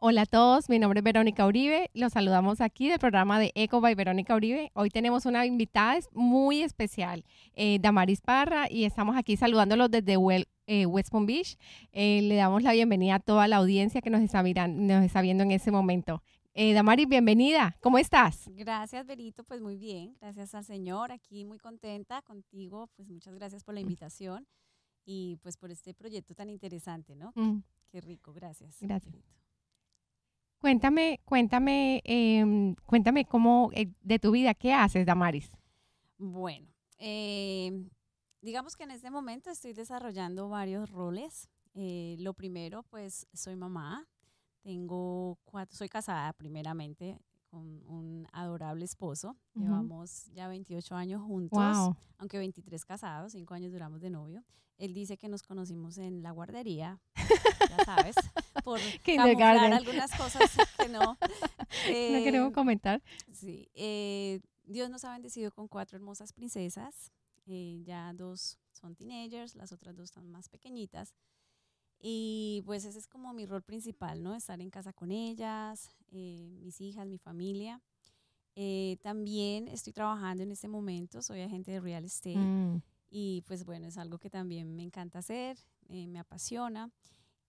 [0.00, 1.90] Hola a todos, mi nombre es Verónica Uribe.
[1.92, 4.70] Los saludamos aquí del programa de Eco by Verónica Uribe.
[4.74, 7.24] Hoy tenemos una invitada muy especial,
[7.54, 10.14] eh, Damaris Parra, y estamos aquí saludándolos desde
[10.68, 11.58] eh, West Palm Beach.
[11.90, 15.42] Eh, le damos la bienvenida a toda la audiencia que nos está, nos está viendo
[15.42, 16.22] en ese momento.
[16.54, 17.76] Damaris, bienvenida.
[17.80, 18.48] ¿Cómo estás?
[18.54, 19.42] Gracias, Berito.
[19.42, 20.16] Pues muy bien.
[20.20, 21.10] Gracias al Señor.
[21.10, 22.88] Aquí muy contenta contigo.
[22.94, 24.46] Pues muchas gracias por la invitación
[25.04, 27.32] y pues por este proyecto tan interesante, ¿no?
[27.34, 27.62] Mm.
[27.90, 28.32] Qué rico.
[28.32, 28.76] Gracias.
[28.80, 29.14] Gracias.
[30.58, 35.52] Cuéntame, cuéntame, em, cuéntame cómo eh, de tu vida, ¿qué haces, Damaris?
[36.18, 36.66] Bueno,
[36.98, 37.88] em,
[38.40, 41.48] digamos que en este momento estoy desarrollando varios roles.
[41.74, 44.08] Eh, lo primero, pues soy mamá,
[44.62, 49.36] tengo cuatro, soy casada primeramente con un adorable esposo.
[49.54, 54.44] Llevamos ya 28 años juntos, aunque 23 casados, 5 años duramos de novio.
[54.78, 58.14] Él dice que nos conocimos en la guardería, ya sabes,
[58.62, 61.00] por camuflar algunas cosas que no.
[61.00, 61.18] no
[61.86, 63.02] queremos eh, comentar.
[63.32, 63.68] Sí.
[63.74, 67.12] Eh, Dios nos ha bendecido con cuatro hermosas princesas.
[67.46, 71.14] Eh, ya dos son teenagers, las otras dos están más pequeñitas.
[72.00, 74.36] Y pues ese es como mi rol principal, ¿no?
[74.36, 77.82] Estar en casa con ellas, mis hijas, mi familia.
[79.02, 82.36] también estoy trabajando en este momento, soy agente de real estate.
[82.36, 82.80] Mm.
[83.10, 86.90] Y pues bueno, es algo que también me encanta hacer, eh, me apasiona.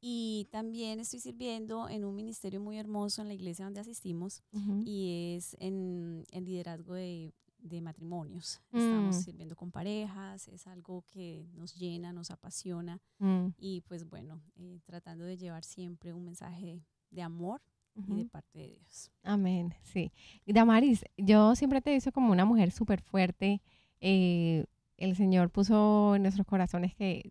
[0.02, 4.44] Y también estoy sirviendo en un ministerio muy hermoso en la iglesia donde asistimos
[4.86, 8.62] y es en el liderazgo de, de matrimonios.
[8.72, 9.20] Estamos mm.
[9.20, 13.48] sirviendo con parejas, es algo que nos llena, nos apasiona mm.
[13.58, 17.62] y pues bueno, eh, tratando de llevar siempre un mensaje de amor
[18.08, 19.12] y de parte de Dios.
[19.24, 20.14] Amén, sí.
[20.46, 23.62] Damaris, yo siempre te he visto como una mujer súper fuerte,
[24.00, 24.66] eh,
[25.00, 27.30] el Señor puso en nuestros corazones que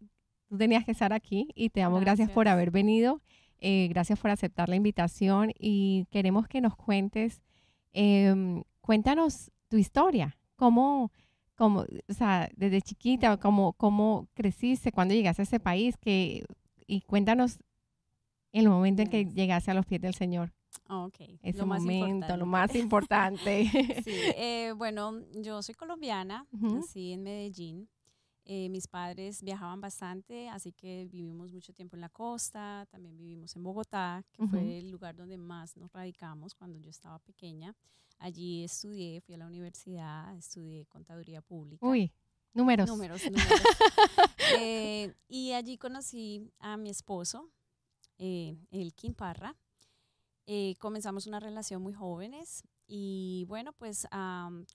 [0.49, 3.21] tú tenías que estar aquí y te damos gracias, por haber venido,
[3.61, 7.43] eh, gracias por aceptar la invitación y queremos que nos cuentes,
[7.93, 11.13] em, cuéntanos tu historia, cómo,
[11.55, 16.45] cómo, o sea, desde chiquita, cómo, cómo creciste, cuando llegaste a ese país, que,
[16.87, 17.59] y cuéntanos
[18.53, 20.53] el momento en que llegaste a los pies del Señor.
[20.89, 21.17] Ok.
[21.43, 23.69] Ese momento, lo más importante.
[24.05, 27.89] sí, eh, bueno, yo soy colombiana, nací en Medellín.
[28.51, 33.55] Eh, mis padres viajaban bastante, así que vivimos mucho tiempo en la costa, también vivimos
[33.55, 37.75] en Bogotá, que fue el lugar donde más nos radicamos cuando yo estaba pequeña.
[38.17, 41.87] Allí estudié, fui a la universidad, estudié contaduría pública.
[41.87, 42.11] Uy,
[42.55, 42.89] números.
[42.89, 43.63] Números, números.
[44.59, 47.51] Eh, y allí conocí a mi esposo,
[48.17, 49.55] el Kim Parra.
[50.51, 54.09] Eh, comenzamos una relación muy jóvenes y bueno, pues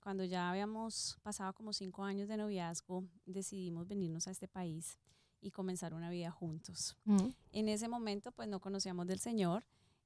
[0.04, 4.96] cuando ya habíamos pasado como cinco años de noviazgo, decidimos venirnos a este país
[5.40, 6.96] y comenzar una vida juntos.
[7.04, 7.26] Mm.
[7.50, 9.64] En ese momento pues no conocíamos del Señor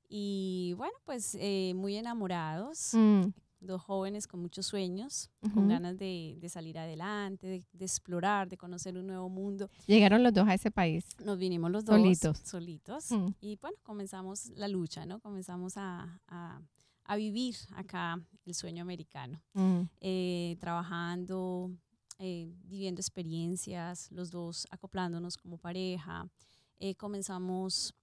[0.09, 2.95] y bueno, pues eh, muy enamorados.
[2.95, 3.27] Mm
[3.61, 9.07] dos jóvenes con muchos sueños, con ganas de, salir adelante, de, explorar, de conocer un
[9.07, 9.71] nuevo mundo.
[9.87, 11.05] Llegaron los dos a ese país.
[11.25, 12.39] Nos vinimos los dos solitos.
[12.45, 13.11] Solitos.
[13.11, 13.29] Mm.
[13.41, 15.21] Y bueno, comenzamos la lucha, ¿no?
[15.21, 19.81] Comenzamos a, a, vivir acá el sueño americano, mm.
[20.01, 21.71] eh, trabajando,
[22.19, 26.29] eh, viviendo experiencias, los dos acoplándonos como pareja.
[26.79, 27.95] Eh, comenzamos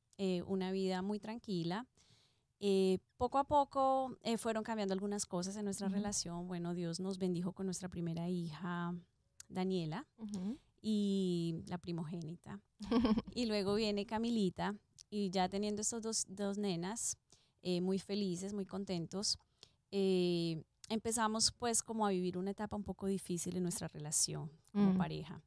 [0.48, 1.86] una vida muy tranquila
[2.68, 6.48] eh, poco a poco eh, fueron cambiando algunas cosas en nuestra relación.
[6.48, 8.96] Bueno, Dios nos bendijo con nuestra primera hija,
[9.50, 10.08] Daniela,
[10.82, 12.60] y la primogénita.
[13.36, 14.76] y luego viene Camilita,
[15.12, 17.20] y ya teniendo estas dos, dos nenas,
[17.62, 19.38] eh, muy felices, muy contentos,
[20.90, 25.44] empezamos pues como a vivir una etapa un poco difícil en nuestra relación como pareja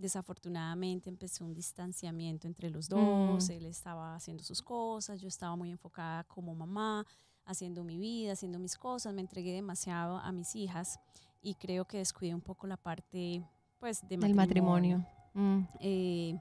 [0.00, 3.52] desafortunadamente empezó un distanciamiento entre los dos, mm.
[3.52, 7.06] él estaba haciendo sus cosas, yo estaba muy enfocada como mamá,
[7.44, 10.98] haciendo mi vida, haciendo mis cosas, me entregué demasiado a mis hijas
[11.42, 13.44] y creo que descuidé un poco la parte
[13.78, 15.04] pues de matrimonio.
[15.34, 15.60] Mm.
[15.80, 16.38] Eh,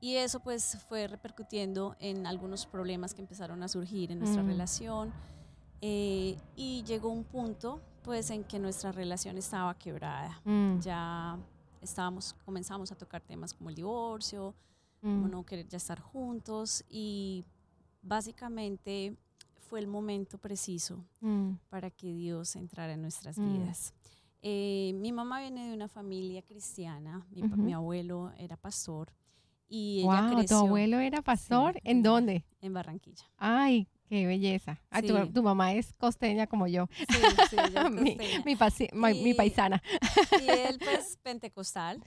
[0.00, 4.46] y eso pues fue repercutiendo en algunos problemas que empezaron a surgir en nuestra mm.
[4.46, 5.12] relación
[5.80, 10.40] eh, y llegó un punto pues en que nuestra relación estaba quebrada.
[10.80, 11.38] Ya
[11.80, 14.54] estábamos, comenzamos a tocar temas como el divorcio,
[15.00, 15.30] como mm.
[15.30, 17.44] no querer ya estar juntos y
[18.02, 19.16] básicamente
[19.68, 21.52] fue el momento preciso mm.
[21.68, 23.52] para que Dios entrara en nuestras mm.
[23.52, 23.94] vidas.
[24.40, 29.12] Eh, mi mamá viene de una familia cristiana, mi, abuelo era pastor
[29.68, 31.78] y ella ¿Tu abuelo era pastor?
[31.84, 32.44] ¿En dónde?
[32.60, 33.24] En Barranquilla.
[33.36, 34.80] Ay, Qué belleza.
[34.90, 36.88] Ah, tu, tu, mamá es costeña como yo.
[36.96, 37.18] Sí,
[37.50, 38.54] sí, yo mi, mi,
[39.22, 39.82] mi, paisana.
[40.40, 42.02] Y él, pues, pentecostal.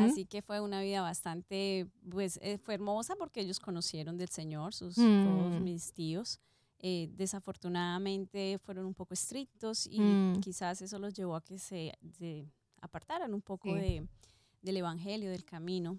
[0.00, 4.74] Así que fue una vida bastante, pues, eh, fue hermosa porque ellos conocieron del Señor,
[4.74, 5.62] sus, todos mm.
[5.62, 6.40] mis tíos.
[6.80, 10.40] Eh, desafortunadamente fueron un poco estrictos y mm.
[10.40, 11.92] quizás eso los llevó a que se,
[12.80, 14.06] apartaran un poco de,
[14.62, 15.98] del evangelio, del camino.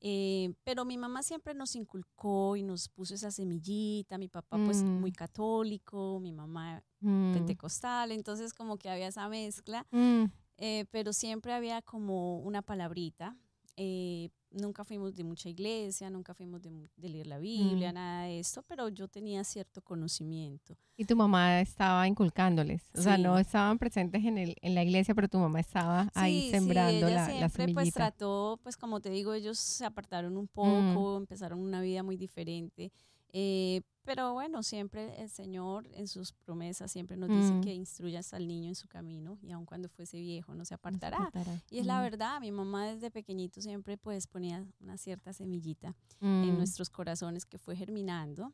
[0.00, 4.82] Eh, pero mi mamá siempre nos inculcó y nos puso esa semillita, mi papá pues
[4.82, 5.14] muy mm.
[5.14, 7.32] católico, mi mamá mm.
[7.32, 10.24] pentecostal, entonces como que había esa mezcla, mm.
[10.58, 13.36] eh, pero siempre había como una palabrita.
[13.80, 18.62] Eh, nunca fuimos de mucha iglesia, nunca fuimos de, leer la Biblia, nada de esto,
[18.62, 20.76] pero yo tenía cierto conocimiento.
[20.96, 25.14] Y tu mamá estaba inculcándoles, o sea, no estaban presentes en, el, en la iglesia,
[25.14, 29.10] pero tu mamá estaba ahí sembrando sí, ella la, siempre, pues trató, pues como te
[29.10, 32.90] digo, ellos se apartaron un poco, empezaron una vida muy diferente.
[33.32, 37.60] Eh, pero bueno, siempre el Señor en sus promesas siempre nos dice mm.
[37.60, 41.30] que instruyas al niño en su camino y aun cuando fuese viejo no se apartará.
[41.70, 46.54] Y es la verdad, mi mamá desde pequeñito siempre pues ponía una cierta semillita en
[46.54, 46.56] mm.
[46.56, 48.48] nuestros corazones que fue germinando.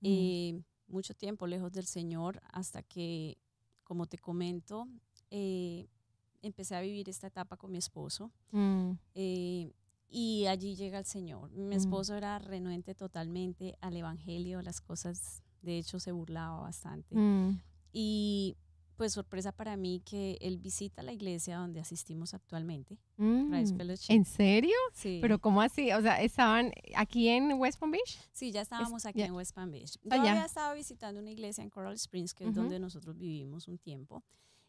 [0.00, 0.06] Mm.
[0.06, 3.36] Eh, mucho tiempo lejos del Señor hasta que,
[3.82, 4.88] como te comento,
[5.30, 5.86] eh,
[6.40, 8.30] empecé a vivir esta etapa con mi esposo.
[9.14, 9.70] Eh,
[10.14, 11.50] y allí llega el Señor.
[11.50, 17.16] Mi esposo era renuente totalmente al Evangelio, las cosas, de hecho se burlaba bastante.
[17.16, 17.60] Mm.
[17.92, 18.56] Y
[18.96, 22.96] pues sorpresa para mí que él visita la iglesia donde asistimos actualmente.
[23.16, 23.54] Mm.
[24.08, 24.76] ¿En serio?
[24.92, 25.18] Sí.
[25.20, 25.90] ¿Pero cómo así?
[25.90, 28.20] O sea, ¿estaban aquí en West Palm Beach?
[28.30, 29.98] Sí, ya estábamos aquí en West Palm Beach.
[30.04, 33.78] Yo había estado visitando una iglesia en Coral Springs, que es donde nosotros vivimos un
[33.78, 34.22] tiempo.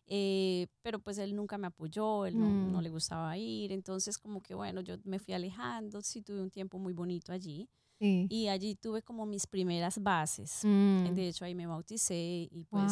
[0.08, 2.82] Eh, pero pues él nunca me apoyó, él no, no, mm.
[2.82, 6.78] le gustaba ir, entonces como que bueno, yo me fui alejando, sí tuve un tiempo
[6.78, 7.68] muy bonito allí.
[7.98, 10.60] Y allí tuve como mis primeras bases.
[10.64, 11.16] Mm.
[11.16, 12.92] De hecho, ahí me bauticé y pues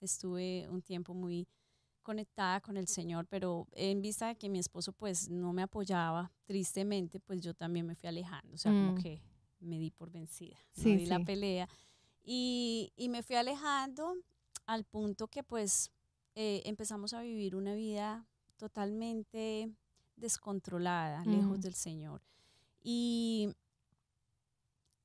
[0.00, 1.48] estuve un tiempo muy
[2.04, 6.30] conectada con el Señor, pero en vista de que mi esposo pues no me apoyaba,
[6.44, 9.02] tristemente, pues yo también me fui alejando, o sea, como mm.
[9.02, 9.22] que
[9.58, 11.68] me di por vencida, me di la pelea
[12.22, 14.14] y, y me fui alejando
[14.66, 15.90] al punto que pues
[16.34, 18.26] eh, empezamos a vivir una vida
[18.56, 19.70] totalmente
[20.16, 22.22] descontrolada, lejos del Señor.
[22.82, 23.48] Y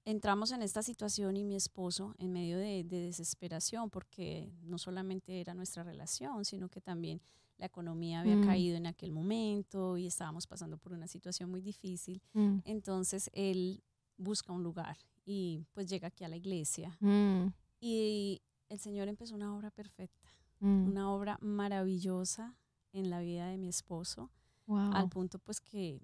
[0.06, 5.54] entramos en esta situación y mi esposo en medio de, desesperación, porque no solamente era
[5.54, 7.22] nuestra relación, sino que también
[7.58, 8.46] la economía había mm.
[8.46, 12.22] caído en aquel momento y estábamos pasando por una situación muy difícil.
[12.34, 12.60] Mm.
[12.66, 13.84] Entonces él
[14.18, 16.98] busca un lugar y pues llega aquí a la iglesia.
[17.00, 17.48] Mm.
[17.80, 20.19] Y el Señor empezó una obra perfecta.
[20.60, 20.90] Mm.
[20.90, 22.56] una obra maravillosa
[22.92, 24.30] en la vida de mi esposo.
[24.72, 26.00] Al punto pues que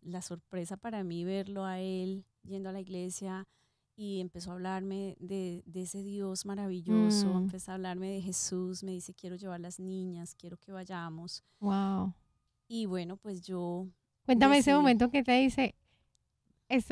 [0.00, 3.46] la sorpresa para mí verlo a él yendo a la iglesia
[3.94, 7.36] y empezó a hablarme de, ese Dios maravilloso, mm.
[7.36, 11.44] empezó a hablarme de Jesús, me dice quiero llevar las niñas, quiero que vayamos.
[11.60, 12.14] Wow.
[12.68, 13.86] Y bueno, pues yo...
[14.24, 15.74] Cuéntame ese momento que te dice,
[16.68, 16.86] es,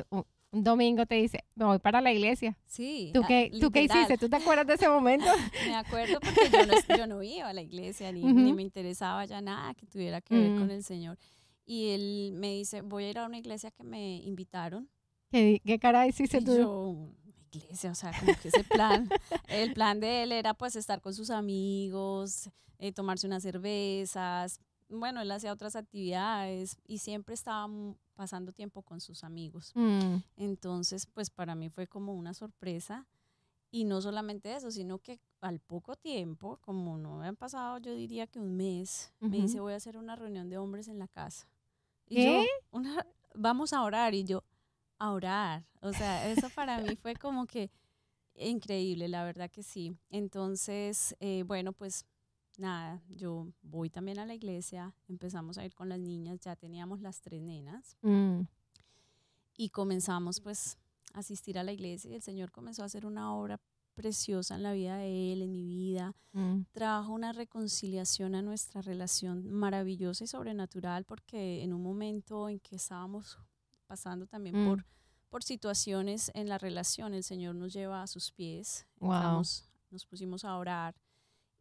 [0.54, 2.56] un domingo te dice, me voy para la iglesia.
[2.66, 3.10] Sí.
[3.12, 4.16] ¿Tú qué, ¿tú qué hiciste?
[4.16, 5.26] ¿Tú te acuerdas de ese momento?
[5.66, 9.24] me acuerdo porque yo no, yo no, iba a la iglesia ni, ni, me interesaba
[9.24, 10.70] ya nada que tuviera que ver con mm.
[10.70, 11.18] el Señor.
[11.66, 14.88] Y él me dice, voy a ir a una iglesia que me invitaron.
[15.30, 16.56] ¿Qué, qué cara hiciste tú?
[16.56, 17.08] Yo,
[17.56, 19.08] iglesia, o sea, como que ese plan,
[19.48, 25.20] el plan de él era pues estar con sus amigos, eh, tomarse unas cervezas, bueno,
[25.20, 27.68] él hacía otras actividades y siempre estaba
[28.14, 29.72] pasando tiempo con sus amigos.
[29.74, 30.16] Mm.
[30.36, 33.06] Entonces, pues para mí fue como una sorpresa.
[33.70, 38.28] Y no solamente eso, sino que al poco tiempo, como no habían pasado, yo diría
[38.28, 41.48] que un mes, me dice, voy a hacer una reunión de hombres en la casa.
[42.06, 42.46] Y ¿Qué?
[42.72, 42.80] yo,
[43.34, 44.14] vamos a orar.
[44.14, 44.44] Y yo,
[44.98, 45.66] a orar.
[45.80, 47.70] O sea, eso para mí fue como que
[48.36, 49.96] increíble, la verdad que sí.
[50.10, 52.06] Entonces, eh, bueno, pues
[52.58, 57.00] nada, yo voy también a la iglesia, empezamos a ir con las niñas, ya teníamos
[57.00, 58.40] las tres nenas mm.
[59.56, 60.78] y comenzamos pues
[61.12, 63.60] a asistir a la iglesia y el Señor comenzó a hacer una obra
[63.94, 66.14] preciosa en la vida de él, en mi vida.
[66.32, 66.62] Mm.
[66.72, 72.76] Trajo una reconciliación a nuestra relación maravillosa y sobrenatural porque en un momento en que
[72.76, 73.38] estábamos
[73.86, 74.84] pasando también por, mm.
[75.30, 78.86] por situaciones en la relación, el Señor nos lleva a sus pies.
[79.90, 80.96] nos pusimos a orar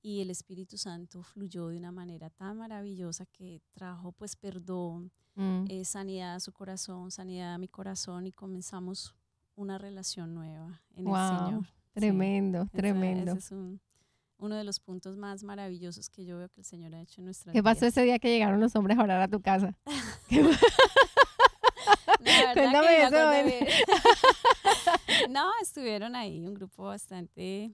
[0.04, 5.66] y el Espíritu Santo fluyó de una manera tan maravillosa que trajo pues perdón, mm.
[5.70, 9.16] eh, sanidad a su corazón, sanidad a mi corazón y comenzamos
[9.56, 11.66] una relación nueva en el Señor.
[11.94, 13.32] Tremendo, tremendo.
[13.32, 13.80] Ese, es
[14.38, 17.26] uno de los puntos más maravillosos que yo veo que el Señor ha hecho en
[17.26, 17.60] nuestra vida.
[17.60, 19.74] ¿Qué pasó ese día que llegaron los hombres a orar a tu casa?
[22.54, 23.16] Cuéntame eso.
[25.30, 27.74] no, estuvieron ahí un grupo bastante,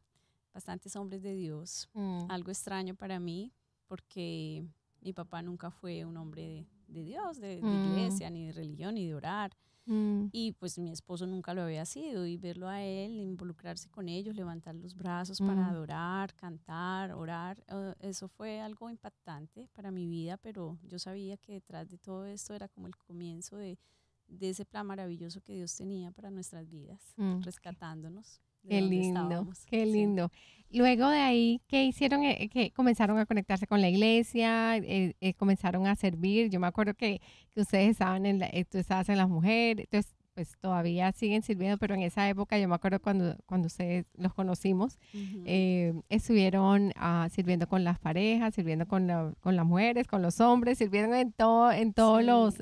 [0.53, 1.89] bastantes hombres de Dios.
[1.93, 2.25] Mm.
[2.29, 3.51] Algo extraño para mí,
[3.87, 4.65] porque
[5.01, 7.85] mi papá nunca fue un hombre de, de Dios, de, de Mm.
[7.85, 9.51] iglesia, ni de religión, ni de orar.
[9.85, 10.27] Mm.
[10.31, 14.35] Y pues mi esposo nunca lo había sido y verlo a él, involucrarse con ellos,
[14.35, 15.69] levantar los brazos para Mm.
[15.69, 17.63] adorar, cantar, orar,
[17.99, 22.53] eso fue algo impactante para mi vida, pero yo sabía que detrás de todo esto
[22.53, 23.79] era como el comienzo de,
[24.27, 27.41] de ese plan maravilloso que Dios tenía para nuestras vidas, Mm.
[27.41, 28.41] rescatándonos.
[28.67, 29.65] Qué lindo, estábamos.
[29.65, 29.91] qué Sí.
[29.91, 30.31] lindo.
[30.71, 32.23] Luego de ahí, ¿qué hicieron?
[32.23, 36.49] Eh, que comenzaron a conectarse con la iglesia, eh, eh, comenzaron a servir.
[36.49, 39.85] Yo me acuerdo que, que ustedes estaban en la, eh, tú estabas en las mujeres,
[39.91, 44.05] entonces pues todavía siguen sirviendo, pero en esa época yo me acuerdo cuando, cuando ustedes
[44.15, 44.97] los conocimos,
[45.45, 50.39] eh, estuvieron ah, sirviendo con las parejas, sirviendo con, la- con las mujeres, con los
[50.39, 52.25] hombres, sirviendo en, todo, en todos Sí.
[52.27, 52.57] los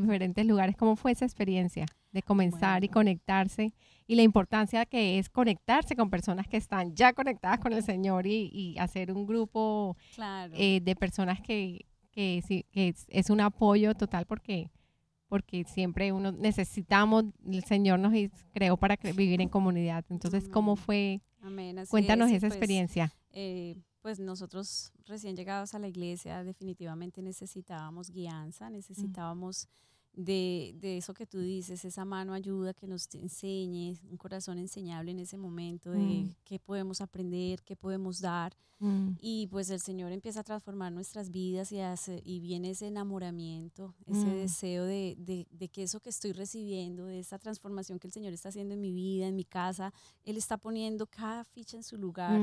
[0.00, 0.76] diferentes lugares.
[0.76, 3.74] ¿Cómo fue esa experiencia de comenzar y conectarse?
[4.10, 8.26] Y la importancia que es conectarse con personas que están ya conectadas con el Señor
[8.26, 10.52] y, y hacer un grupo claro.
[10.56, 14.68] eh, de personas que, que, sí, que es, es un apoyo total porque
[15.28, 18.12] porque siempre uno necesitamos, el Señor nos
[18.52, 20.04] creó para vivir en comunidad.
[20.10, 20.84] Entonces, ¿cómo Amén.
[20.84, 21.20] fue?
[21.40, 23.12] Amén, Cuéntanos es, esa pues, experiencia.
[23.30, 29.68] eh, pues nosotros recién llegados a la iglesia definitivamente necesitábamos guianza, necesitábamos
[30.12, 35.12] de, de eso que tú dices, esa mano ayuda que nos enseñe, un corazón enseñable
[35.12, 36.34] en ese momento de Mm.
[36.44, 38.54] qué podemos aprender, qué podemos dar.
[38.80, 42.86] Mm, Y pues el Señor empieza a transformar nuestras vidas y, hace, y viene ese
[42.88, 44.34] enamoramiento, ese Mm.
[44.34, 48.32] deseo de, de, de que eso que estoy recibiendo, de esa transformación que el Señor
[48.32, 49.92] está haciendo en mi vida, en mi casa,
[50.24, 52.40] Él está poniendo cada ficha en su lugar.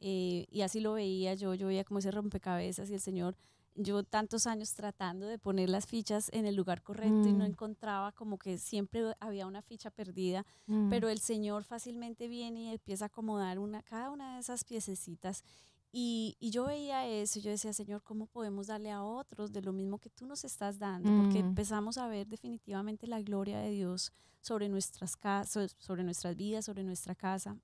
[0.00, 3.36] Eh, y así lo veía yo, yo veía como ese rompecabezas y el Señor,
[3.74, 7.48] yo tantos años tratando de poner las fichas en el lugar correcto y no Mm.
[7.52, 12.68] encontraba como que siempre había una ficha perdida, mm, pero el Señor fácilmente viene y
[12.68, 15.44] empieza a acomodar una, cada una de esas piececitas.
[15.90, 19.72] Y, y yo veía eso yo decía, Señor, ¿cómo podemos darle a otros de lo
[19.72, 21.14] mismo que tú nos estás dando?
[21.14, 21.46] Porque Mm.
[21.46, 26.84] empezamos a ver definitivamente la gloria de Dios sobre nuestras, casas, sobre nuestras vidas, sobre
[26.84, 27.56] nuestra casa.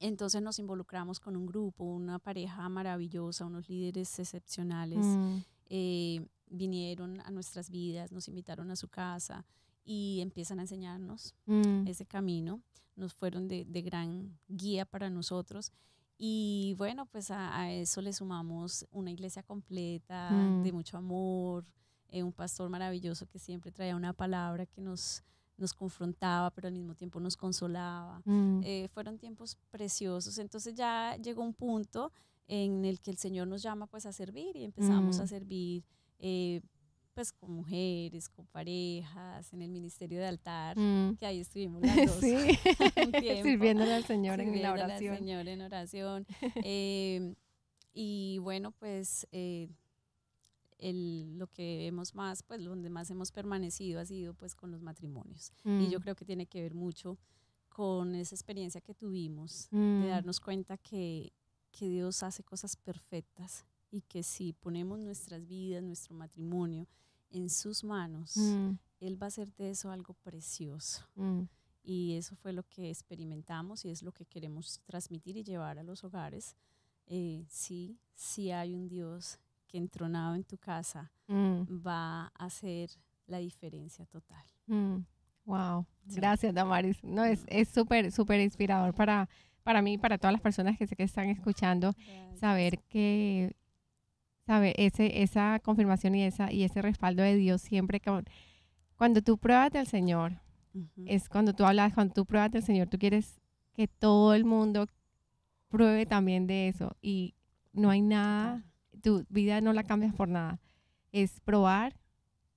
[0.00, 5.04] Entonces nos involucramos con un grupo, una pareja maravillosa, unos líderes excepcionales.
[5.06, 5.36] mm,
[5.72, 9.44] eh, vinieron a nuestras vidas, nos invitaron a su casa
[9.84, 12.60] y empiezan a enseñarnos mm, ese camino.
[12.96, 15.70] Nos fueron de, de gran guía para nosotros.
[16.18, 20.62] Y bueno, pues a, a eso le sumamos una iglesia completa, Mm.
[20.62, 21.64] de mucho amor,
[22.08, 25.22] eh, un pastor maravilloso que siempre traía una palabra que nos,
[25.60, 28.20] nos confrontaba, pero al mismo tiempo nos consolaba.
[28.24, 30.38] mm, Eh, fueron tiempos preciosos.
[30.38, 32.12] Entonces ya llegó un punto
[32.48, 35.20] en el que el Señor nos llama pues a servir y empezamos Mm.
[35.22, 35.84] a servir
[36.18, 36.60] eh,
[37.14, 41.16] pues con mujeres, con parejas, en el ministerio de altar, mm.
[41.16, 42.20] que ahí estuvimos las dos.
[42.20, 42.34] Sí,
[43.06, 45.16] un tiempo, sirviéndole al Señor en la sirviéndole al oración.
[45.18, 46.26] Señor en oración.
[46.64, 47.34] Eh,
[47.92, 49.68] y bueno, pues eh,
[50.80, 54.80] el- lo que hemos más, pues donde más hemos permanecido ha sido pues con los
[54.82, 55.52] matrimonios.
[55.78, 57.18] Y yo Mm, creo que tiene que ver mucho
[57.68, 61.32] con esa experiencia que tuvimos mm, de darnos cuenta que,
[61.70, 66.86] que Dios hace cosas perfectas y que si ponemos nuestras vidas, nuestro matrimonio
[67.30, 68.70] en sus manos, mm,
[69.00, 71.04] Él va a hacer de eso algo precioso.
[71.14, 71.42] mm,
[71.82, 75.82] Y eso fue lo que experimentamos y es lo que queremos transmitir y llevar a
[75.82, 76.54] los hogares.
[77.06, 79.38] Eh, sí, sí hay un Dios
[79.70, 82.90] que entronado en tu casa mm, va a hacer
[83.26, 84.44] la diferencia total.
[84.66, 84.96] mm.
[85.46, 86.16] Wow, Sí.
[86.16, 87.02] gracias Damaris.
[87.02, 89.28] No, es es súper, súper inspirador para,
[89.62, 91.94] para mí y para todas las personas que sé que están escuchando
[92.34, 93.56] saber que
[94.46, 98.10] saber ese esa confirmación y esa y ese respaldo de Dios siempre que
[98.96, 100.40] cuando tú pruebas del Señor
[101.06, 103.40] es cuando tú hablas cuando tú pruebas del Señor tú quieres
[103.72, 104.86] que todo el mundo
[105.68, 107.34] pruebe también de eso y
[107.72, 108.62] no hay nada
[109.00, 110.60] tu vida no la cambias por nada
[111.12, 111.96] es probar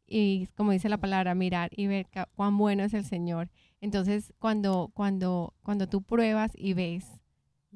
[0.05, 3.49] y como dice la palabra mirar y ver cuán bueno es el Señor
[3.81, 7.05] entonces cuando cuando cuando tú pruebas y ves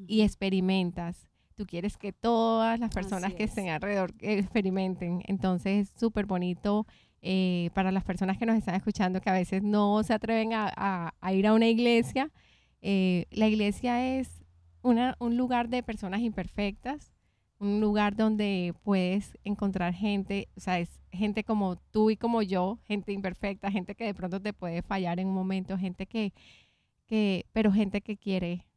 [0.07, 1.27] y experimentas.
[1.55, 3.49] Tú quieres que todas las personas que es.
[3.49, 5.23] estén alrededor experimenten.
[5.25, 6.85] Entonces es súper bonito
[7.23, 10.71] eh, para las personas que nos están escuchando que a veces no se atreven a,
[10.75, 12.31] a- a ir a una iglesia.
[12.81, 14.43] Eh, la iglesia es
[14.83, 17.11] una, un lugar de personas imperfectas,
[17.59, 22.79] un lugar donde puedes encontrar gente, o sea, es gente como tú y como yo,
[22.85, 26.33] gente imperfecta, gente que de pronto te puede fallar en un momento, gente que,
[27.07, 28.67] que pero gente que quiere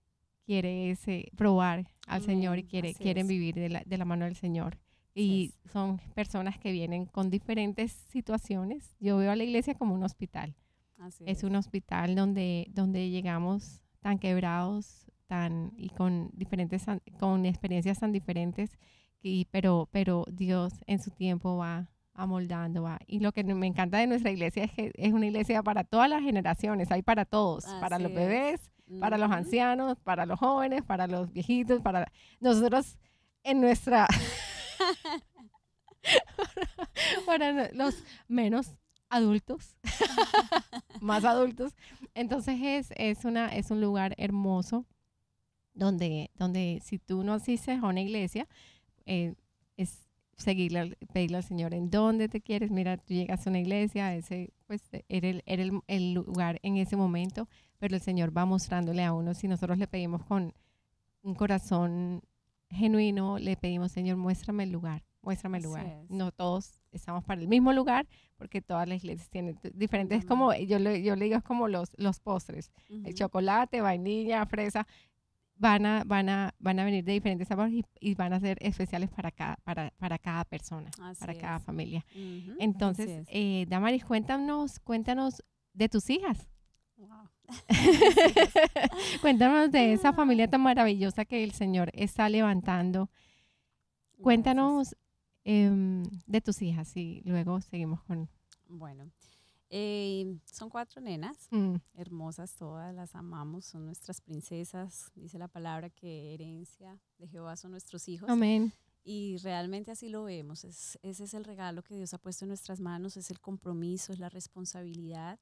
[0.50, 3.28] quiere ese, probar al Señor y quiere, así quieren es.
[3.28, 4.78] vivir de la, de la mano del Señor.
[5.14, 8.96] Y son personas que vienen con diferentes situaciones.
[8.98, 10.56] Yo veo a la iglesia como un hospital.
[10.98, 14.99] Así Es un hospital donde, donde llegamos tan quebrados,
[15.30, 16.84] tan y con diferentes
[17.20, 18.76] con experiencias tan diferentes,
[19.22, 22.98] y, pero pero Dios en su tiempo va amoldando va.
[23.06, 26.10] Y lo que me encanta de nuestra iglesia es que es una iglesia para todas
[26.10, 31.06] las generaciones, hay para todos, para los bebés, para los ancianos, para los jóvenes, para
[31.06, 32.10] los viejitos, para
[32.40, 32.98] nosotros
[33.44, 34.08] en nuestra
[37.26, 38.74] para los menos
[39.08, 39.76] adultos,
[41.00, 41.72] más adultos.
[42.14, 44.86] Entonces es, es, una, es un lugar hermoso
[45.74, 48.48] donde, donde si tú no asistes a una iglesia,
[49.06, 49.34] eh,
[49.76, 52.70] es seguirle, pedirle al Señor en dónde te quieres.
[52.70, 56.76] Mira, tú llegas a una iglesia, ese pues era, el, era el, el, lugar en
[56.76, 57.48] ese momento,
[57.78, 59.34] pero el Señor va mostrándole a uno.
[59.34, 60.54] Si nosotros le pedimos con
[61.22, 62.22] un corazón
[62.70, 66.04] genuino, le pedimos, Señor, muéstrame el lugar, muéstrame el lugar.
[66.08, 70.54] No todos estamos para el mismo lugar, porque todas las iglesias tienen diferentes, es como,
[70.54, 74.86] yo le, yo le digo, es como los, los postres, el chocolate, vainilla, fresa,
[75.60, 79.10] van a, van a, van a venir de diferentes sabores y, van a ser especiales
[79.10, 82.04] para cada, para, para cada persona, para cada familia.
[82.58, 86.48] Entonces, eh, Damaris, cuéntanos, cuéntanos de tus hijas.
[89.20, 93.10] Cuéntanos de esa familia tan maravillosa que el Señor está levantando.
[94.22, 94.94] Cuéntanos
[95.42, 98.28] em, de tus hijas y luego seguimos con...
[98.68, 99.10] Bueno,
[99.72, 101.76] eh, son cuatro nenas, mm.
[101.94, 105.12] hermosas todas, las amamos, son nuestras princesas.
[105.14, 108.28] Dice la palabra que herencia de Jehová son nuestros hijos.
[108.28, 108.72] Amén.
[109.04, 110.64] Y realmente así lo vemos.
[110.64, 114.12] Es, ese es el regalo que Dios ha puesto en nuestras manos, es el compromiso,
[114.12, 115.38] es la responsabilidad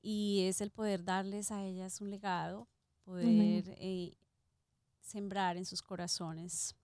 [0.00, 2.68] y es el poder darles a ellas un legado,
[3.04, 4.16] poder eh,
[5.00, 6.76] sembrar en sus corazones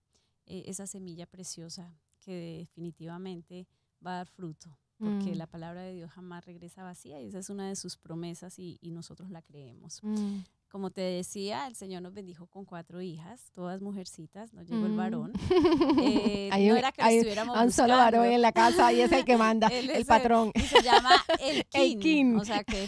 [0.47, 3.67] eh, esa semilla preciosa que definitivamente
[4.05, 5.37] va a dar fruto, porque mm.
[5.37, 8.79] la palabra de Dios jamás regresa vacía y esa es una de sus promesas y,
[8.95, 10.01] nosotros la creemos.
[10.03, 10.39] Mm.
[10.69, 14.93] Como te decía, el Señor nos bendijo con cuatro hijas, todas mujercitas, nos llegó el
[14.93, 14.97] mm.
[14.97, 15.33] varón.
[16.07, 19.25] Eh, no era que hay, estuviéramos un solo varón en la casa y es el
[19.25, 20.53] que manda, el patrón.
[20.55, 21.11] y se llama
[21.41, 21.65] el
[21.99, 22.87] king, O sea que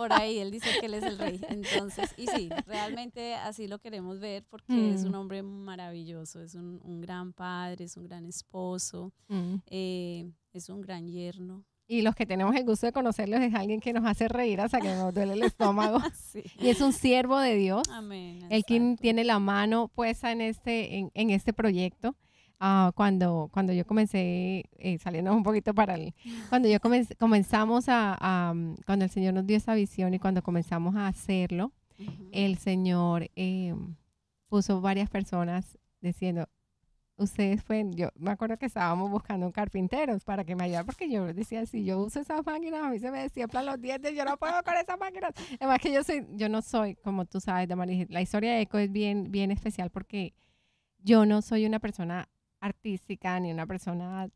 [0.00, 1.38] por ahí él dice que él es el rey.
[1.50, 5.14] Entonces, y sí, realmente así lo queremos ver porque es un mm.
[5.14, 9.56] hombre maravilloso, es un, un, gran padre, es un gran esposo, mm.
[9.66, 11.66] eh, es un gran yerno.
[11.86, 14.80] Y los que tenemos el gusto de conocerlos es alguien que nos hace reír hasta
[14.80, 15.98] que nos duele el estómago.
[16.58, 17.82] Y es un siervo de Dios.
[17.90, 18.46] Amén.
[18.48, 22.16] El quien tiene la mano puesta en este, en, en este proyecto.
[22.62, 26.12] Uh, cuando, cuando yo comencé, eh, saliendo un poquito para el,
[26.50, 26.78] cuando yo
[27.18, 28.52] comenzamos a,
[28.84, 31.72] cuando el Señor nos dio esa visión y cuando comenzamos a hacerlo,
[32.32, 33.74] el Señor eh,
[34.48, 36.48] puso varias personas diciendo,
[37.16, 41.10] ustedes fueron, yo me acuerdo que estábamos buscando un carpinteros para que me ayudara, porque
[41.10, 44.26] yo decía, si yo uso esas máquinas, a mí se me destiemplan los dientes, yo
[44.26, 45.32] no puedo con esas máquinas.
[45.58, 48.76] Además que yo soy, yo no soy, como tú sabes, de la historia de Eco
[48.76, 50.34] es bien, bien especial porque
[50.98, 52.28] yo no soy una persona
[52.60, 54.28] artística ni una persona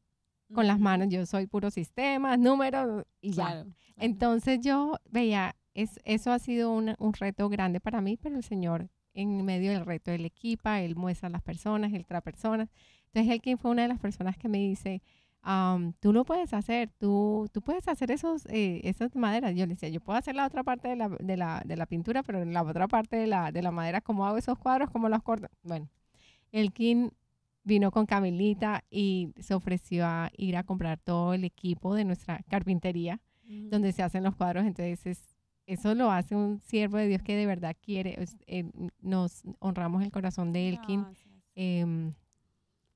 [0.53, 3.65] con las manos, yo soy puro sistemas, números y ya.
[3.97, 8.45] Entonces yo veía, es, eso ha sido un, un reto grande para mí, pero el
[8.45, 10.11] Señor en medio del reto.
[10.11, 12.69] Él equipa, él muestra a las personas, él trae personas.
[13.07, 15.03] Entonces, él quien fue una de las personas que me dice,
[16.01, 19.55] tú lo puedes hacer, tú, tú puedes hacer esos, eh, esas maderas.
[19.55, 21.87] Yo le decía, yo puedo hacer la otra parte de la, de la, de la
[21.87, 24.91] pintura, pero en la otra parte de la, de la madera, ¿cómo hago esos cuadros?
[24.91, 25.49] ¿Cómo los corto?
[25.63, 25.89] Bueno,
[26.51, 27.11] el King
[27.65, 32.41] vino con Camilita y se ofreció a ir a comprar todo el equipo de nuestra
[32.49, 33.21] carpintería,
[33.71, 34.65] donde se hacen los cuadros.
[34.65, 35.35] Entonces,
[35.67, 40.13] eso lo hace un siervo de Dios que de verdad quiere, eh, nos honramos el
[40.13, 41.07] corazón de Elkin.
[41.55, 42.15] Em,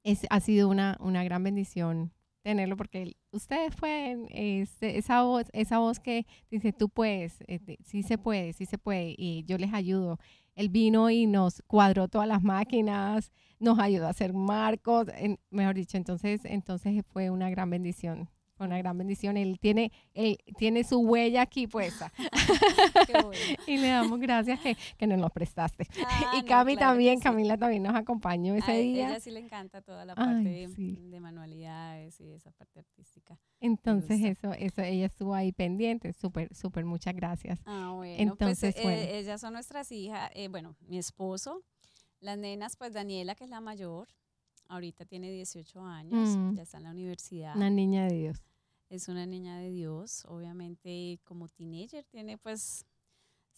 [0.04, 2.12] es, ha sido una, una gran bendición
[2.48, 8.02] tenerlo porque ustedes fue este, esa voz, esa voz que dice tú puedes, este, sí
[8.02, 10.18] se puede, sí se puede y yo les ayudo.
[10.54, 15.08] Él vino y nos cuadró todas las máquinas, nos ayudó a hacer marcos,
[15.50, 18.30] mejor dicho, entonces, entonces fue una gran bendición
[18.66, 19.36] una gran bendición.
[19.36, 22.12] Él tiene, él tiene su huella aquí puesta.
[23.66, 25.86] y le damos gracias que, que nos lo prestaste.
[26.04, 29.06] Ah, y Cami también, Camila también nos acompañó ese día.
[29.06, 33.38] A ella sí le encanta toda la parte de, manualidades y esa parte artística.
[33.60, 36.12] Entonces eso, eso, ella estuvo ahí pendiente.
[36.12, 37.60] Súper, súper, muchas gracias.
[37.66, 38.36] Ah, bueno.
[38.36, 40.30] Pues, Entonces, eh, ellas son nuestras hijas.
[40.34, 41.62] Eh, bueno, mi esposo,
[42.20, 44.08] las nenas, pues Daniela, que es la mayor,
[44.68, 46.54] ahorita tiene 18 años, mm.
[46.54, 47.56] ya está en la universidad.
[47.56, 48.47] Una niña de Dios
[48.88, 52.86] es una niña de Dios, obviamente como teenager tiene pues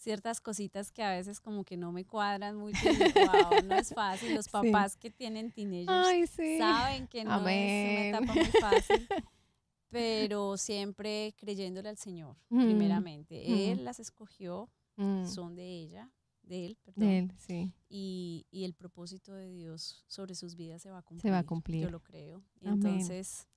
[0.01, 2.79] ciertas cositas que a veces como que no me cuadran mucho.
[3.15, 4.35] wow, no es fácil.
[4.35, 9.07] Los papás que tienen teenagers saben que no es una etapa muy fácil,
[9.89, 13.71] pero siempre creyéndole al Señor, primeramente.
[13.71, 17.07] Él las escogió, son de ella, de él, perdón.
[17.07, 17.73] De él, sí.
[17.89, 21.21] Y, y, el propósito de Dios sobre sus vidas se va a cumplir.
[21.21, 21.83] Se va a cumplir.
[21.83, 22.43] Yo lo creo.
[22.61, 23.47] Entonces,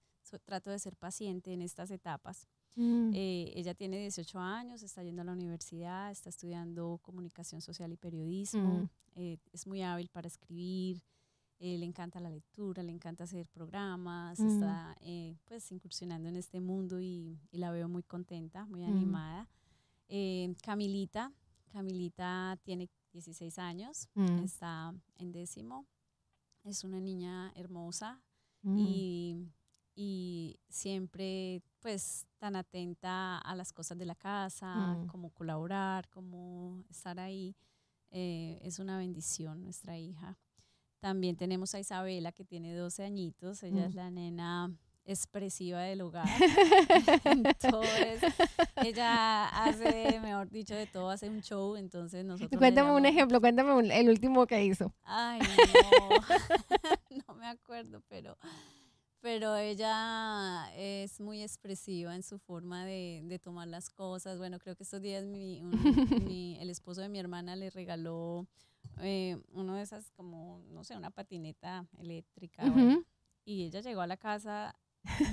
[0.44, 2.48] trato de ser paciente en estas etapas.
[2.76, 3.12] Mm.
[3.14, 7.96] Eh, ella tiene 18 años, está yendo a la universidad, está estudiando comunicación social y
[7.96, 8.88] periodismo, Mm.
[9.16, 11.02] eh, es muy hábil para escribir,
[11.60, 14.46] eh, le encanta la lectura, le encanta hacer programas, Mm.
[14.48, 18.88] está eh, pues incursionando en este mundo y, y la veo muy contenta, muy Mm.
[18.88, 19.48] animada.
[20.08, 21.32] Eh, Camilita,
[21.70, 24.38] Camilita tiene 16 años, Mm.
[24.44, 25.87] está en décimo,
[26.64, 28.20] es una niña hermosa,
[28.62, 28.78] Mm.
[28.78, 29.37] y,
[29.94, 35.07] y siempre pues tan atenta a las cosas de la casa, Mm.
[35.07, 37.54] como colaborar, como estar ahí.
[38.11, 40.38] Eh, es una bendición nuestra hija.
[41.00, 43.88] También tenemos a Isabela que tiene 12 añitos, ella Mm.
[43.88, 44.72] es la nena
[45.04, 46.24] expresiva del hogar.
[47.24, 48.22] Entonces,
[48.76, 52.59] ella hace, mejor dicho, de todo, hace un show, entonces nosotros...
[52.59, 54.94] Cuéntame un ejemplo, cuéntame un- el último que hizo.
[55.02, 56.09] Ay, no,
[57.28, 58.38] no me acuerdo, pero,
[59.24, 64.37] pero ella es muy expresiva en su forma de, de tomar las cosas.
[64.37, 65.70] Bueno, creo que estos días mi, un-
[66.30, 68.46] mi- el esposo de mi hermana le regaló
[69.00, 72.68] eh, uno de esas como, no sé, una patineta eléctrica.
[72.70, 73.04] bueno, Ujú.
[73.46, 74.76] y ella llegó a la casa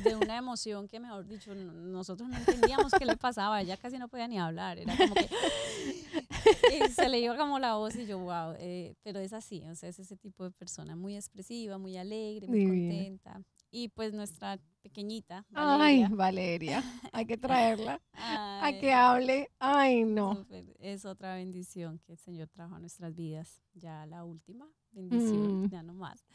[0.05, 3.61] de una emoción que, mejor dicho, no- nosotros no entendíamos qué le pasaba.
[3.61, 4.79] Ella casi no podía ni hablar.
[4.79, 5.27] Era como que
[6.95, 8.53] se le iba como la voz y yo, wow.
[8.57, 12.47] eh, pero es así, o sea, es ese tipo de persona muy expresiva, muy alegre,
[12.47, 13.41] muy contenta.
[13.71, 19.49] Y pues nuestra pequeñita, Ay, Valeria, Valeria, hay que traerla a ay, que hable.
[19.59, 20.45] Ay, no.
[20.79, 23.61] es otra bendición que el Señor trajo a nuestras vidas.
[23.73, 25.69] Ya la última bendición, Mm.
[25.69, 26.25] ya no más.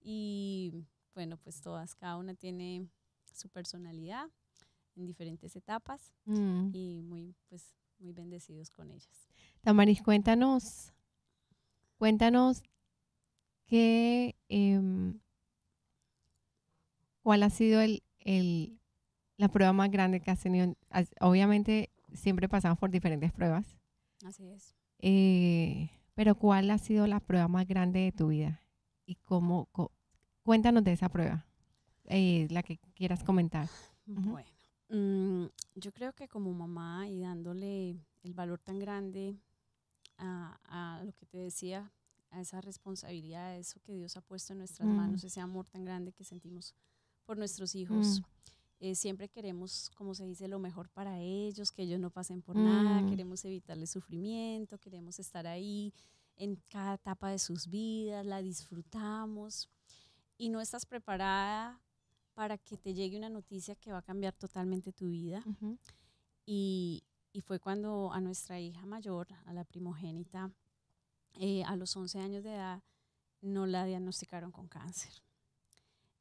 [0.00, 2.86] Y bueno, pues todas, cada una tiene
[3.32, 4.28] su personalidad
[4.94, 6.70] en diferentes etapas Mm.
[6.72, 9.26] y muy, pues, muy bendecidos con ellas.
[9.62, 10.92] Tamaris, cuéntanos,
[11.98, 12.62] cuéntanos
[13.64, 15.18] qué, em,
[17.26, 18.78] cuál ha sido el, el,
[19.36, 20.76] la prueba más grande que has tenido.
[21.20, 23.66] Obviamente siempre pasamos por diferentes pruebas,
[24.24, 24.76] Así es.
[25.00, 28.62] eh, pero ¿cuál ha sido la prueba más grande de tu vida?
[29.06, 29.90] Y cómo, co-
[30.44, 31.44] cuéntanos de esa prueba,
[32.04, 33.68] eh, la que quieras comentar.
[34.04, 34.48] Bueno,
[34.88, 39.34] mm, yo creo que como mamá y dándole el valor tan grande
[40.16, 40.60] a,
[40.98, 41.90] a lo que te decía,
[42.30, 45.84] a esa responsabilidad, a eso que Dios ha puesto en nuestras manos, ese amor tan
[45.84, 46.72] grande que sentimos
[47.26, 48.20] por nuestros hijos.
[48.20, 48.24] Mm.
[48.78, 52.56] Eh, siempre queremos, como se dice, lo mejor para ellos, que ellos no pasen por
[52.56, 53.08] nada, Mm.
[53.10, 55.92] queremos evitarles sufrimiento, queremos estar ahí
[56.36, 59.70] en cada etapa de sus vidas, la disfrutamos
[60.36, 61.80] y no estás preparada
[62.34, 65.42] para que te llegue una noticia que va a cambiar totalmente tu vida.
[65.46, 65.78] Ujú.
[66.44, 70.52] Y, y fue cuando a nuestra hija mayor, a la primogénita,
[71.40, 72.82] eh, a los 11 años de edad,
[73.40, 75.12] no la diagnosticaron con cáncer.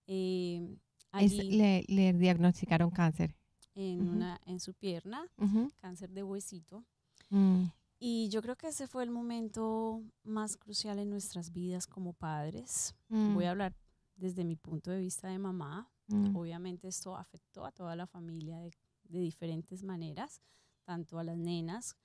[0.08, 0.78] Eh,
[1.21, 3.36] Es- allí, le, le diagnosticaron cáncer.
[3.75, 4.12] en, ujú.
[4.15, 5.69] una, en su pierna, Ujú.
[5.80, 6.86] cáncer de huesito.
[7.30, 7.65] Mm.
[7.99, 12.95] Y yo creo que ese fue el momento más crucial en nuestras vidas como padres.
[13.10, 13.34] Mm.
[13.34, 13.75] Voy a hablar
[14.15, 15.89] desde mi punto de vista de mamá.
[16.08, 16.36] Mm.
[16.36, 18.71] Obviamente esto afectó a toda la familia de,
[19.06, 20.39] de diferentes maneras,
[20.84, 21.97] tanto a las nenas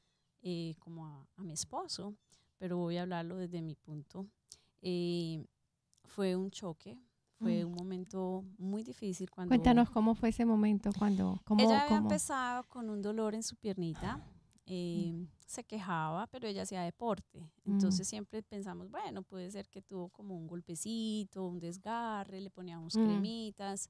[0.43, 2.17] eh, como a, a mi esposo,
[2.59, 4.27] pero voy a hablarlo desde mi punto.
[4.83, 5.45] Eh,
[6.05, 6.99] fue un choque,
[7.41, 7.69] fue Mm.
[7.69, 9.49] un momento muy difícil cuando...
[9.51, 13.43] Cuéntanos cómo fue ese momento, cuando, cómo, Ella había cómo- empezado con un dolor en
[13.43, 14.23] su piernita,
[14.67, 17.41] eh, se quejaba, pero ella hacía deporte.
[17.65, 17.73] Mm.
[17.73, 22.95] Entonces siempre pensamos, bueno, puede ser que tuvo como un golpecito, un desgarre, le poníamos
[22.97, 23.05] Mm.
[23.05, 23.89] cremitas.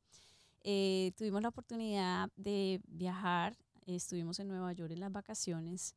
[0.62, 5.94] Eh, tuvimos la oportunidad de viajar, eh, estuvimos en Nueva York en las vacaciones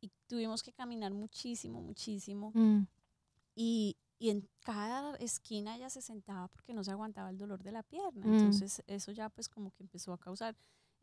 [0.00, 2.52] y tuvimos que caminar muchísimo, muchísimo.
[2.54, 2.86] Mm,
[3.54, 7.72] Y, y en cada esquina ella se sentaba porque no se aguantaba el dolor de
[7.72, 8.24] la pierna.
[8.26, 8.34] Mm.
[8.34, 10.54] Entonces eso ya pues como que empezó a causar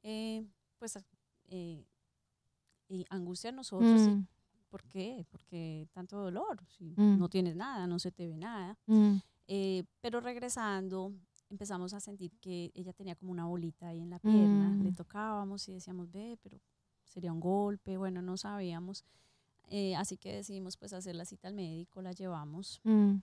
[0.03, 0.45] eh,
[0.77, 0.97] pues
[1.49, 1.85] eh,
[2.87, 4.07] y angustia en nosotros.
[4.07, 4.25] mm,
[4.69, 5.25] ¿Por qué?
[5.31, 6.63] Porque tanto dolor.
[6.77, 7.17] Si Mm.
[7.17, 8.77] no tienes nada, no se te ve nada.
[8.87, 9.17] mm,
[9.51, 11.11] Eh, pero regresando
[11.49, 14.75] empezamos a sentir que ella tenía como una bolita ahí en la pierna.
[14.83, 16.61] Le tocábamos y decíamos, ve, pero
[17.03, 17.97] sería un golpe.
[17.97, 19.03] Bueno, no sabíamos.
[19.69, 23.17] Eh, así que decidimos pues hacer la cita al médico, la llevamos mm,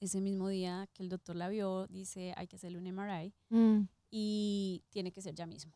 [0.00, 3.82] ese mismo día que el doctor la vio, dice hay que hacerle un MRI mm,
[4.10, 5.72] y tiene que ser ya mismo.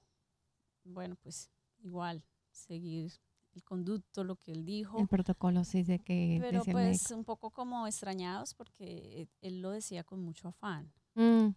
[0.84, 1.50] Bueno, pues
[1.82, 3.12] igual, seguir
[3.52, 4.98] el conducto, lo que él dijo.
[4.98, 7.14] El protocolo sí de que Pero decía el pues médico.
[7.16, 10.92] un poco como extrañados porque él lo decía con mucho afán.
[11.14, 11.50] Mm,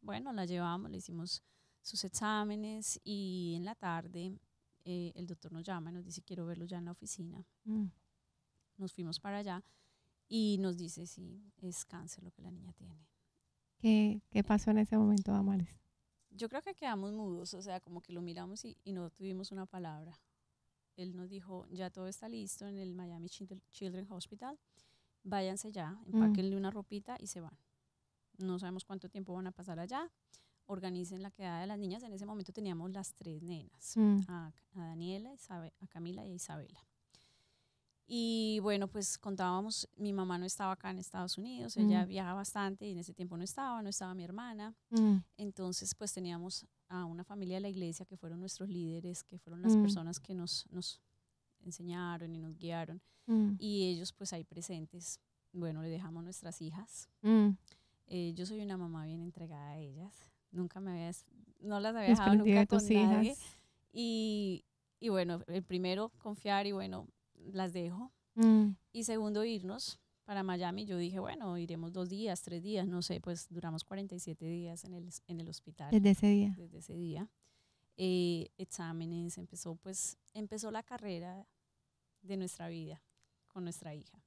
[0.00, 1.42] Bueno, la llevamos, le hicimos
[1.82, 4.38] sus exámenes y en la tarde
[4.84, 7.44] eh, el doctor nos llama y nos dice quiero verlo ya en la oficina.
[7.64, 7.86] mm,
[8.78, 9.62] nos fuimos para allá
[10.28, 13.06] y nos dice si es cáncer lo que la niña tiene.
[13.78, 15.68] ¿Qué, qué pasó en ese momento, Damaris?
[16.30, 19.52] Yo creo que quedamos mudos, o sea, como que lo miramos y, y no tuvimos
[19.52, 20.18] una palabra.
[20.96, 24.58] Él nos dijo, ya todo está listo en el Miami Children's Hospital,
[25.22, 26.14] váyanse ya, Mm.
[26.14, 27.56] empáquenle una ropita y se van.
[28.38, 30.10] No sabemos cuánto tiempo van a pasar allá,
[30.66, 32.02] organicen la quedada de las niñas.
[32.02, 36.32] En ese momento teníamos las tres nenas, Mm, a, a Daniela, Isabe- a Camila y
[36.32, 36.80] a Isabela.
[38.08, 42.08] Y bueno, pues contábamos, mi mamá no estaba acá en Estados Unidos, ella Mm.
[42.08, 44.74] viaja bastante y en ese tiempo no estaba, no estaba mi hermana.
[44.90, 49.38] mm, Entonces, pues teníamos a una familia de la iglesia que fueron nuestros líderes, que
[49.38, 49.82] fueron las Mm.
[49.82, 51.00] personas que nos, nos
[51.64, 53.00] enseñaron y nos guiaron.
[53.26, 55.18] mm, Y ellos, pues ahí presentes,
[55.52, 57.08] bueno, le dejamos nuestras hijas.
[57.22, 57.48] mm.
[58.08, 60.30] Eh, yo soy una mamá bien entregada a ellas.
[60.52, 61.10] Nunca me había,
[61.60, 63.36] no las había dejado nunca con nadie.
[63.92, 64.64] Y,
[65.00, 67.08] y bueno, el primero, confiar y bueno,
[67.52, 68.12] las dejo.
[68.34, 70.84] Mm, Y segundo, irnos para Miami.
[70.86, 74.94] Yo dije, bueno, iremos dos días, tres días, no sé, pues duramos 47 días en
[74.94, 76.54] el, en el hospital Desde ese día.
[76.56, 77.28] desde ese día.
[77.96, 81.46] Eh, exámenes, empezó pues, empezó la carrera
[82.22, 83.02] de nuestra vida
[83.48, 84.22] con nuestra hija.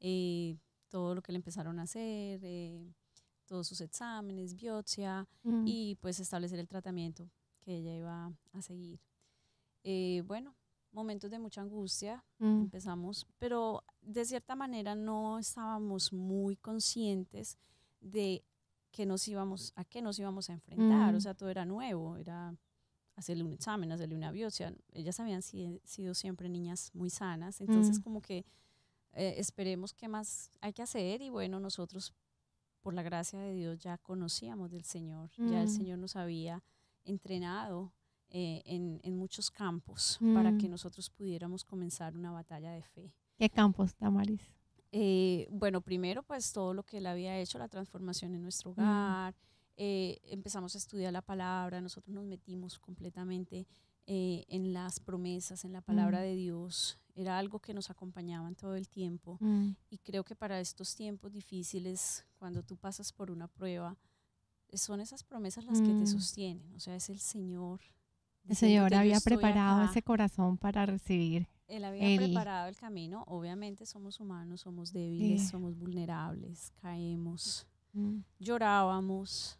[0.00, 0.56] Eh,
[0.88, 2.92] todo lo que le empezaron a hacer, eh,
[3.46, 7.30] todos sus exámenes, biopsia Mm, y pues establecer el tratamiento
[7.60, 8.98] que ella iba a seguir.
[9.84, 10.54] Eh, bueno,
[10.98, 17.56] momentos de mucha angustia, mm, empezamos, pero de cierta manera no estábamos muy conscientes
[18.00, 18.44] de
[18.90, 21.12] que nos íbamos, a qué nos íbamos a enfrentar.
[21.12, 21.16] Mm.
[21.16, 22.54] O sea, todo era nuevo, era
[23.16, 24.74] hacerle un examen, hacerle una biopsia.
[24.92, 28.02] Ellas habían si- sido siempre niñas muy sanas, entonces Mm.
[28.02, 28.44] como que
[29.14, 32.12] eh, esperemos qué más hay que hacer y bueno, nosotros
[32.82, 35.76] por la gracia de Dios ya conocíamos del Señor, ya el Mm.
[35.78, 36.62] Señor nos había
[37.04, 37.92] entrenado
[38.30, 40.70] eh, en, en muchos campos para que Mm.
[40.72, 43.12] nosotros pudiéramos comenzar una batalla de fe.
[43.38, 44.42] ¿Qué campos, Damaris?
[44.90, 48.72] Eh, bueno, primero pues todo lo que él había hecho, la transformación en nuestro Mm.
[48.72, 49.34] hogar,
[49.76, 53.66] eh, empezamos a estudiar la palabra, nosotros nos metimos completamente
[54.10, 56.22] eh, en las promesas, en la palabra Mm.
[56.22, 60.34] de Dios, era algo que nos acompañaba en todo el tiempo Mm, y creo que
[60.34, 63.96] para estos tiempos difíciles, cuando tú pasas por una prueba,
[64.72, 66.06] son esas promesas las que te Mm.
[66.06, 67.80] sostienen, o sea, es el Señor.
[68.48, 69.90] El Señor "Yo había preparado acá".
[69.90, 71.48] ese corazón para recibir.
[71.66, 73.24] Él había el- preparado el camino.
[73.26, 79.58] Obviamente somos humanos, somos débiles, somos vulnerables, caemos, Mm, llorábamos.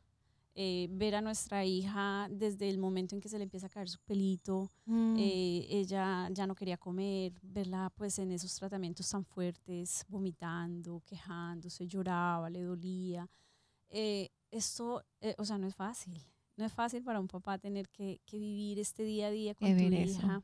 [0.61, 3.89] eh, ver a nuestra hija desde el momento en que se le empieza a caer
[3.89, 9.25] su pelito, mm, eh, ella ya no quería comer, verla pues en esos tratamientos tan
[9.25, 13.29] fuertes, vomitando, quejándose, lloraba, le dolía.
[13.89, 15.05] Eh, esto,
[15.39, 16.21] o sea, no es fácil.
[16.59, 19.69] No es fácil para un papá tener que, que vivir este día a día con
[19.75, 19.75] tu
[20.11, 20.43] hija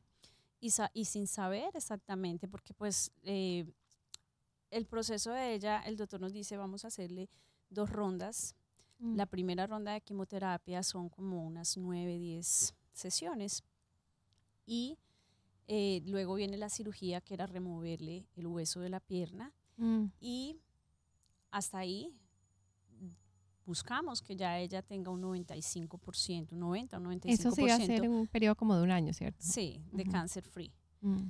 [0.61, 3.65] y, sa- y sin saber exactamente, porque pues eh,
[4.71, 7.29] el proceso de ella, el doctor nos dice, vamos a hacerle
[7.69, 8.55] dos rondas.
[9.01, 13.63] mm, La primera ronda de quimioterapia son como unas 9, 10 sesiones
[14.67, 14.97] y
[15.67, 20.61] eh, luego viene la cirugía que era removerle el hueso de la pierna mm, y
[21.51, 22.13] hasta ahí
[23.65, 27.21] buscamos que ya ella tenga un 95%, un 90 o 95%.
[27.33, 29.39] Eso se iba a hacer en un periodo como de un año, ¿cierto?
[29.41, 30.13] Sí, de Ujú.
[30.13, 30.73] cáncer free.
[31.01, 31.29] Mm,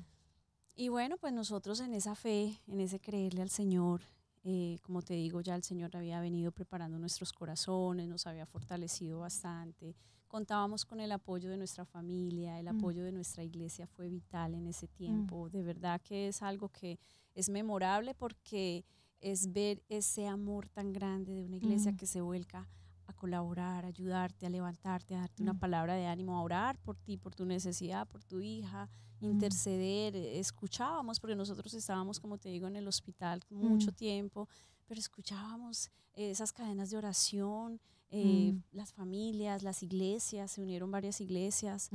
[0.77, 4.01] Y bueno, pues nosotros en esa fe, en ese creerle al Señor,
[4.43, 9.21] eh, como te digo, ya el Señor había venido preparando nuestros corazones, nos había fortalecido
[9.21, 9.95] bastante.
[10.27, 12.77] Contábamos con el apoyo de nuestra familia, el Mm.
[12.77, 15.49] apoyo de nuestra iglesia fue vital en ese tiempo.
[15.49, 16.99] De verdad que es algo que
[17.37, 18.85] es memorable porque
[19.25, 21.97] es ver ese amor tan grande de una iglesia Mm.
[21.97, 22.69] que se vuelca
[23.07, 25.59] a colaborar, a ayudarte, a levantarte, a darte una Mm.
[25.59, 28.89] palabra de ánimo, a orar por ti, por tu necesidad, por tu hija,
[29.21, 29.27] Mm.
[29.27, 34.47] interceder, eh, escuchábamos, porque nosotros estábamos, como te digo, en el hospital mucho tiempo,
[34.87, 41.91] pero escuchábamos esas cadenas de oración, eh, las familias, las iglesias, se unieron varias iglesias.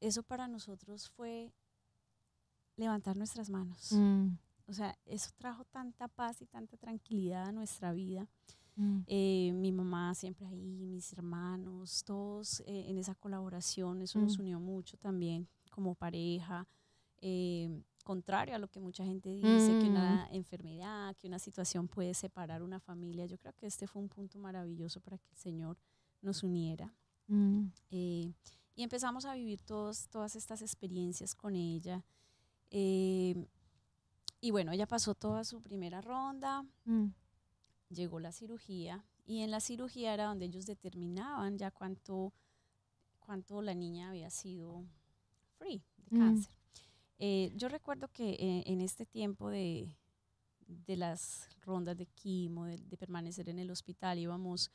[0.00, 1.52] Eso para nosotros fue
[2.76, 3.92] levantar nuestras manos.
[3.92, 8.26] mm, O sea, eso trajo tanta paz y tanta tranquilidad a nuestra vida.
[8.76, 14.38] mm, Eh, mi mamá siempre ahí, mis hermanos, todos eh, en esa colaboración, eso nos
[14.38, 14.42] Mm.
[14.42, 16.66] unió mucho también como pareja.
[17.26, 19.92] eh, contrario a lo que mucha gente dice, que Mm.
[19.92, 24.10] una enfermedad, que una situación puede separar una familia, yo creo que este fue un
[24.10, 25.78] punto maravilloso para que el Señor
[26.20, 26.92] nos uniera.
[27.28, 28.30] mm, Eh,
[28.76, 32.04] y empezamos a vivir todos, todas estas experiencias con ella.
[32.70, 33.46] Eh,
[34.44, 37.06] y bueno, ella pasó toda su primera ronda, mm,
[37.88, 42.30] llegó la cirugía y en la cirugía era donde ellos determinaban ya cuánto,
[43.20, 44.84] cuánto la niña había sido
[45.56, 46.18] free de Mm.
[46.18, 46.52] cáncer.
[47.18, 49.88] Eh, yo recuerdo que eh, en este tiempo de,
[50.66, 54.70] de las rondas de quimo, de, permanecer en el hospital, íbamos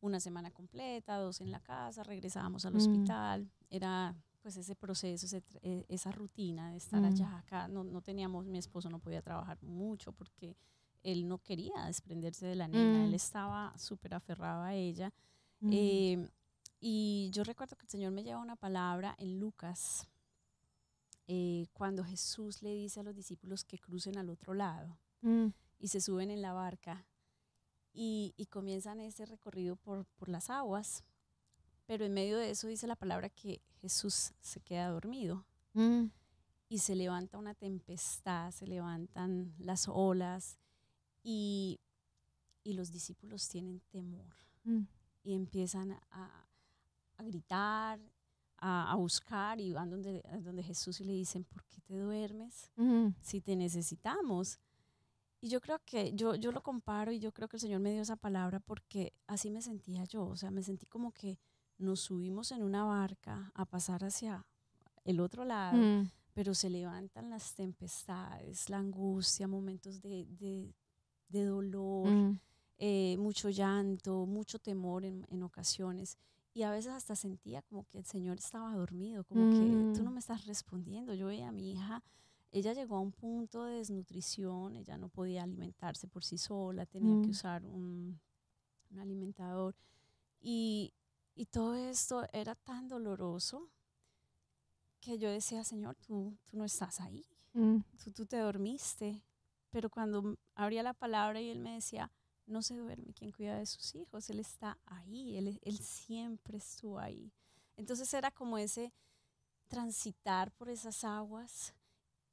[0.00, 2.76] una semana completa, dos en la casa, regresábamos al mm.
[2.78, 5.26] hospital, era pues ese proceso,
[5.60, 7.34] e, esa rutina de estar allá, mm.
[7.34, 10.56] acá, no, no, teníamos, mi esposo no podía trabajar mucho porque
[11.02, 13.14] él no quería desprenderse de la nena, él mm.
[13.14, 15.12] estaba súper aferrado a ella.
[15.68, 16.30] Eh,
[16.78, 20.06] y yo recuerdo que el Señor me lleva una palabra en Lucas,
[21.26, 24.96] eh, cuando Jesús le dice a los discípulos que crucen al otro lado
[25.80, 27.04] y se suben en la barca
[27.92, 31.02] y, y comienzan ese recorrido por, por las aguas
[31.86, 35.44] pero en medio de eso dice la palabra que Jesús se queda dormido.
[35.74, 36.06] Mm.
[36.68, 40.58] Y se levanta una tempestad, se levantan las olas
[41.22, 41.78] y,
[42.64, 44.34] y los discípulos tienen temor.
[44.64, 44.82] Mm.
[45.22, 46.48] Y empiezan a,
[47.16, 48.00] a gritar,
[48.58, 52.72] a, a, buscar y van donde, donde Jesús y le dicen, ¿por qué te duermes?
[52.74, 53.08] Mm.
[53.20, 54.58] Si te necesitamos.
[55.40, 57.92] Y yo creo que yo, yo lo comparo y yo creo que el Señor me
[57.92, 60.26] dio esa palabra porque así me sentía yo.
[60.26, 61.38] O sea, me sentí como que
[61.78, 64.44] nos subimos en una barca a pasar hacia
[65.04, 66.10] el otro lado, mm.
[66.34, 70.26] pero se levantan las tempestades, la angustia, momentos de,
[71.28, 72.40] de, dolor, mm.
[72.78, 76.18] eh, mucho llanto, mucho temor en, en, ocasiones.
[76.54, 80.10] Y a veces hasta sentía como que el Señor estaba dormido, como que tú no
[80.10, 80.14] mm.
[80.14, 81.14] me estás respondiendo.
[81.14, 82.02] Yo veía a mi hija,
[82.50, 87.22] ella llegó a un punto de desnutrición, ella no podía alimentarse por sí sola, tenía
[87.22, 88.18] que usar un,
[88.90, 89.76] un alimentador.
[90.40, 90.94] Y,
[91.36, 93.68] y todo esto era tan doloroso
[95.00, 97.78] que yo decía, Señor, tú, tú no estás ahí, mm.
[98.02, 99.22] tú, tú te dormiste.
[99.70, 102.10] Pero cuando abría la palabra y él me decía,
[102.46, 106.98] no se duerme quien cuida de sus hijos, él está ahí, él, él siempre estuvo
[106.98, 107.30] ahí.
[107.76, 108.94] Entonces era como ese
[109.68, 111.74] transitar por esas aguas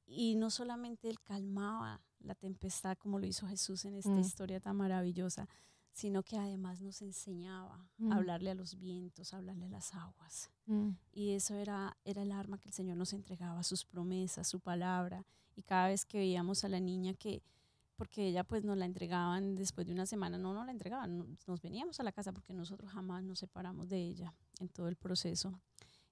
[0.05, 4.19] y no solamente él calmaba la tempestad como lo hizo Jesús en esta mm.
[4.19, 5.49] historia tan maravillosa,
[5.93, 8.11] sino que además nos enseñaba a mm.
[8.11, 10.49] hablarle a los vientos, a hablarle a las aguas.
[10.65, 10.89] Mm.
[11.13, 15.23] Y eso era, era el arma que el Señor nos entregaba, sus promesas, su palabra.
[15.55, 17.43] Y cada vez que veíamos a la niña que,
[17.95, 21.61] porque ella pues nos la entregaban después de una semana, no nos la entregaban, nos
[21.61, 25.61] veníamos a la casa porque nosotros jamás nos separamos de ella en todo el proceso.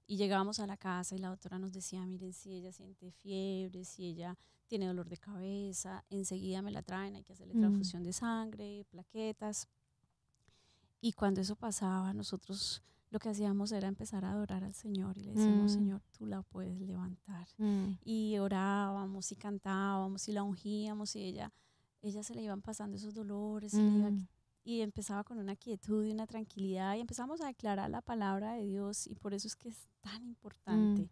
[0.06, 3.84] Y llegábamos a la casa y la doctora nos decía, miren, si ella siente fiebre,
[3.84, 4.38] si ella
[4.72, 7.60] tiene dolor de cabeza, enseguida me la traen, hay que hacerle mm.
[7.60, 9.68] transfusión de sangre, plaquetas.
[10.98, 15.24] Y cuando eso pasaba, nosotros lo que hacíamos era empezar a adorar al Señor y
[15.24, 15.74] le decíamos, mm.
[15.74, 17.48] Señor, tú la puedes levantar.
[17.58, 17.98] Mm.
[18.02, 21.52] Y orábamos y cantábamos y la ungíamos y ella,
[22.00, 23.74] ella se le iban pasando esos dolores
[24.64, 28.64] y empezaba con una quietud y una tranquilidad y empezamos a declarar la palabra de
[28.64, 31.10] Dios y por eso es que es tan importante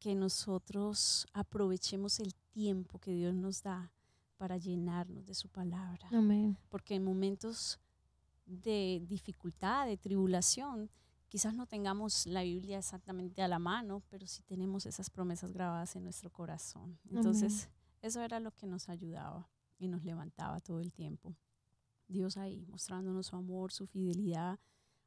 [0.00, 3.92] que nosotros aprovechemos el tiempo que Dios nos da
[4.36, 6.08] para llenarnos de su palabra.
[6.68, 7.78] Porque en momentos
[8.46, 10.90] de dificultad, de tribulación,
[11.28, 15.94] quizás no tengamos la Biblia exactamente a la mano, pero sí tenemos esas promesas grabadas
[15.94, 16.98] en nuestro corazón.
[17.08, 17.68] Entonces,
[18.02, 21.36] eso era lo que nos ayudaba y nos levantaba todo el tiempo.
[22.08, 24.58] Dios ahí, mostrándonos su amor, su fidelidad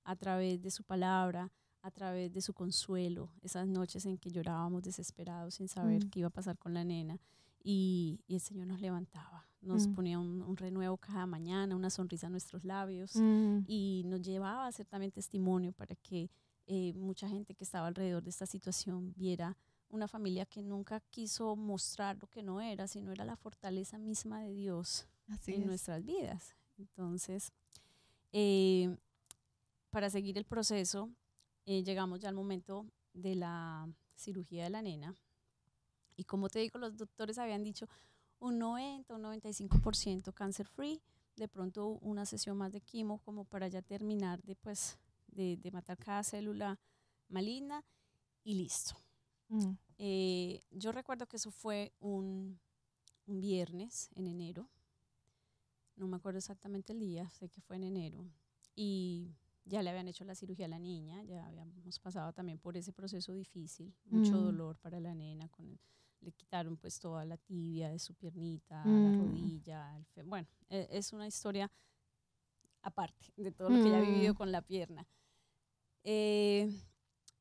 [0.05, 4.83] a través de su palabra, a través de su consuelo, esas noches en que llorábamos
[4.83, 6.09] desesperados sin saber mm.
[6.11, 7.19] qué iba a pasar con la nena.
[7.63, 9.93] Y, y el Señor nos levantaba, nos mm.
[9.93, 13.59] ponía un, renuevo cada mañana, una sonrisa en nuestros labios mm.
[13.67, 16.29] y nos llevaba a hacer también testimonio para que
[16.67, 19.57] eh, mucha gente que estaba alrededor de esta situación viera
[19.89, 24.41] una familia que nunca quiso mostrar lo que no era, sino era la fortaleza misma
[24.41, 25.07] de Dios
[25.47, 26.55] en nuestras vidas.
[26.77, 27.51] Entonces,
[28.31, 28.95] eh,
[29.89, 31.09] para seguir el proceso,
[31.65, 35.15] eh, llegamos ya al momento de la cirugía de la nena.
[36.15, 37.87] Y como te digo, los doctores habían dicho
[38.39, 41.01] un 90, un 95% cáncer free,
[41.35, 44.97] de pronto una sesión más de quimo como para ya terminar de, pues,
[45.27, 46.79] de, de matar cada célula
[47.29, 47.83] maligna
[48.43, 48.95] y listo.
[49.49, 49.73] Mm.
[49.97, 52.59] Eh, yo recuerdo que eso fue un,
[53.27, 54.67] un viernes en enero,
[55.95, 58.25] no me acuerdo exactamente el día, sé que fue en enero,
[58.75, 62.77] y ya le habían hecho la cirugía a la niña, ya habíamos pasado también por
[62.77, 64.43] ese proceso difícil, mucho mm.
[64.43, 65.79] dolor para la nena, con
[66.21, 69.19] le quitaron pues toda la tibia de su piernita, la mm.
[69.19, 71.71] rodilla, el bueno, e, es una historia
[72.83, 74.37] aparte de todo lo que ella ha vivido mm.
[74.37, 75.07] con la pierna.
[76.03, 76.71] Eh,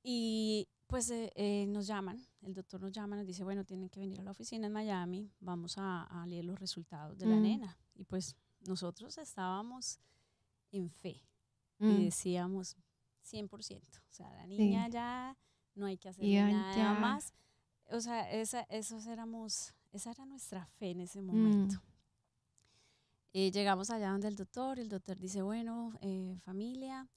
[0.03, 4.01] y pues eh, eh, nos llaman, el doctor nos llama, nos dice, bueno, tienen que
[4.01, 7.79] venir a la oficina en Miami, vamos a, a leer los resultados de la nena.
[7.95, 10.01] Y pues nosotros estábamos
[10.73, 11.23] en fe
[11.79, 12.05] y mm.
[12.05, 12.77] decíamos
[13.31, 13.51] 100%.
[13.51, 15.37] O sea, la niña ya
[15.75, 17.33] no hay que hacer nada más.
[17.91, 21.77] O sea, esa, esos éramos, esa era nuestra fe en ese momento.
[21.77, 21.91] Mm.
[23.33, 27.09] Eh, llegamos allá donde el doctor, el doctor dice, bueno, eh, familia,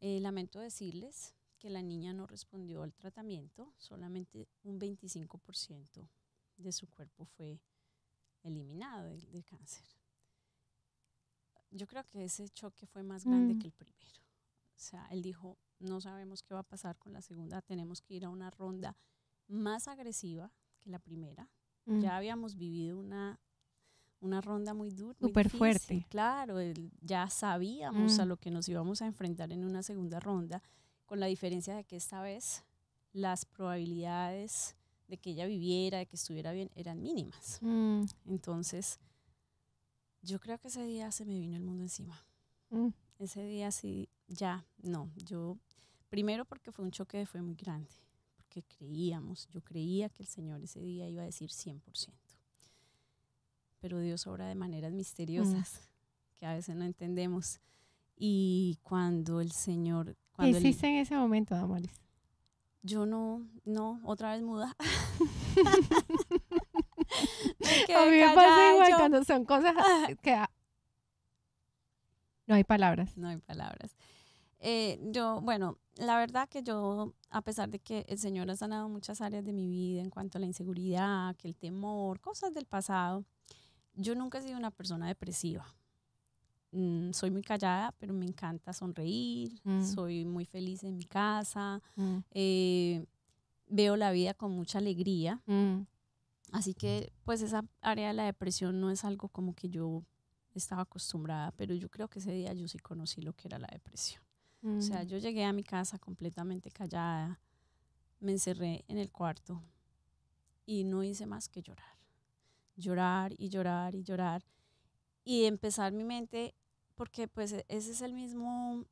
[0.00, 6.08] eh, lamento decirles que la niña no respondió al tratamiento, solamente un 25%
[6.58, 7.60] de su cuerpo fue
[8.42, 9.84] eliminado del, del cáncer.
[11.70, 13.58] Yo creo que ese choque fue más grande Mm.
[13.58, 14.20] que el primero.
[14.76, 18.14] O sea, él dijo, no sabemos qué va a pasar con la segunda, tenemos que
[18.14, 18.96] ir a una ronda
[19.48, 21.48] más agresiva que la primera.
[21.86, 22.00] Mm.
[22.00, 23.38] Ya habíamos vivido una,
[24.20, 25.16] una ronda muy dura.
[25.20, 26.06] Súper fuerte.
[26.10, 28.28] Claro, el- ya sabíamos a Mm.
[28.28, 30.62] lo que nos íbamos a enfrentar en una segunda ronda,
[31.04, 32.64] con la diferencia de que esta vez
[33.12, 34.76] las probabilidades
[35.08, 37.58] de que ella viviera, de que estuviera bien, eran mínimas.
[37.62, 38.02] Mm.
[38.26, 38.98] Entonces,
[40.22, 42.20] yo creo que ese día se me vino el mundo encima.
[42.70, 42.88] Mm.
[43.20, 45.56] Ese día sí, ya, no, yo,
[46.08, 47.88] primero porque fue un choque fe muy grande,
[48.56, 51.80] porque creíamos, yo creía que el Señor ese día iba a decir 100%.
[53.80, 55.90] Pero Dios obra de maneras misteriosas
[56.36, 57.60] que a veces no entendemos.
[58.16, 61.90] Y cuando el Señor, ¿Qué cuando el- hiciste en ese momento, Damaris?
[62.82, 64.74] yo no, no, otra vez muda.
[67.96, 69.74] A mí me pasa igual yo- cuando son cosas
[70.22, 70.50] que ah,
[72.46, 73.16] no hay palabras.
[73.18, 73.96] No hay palabras.
[74.58, 78.88] Eh, yo, bueno, la verdad que yo, a pesar de que el Señor ha sanado
[78.88, 82.66] muchas áreas de mi vida en cuanto a la inseguridad, que el temor, cosas del
[82.66, 83.24] pasado,
[83.94, 85.66] yo nunca he sido una persona depresiva.
[86.72, 89.82] Mm, soy muy callada, pero me encanta sonreír, Mm.
[89.84, 92.18] soy muy feliz en mi casa, Mm.
[92.32, 93.06] eh,
[93.68, 95.42] veo la vida con mucha alegría.
[96.52, 100.02] Así que, pues esa área de la depresión no es algo como que yo
[100.54, 103.68] estaba acostumbrada, pero yo creo que ese día yo sí conocí lo que era la
[103.72, 104.22] depresión.
[104.66, 105.06] O sea, Mm.
[105.06, 107.38] yo llegué a mi casa completamente callada,
[108.20, 109.62] me encerré en el cuarto
[110.64, 111.96] y no hice más que llorar.
[112.76, 114.44] Llorar y llorar y llorar.
[115.24, 116.54] Y empezar mi mente,
[116.96, 118.84] porque pues e- ese es el mismo,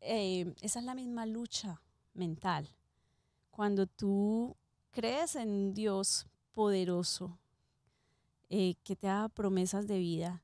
[0.00, 1.80] eh, esa es la misma lucha
[2.14, 2.68] mental.
[3.50, 4.56] Cuando tú
[4.90, 7.38] crees en un Dios poderoso
[8.50, 10.42] eh, que te da promesas de vida,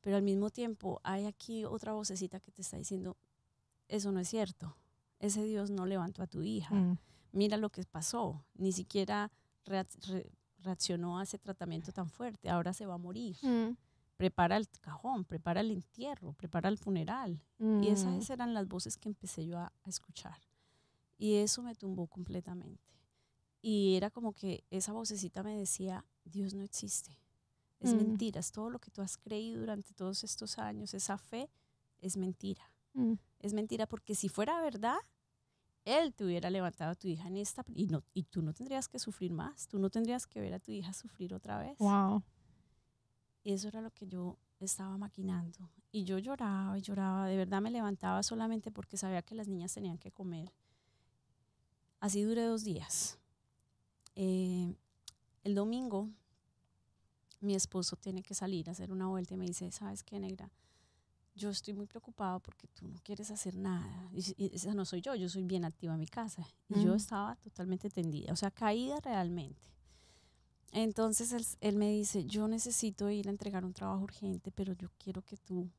[0.00, 3.16] pero al mismo tiempo hay aquí otra vocecita que te está diciendo,
[3.88, 4.76] eso no es cierto.
[5.18, 6.74] Ese Dios no levantó a tu hija.
[6.74, 6.98] Mm.
[7.32, 8.44] Mira lo que pasó.
[8.54, 9.30] Ni siquiera
[9.64, 12.48] reac- re- reaccionó a ese tratamiento tan fuerte.
[12.50, 13.36] Ahora se va a morir.
[13.42, 13.76] Mm.
[14.16, 17.40] Prepara el cajón, prepara el entierro, prepara el funeral.
[17.58, 17.82] Y Mm.
[17.84, 20.38] esas eran las voces que empecé yo a, a escuchar.
[21.18, 22.82] Y eso me tumbó completamente.
[23.62, 27.18] Y era como que esa vocecita me decía, Dios no existe.
[27.80, 27.96] Es Mm.
[27.96, 31.50] mentira, es todo lo que tú has creído durante todos estos años, esa fe
[32.00, 33.14] es mentira Mm.
[33.40, 34.96] es mentira porque si fuera verdad,
[35.84, 38.88] él te hubiera levantado a tu hija en esta y no y tú no tendrías
[38.88, 41.76] que sufrir más, tú no tendrías que ver a tu hija sufrir otra vez.
[41.78, 42.22] Wow.
[43.44, 47.70] Eso era lo que yo estaba maquinando y yo lloraba y lloraba, de verdad me
[47.70, 50.52] levantaba solamente porque sabía que las niñas tenían que comer.
[52.00, 53.18] Así duré dos días.
[54.14, 54.74] Eh,
[55.42, 56.08] el domingo
[57.44, 60.50] mi esposo tiene que salir a hacer una vuelta y me dice, ¿sabes qué, negra?
[61.36, 64.08] Yo estoy muy preocupado porque tú no quieres hacer nada.
[64.12, 66.46] Y, y esa no soy yo, yo soy bien activa en mi casa.
[66.68, 66.96] Y yo Mm.
[66.96, 69.60] estaba totalmente tendida, o sea, caída realmente.
[70.72, 74.88] Entonces él, él me dice, yo necesito ir a entregar un trabajo urgente, pero yo
[74.98, 75.70] quiero que tú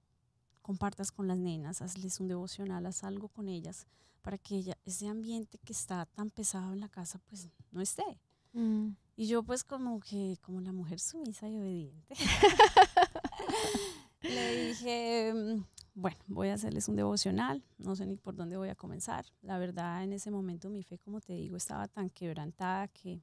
[0.61, 3.87] compartas con las nenas, hazles un devocional, haz algo con ellas,
[4.21, 8.19] para que ella, ese ambiente que está tan pesado en la casa, pues no esté.
[8.53, 8.89] Mm.
[9.17, 12.15] Y yo pues como que, como la mujer sumisa y obediente,
[14.33, 15.63] le dije, mm,
[15.95, 19.25] bueno, voy a hacerles un devocional, no sé ni por dónde voy a comenzar.
[19.41, 23.21] La verdad, en ese momento mi fe, como te digo, estaba tan quebrantada que,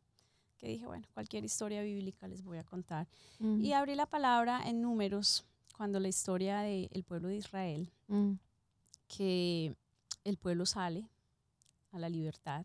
[0.58, 3.08] que dije, bueno, cualquier historia bíblica les voy a contar.
[3.38, 3.60] Mm.
[3.60, 5.44] Y abrí la palabra en números
[5.76, 8.34] cuando la historia del pueblo de Israel, Mm.
[9.08, 9.74] que
[10.24, 11.08] el pueblo sale
[11.90, 12.64] a la libertad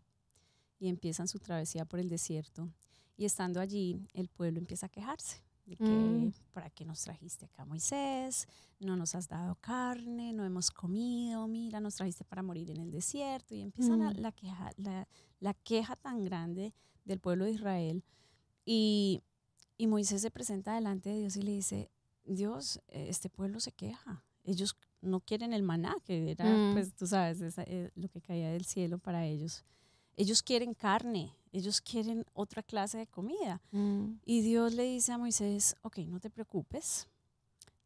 [0.78, 2.68] y empiezan su travesía por el desierto.
[3.16, 6.32] Y estando allí, el pueblo empieza a quejarse de que, Mm.
[6.52, 8.48] ¿para qué nos trajiste acá, Moisés?
[8.80, 12.90] No nos has dado carne, no hemos comido, mira, nos trajiste para morir en el
[12.90, 13.54] desierto.
[13.54, 14.16] Y empiezan a- Mm.
[14.20, 15.06] la, queja, la,
[15.40, 16.72] la queja tan grande
[17.04, 18.02] del pueblo de Israel.
[18.64, 19.22] Y,
[19.76, 21.90] y Moisés se presenta delante de Dios y le dice,
[22.24, 24.24] Dios, eh, este pueblo se queja.
[24.44, 26.72] Ellos no quieren el maná, que era, Mm.
[26.72, 29.64] pues tú sabes, esa, eh, lo que caía del cielo para ellos.
[30.16, 33.60] Ellos quieren carne, ellos quieren otra clase de comida.
[33.72, 34.14] Mm.
[34.24, 37.08] Y Dios le dice a Moisés, ok, no te preocupes,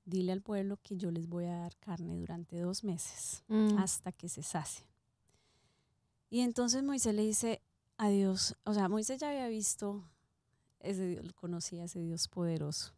[0.04, 3.78] dile al pueblo que yo les voy a dar carne durante dos meses, Mm.
[3.78, 4.86] hasta que se sacie.
[6.30, 7.60] Y entonces Moisés le dice
[7.98, 10.02] a Dios, o sea, Moisés ya había visto
[10.80, 12.92] ese, conocí a ese Dios poderoso.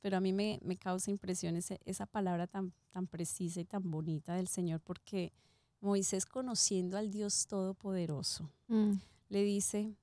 [0.00, 4.34] Pero a mí me, me causa impresión esa palabra tan, tan precisa y tan bonita
[4.36, 5.32] del Señor, porque
[5.80, 8.92] Moisés conociendo al Dios Todopoderoso, mm.
[9.28, 9.96] le dice,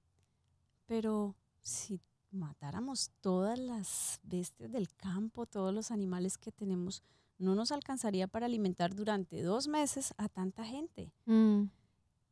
[0.86, 7.04] pero si matáramos todas las bestias del campo, todos los animales que tenemos,
[7.38, 11.14] no nos alcanzaría para alimentar durante dos meses a tanta gente.
[11.26, 11.66] Mm.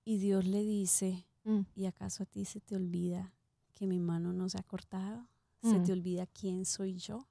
[0.03, 1.61] Y Dios le dice, mm.
[1.75, 3.33] ¿y acaso a ti se te olvida
[3.73, 5.27] que mi mano no se ha cortado?
[5.63, 7.27] ¿Se te olvida quién soy yo?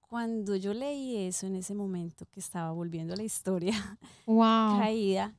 [0.00, 5.32] Cuando yo leí eso en ese momento que estaba volviendo a la historia caída,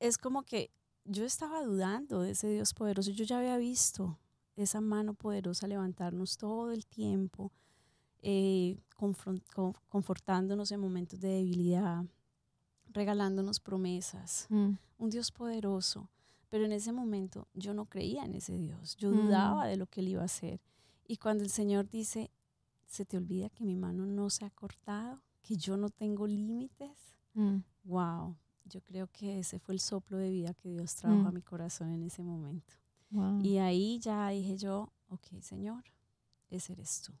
[0.00, 0.70] es como que
[1.04, 3.10] yo estaba dudando de ese Dios poderoso.
[3.10, 4.18] Yo ya había visto
[4.56, 7.52] esa mano poderosa levantarnos todo el tiempo,
[8.22, 8.78] eh,
[9.88, 12.04] confortándonos en momentos de debilidad,
[12.90, 14.46] regalándonos promesas.
[14.50, 14.72] Mm.
[14.98, 16.08] Un Dios poderoso.
[16.48, 18.94] Pero en ese momento yo no creía en ese Dios.
[18.96, 19.68] Yo dudaba mm.
[19.68, 20.60] de lo que él iba a hacer.
[21.06, 22.30] Y cuando el Señor dice,
[22.86, 27.16] se te olvida que mi mano no se ha cortado, que yo no tengo límites.
[27.84, 28.36] Wow, mm.
[28.64, 31.34] Yo creo que ese fue el soplo de vida que Dios trajo a mm.
[31.34, 32.74] mi corazón en ese momento.
[33.42, 35.84] Y ahí ya dije yo, ok, Señor,
[36.48, 37.12] ese eres tú.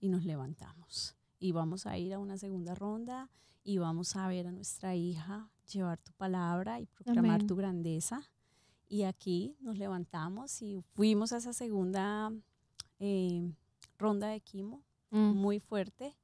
[0.00, 1.14] Y nos levantamos.
[1.38, 3.28] Y vamos a ir a una segunda ronda
[3.62, 8.22] y vamos a ver a nuestra hija llevar tu palabra y proclamar tu grandeza.
[8.88, 12.32] Y aquí nos levantamos y fuimos a esa segunda
[12.98, 13.52] eh,
[13.98, 15.32] ronda de quimo mm.
[15.32, 16.16] muy fuerte,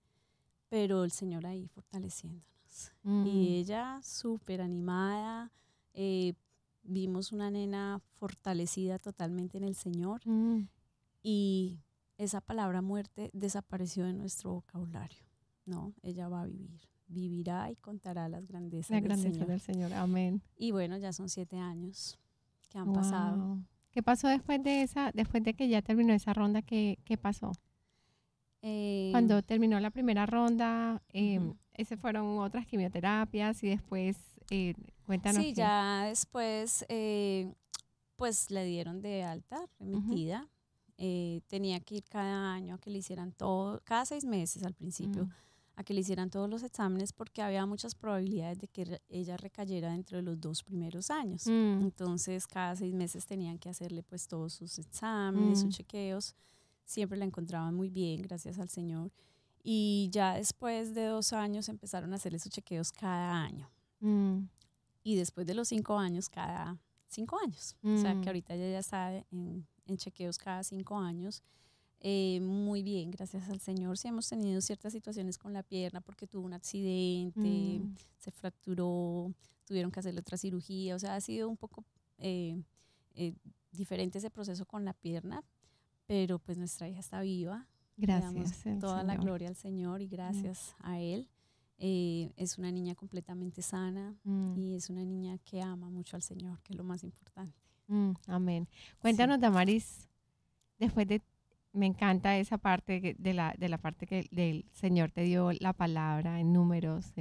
[0.69, 2.58] pero el Señor ahí fortaleciéndonos.
[3.05, 3.27] Y mm.
[3.27, 5.51] ella súper animada,
[5.95, 6.35] eh,
[6.83, 10.69] vimos una nena fortalecida totalmente en el Señor mm.
[11.23, 11.81] y
[12.17, 15.25] esa palabra muerte desapareció de nuestro vocabulario.
[15.67, 19.47] No, ella va a vivir, vivirá y contará las grandezas, La del, Señor.
[19.47, 19.93] del Señor.
[19.93, 20.43] Amén.
[20.57, 22.19] Y bueno, ya son siete años
[22.69, 23.59] que han pasado.
[23.91, 26.63] ¿Qué pasó después de esa, después de que ya terminó esa ronda?
[26.63, 27.53] ¿Qué, qué pasó?
[29.13, 31.41] Cuando em, terminó la primera ronda, eh,
[32.01, 34.17] fueron otras quimioterapias y después,
[34.51, 34.75] eh,
[35.07, 35.43] cuéntanos.
[35.43, 37.53] Sí, ya después, eh,
[38.17, 40.49] pues le dieron de alta, remitida.
[40.97, 44.75] Eh, tenía que ir cada año a que le hicieran todo, cada seis meses al
[44.75, 45.31] principio, mm.
[45.77, 49.93] a que le hicieran todos los exámenes porque había muchas probabilidades de que ella recayera
[49.93, 51.47] dentro de los dos primeros años.
[51.47, 51.83] Mm.
[51.83, 55.77] Entonces, cada seis meses tenían que hacerle pues todos sus exámenes, sus mm.
[55.77, 56.35] chequeos
[56.89, 59.13] siempre la encontraban muy bien, gracias al Señor.
[59.63, 63.71] Y ya después de dos años empezaron a hacerle sus chequeos cada año.
[64.01, 64.45] Mm.
[65.03, 66.79] Y después de los cinco años, cada
[67.09, 67.77] cinco años.
[67.83, 68.29] O sea que mm.
[68.29, 69.67] ahorita ella ya está en,
[69.97, 71.43] chequeos cada cinco años.
[72.01, 73.99] Eh, muy bien, gracias al Señor.
[73.99, 77.95] Sí hemos tenido ciertas situaciones con la pierna porque tuvo un accidente, mm.
[78.19, 79.33] se fracturó,
[79.67, 80.95] tuvieron que hacerle otra cirugía.
[80.95, 81.85] O sea, ha sido un poco
[82.17, 82.57] eh,
[83.15, 83.35] eh,
[83.73, 85.43] diferente ese proceso con la pierna,
[86.09, 87.69] pero pues nuestra hija está viva.
[87.97, 88.65] Gracias.
[88.81, 90.11] toda la gloria al Señor y mm.
[90.11, 91.29] gracias a Él.
[91.79, 94.57] Eh, es una niña completamente sana mm.
[94.57, 97.57] y es una niña que ama mucho al Señor, que es lo más importante.
[97.87, 98.69] Mm, amén.
[98.99, 100.09] Cuéntanos, Damaris,
[100.79, 101.23] después de,
[101.73, 105.73] me encanta esa parte de la, de la parte que el Señor te dio la
[105.73, 107.13] palabra en números,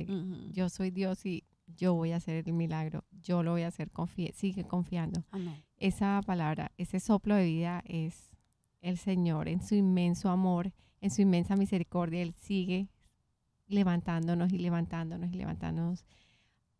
[0.51, 1.43] yo soy Dios y
[1.75, 3.91] yo voy a hacer el milagro, yo lo voy a hacer,
[4.33, 5.23] sigue confiando.
[5.31, 5.61] Amén.
[5.77, 8.36] Esa palabra, ese soplo de vida es
[8.81, 12.89] el Señor en su inmenso amor, en su inmensa misericordia, Él sigue
[13.67, 16.05] levantándonos y levantándonos y levantándonos.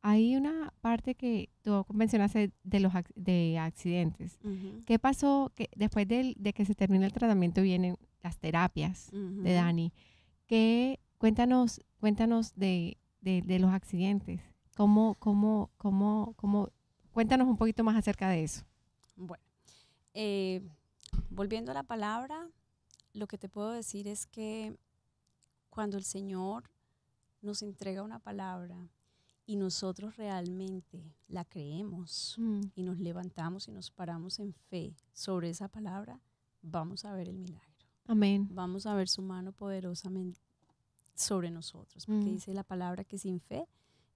[0.01, 4.39] Hay una parte que tú mencionaste de los de accidentes.
[4.85, 9.91] ¿Qué pasó que después de, que se termina el tratamiento vienen las terapias de Dani?
[10.45, 14.41] ¿Qué, cuéntanos, cuéntanos de, los accidentes.
[14.75, 16.69] ¿Cómo, cómo, cómo, cómo,
[17.11, 18.63] cuéntanos un poquito más acerca de eso.
[19.15, 19.43] Bueno,
[20.13, 20.61] eh,
[21.29, 22.49] volviendo a la palabra,
[23.13, 24.77] lo que te puedo decir es que
[25.69, 26.69] cuando el Señor
[27.41, 28.89] nos entrega una palabra
[29.45, 32.61] y nosotros realmente la creemos mm.
[32.75, 36.19] y nos levantamos y nos paramos en fe sobre esa palabra,
[36.61, 37.67] vamos a ver el milagro.
[38.07, 38.47] Amén.
[38.51, 40.41] Vamos a ver su mano poderosamente
[41.15, 42.33] sobre nosotros, porque mm.
[42.33, 43.67] dice la palabra que sin fe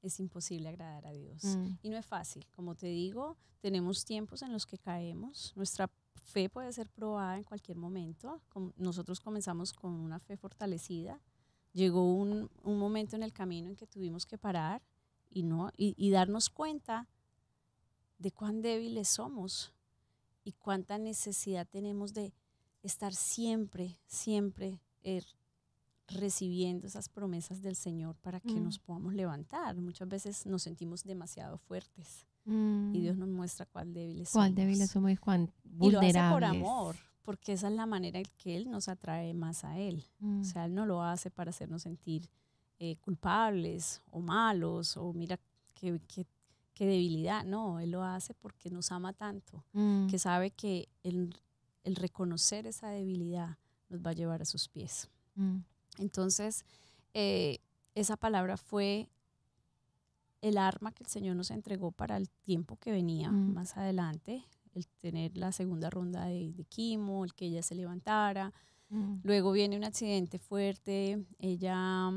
[0.01, 1.43] es imposible agradar a Dios.
[1.43, 1.77] Mm.
[1.83, 2.45] Y no es fácil.
[2.55, 5.53] Como te digo, tenemos tiempos en los que caemos.
[5.55, 5.89] Nuestra
[6.23, 8.41] fe puede ser probada en cualquier momento.
[8.77, 11.19] Nosotros comenzamos con una fe fortalecida.
[11.73, 14.81] Llegó un, momento en el camino en que tuvimos que parar
[15.29, 17.07] y, no, y, darnos cuenta
[18.17, 19.71] de cuán débiles somos
[20.43, 22.33] y cuánta necesidad tenemos de
[22.83, 25.21] estar siempre, siempre eh,
[26.13, 28.83] recibiendo esas promesas del Señor para que nos mm.
[28.83, 29.75] podamos levantar.
[29.77, 33.19] Muchas veces nos sentimos demasiado fuertes y Dios mm.
[33.19, 34.45] nos muestra cuán débiles somos.
[34.47, 36.09] Cuán débiles somos y cuán vulnerables.
[36.09, 39.33] Y lo hace por amor, porque esa es la manera en que Él nos atrae
[39.33, 40.03] más a Él.
[40.21, 40.43] O Mm.
[40.43, 42.29] sea, Él no lo hace para hacernos sentir
[42.79, 45.39] eh, culpables o malos o mira
[45.75, 46.25] qué, qué-
[46.73, 47.43] qué debilidad.
[47.45, 50.07] No, Él lo hace porque nos ama tanto, Mm.
[50.07, 51.35] que sabe que el,
[51.83, 53.57] el reconocer esa debilidad
[53.89, 55.09] nos va a llevar a sus pies.
[55.35, 55.57] Mm.
[55.97, 56.65] Entonces,
[57.13, 57.59] eh,
[57.95, 59.09] esa palabra fue
[60.41, 63.53] el arma que el Señor nos entregó para el tiempo que venía Mm.
[63.53, 68.51] más adelante, el tener la segunda ronda de, de quimo, el que ella se levantara.
[68.89, 69.17] Mm.
[69.23, 72.11] Luego viene un accidente fuerte, ella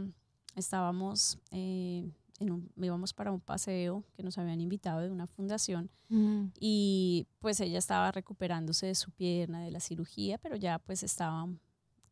[0.55, 2.09] estábamos, eh,
[2.41, 6.47] en un, íbamos para un paseo que nos habían invitado de una fundación Mm.
[6.61, 11.47] y pues ella estaba recuperándose de su pierna, de la cirugía, pero ya pues estaba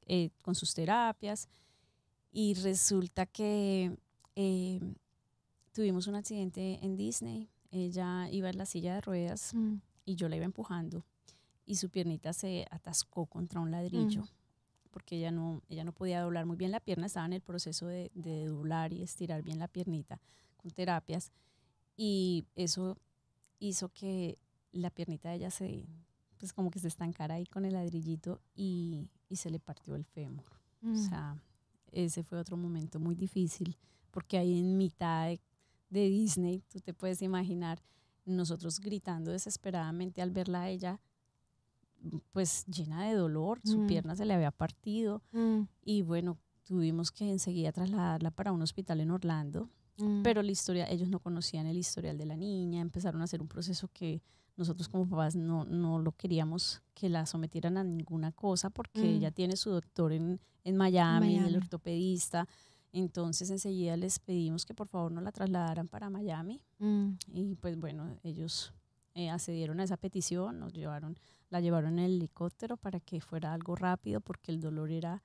[0.07, 1.49] eh, con sus terapias
[2.33, 3.97] y resulta que
[4.37, 4.81] eh,
[5.73, 7.49] tuvimos un accidente en Disney.
[7.71, 9.77] Ella iba en la silla de ruedas Mm.
[10.05, 11.05] y yo la iba empujando
[11.65, 14.29] y su piernita se atascó contra un ladrillo Mm.
[14.91, 17.87] porque ella no, ella no podía doblar muy bien la pierna, estaba en el proceso
[17.87, 20.21] de, de doblar y estirar bien la piernita
[20.59, 21.33] con terapias
[21.97, 22.99] y eso
[23.59, 24.39] hizo que
[24.73, 25.87] la piernita de ella se,
[26.39, 30.05] pues como que se estancara ahí con el ladrillito y, y se le partió el
[30.05, 30.45] fémur.
[30.83, 30.97] O Mm.
[31.09, 31.37] sea,
[31.91, 33.77] ese fue otro momento muy difícil
[34.11, 35.41] porque ahí en mitad de,
[35.91, 37.83] de Disney, tú te puedes imaginar,
[38.27, 41.01] nosotros gritando desesperadamente al verla a ella,
[42.33, 43.87] pues llena de dolor, su Mm.
[43.87, 45.63] pierna se le había partido Mm.
[45.85, 49.69] y bueno, tuvimos que enseguida trasladarla para un hospital en Orlando,
[49.99, 50.23] Mm.
[50.23, 53.49] pero la historia, ellos no conocían el historial de la niña, empezaron a hacer un
[53.49, 54.23] proceso que
[54.57, 59.05] nosotros como papás no, no lo queríamos que la sometieran a ninguna cosa porque Mm.
[59.17, 61.49] ella tiene su doctor en, en Miami, Miami.
[61.49, 62.49] el ortopedista,
[62.93, 67.11] entonces enseguida les pedimos que por favor no la trasladaran para Miami Mm.
[67.35, 68.73] y pues bueno, ellos
[69.15, 71.19] eh, accedieron a esa petición, nos llevaron,
[71.51, 75.23] la llevaron en el helicóptero para que fuera algo rápido porque el dolor era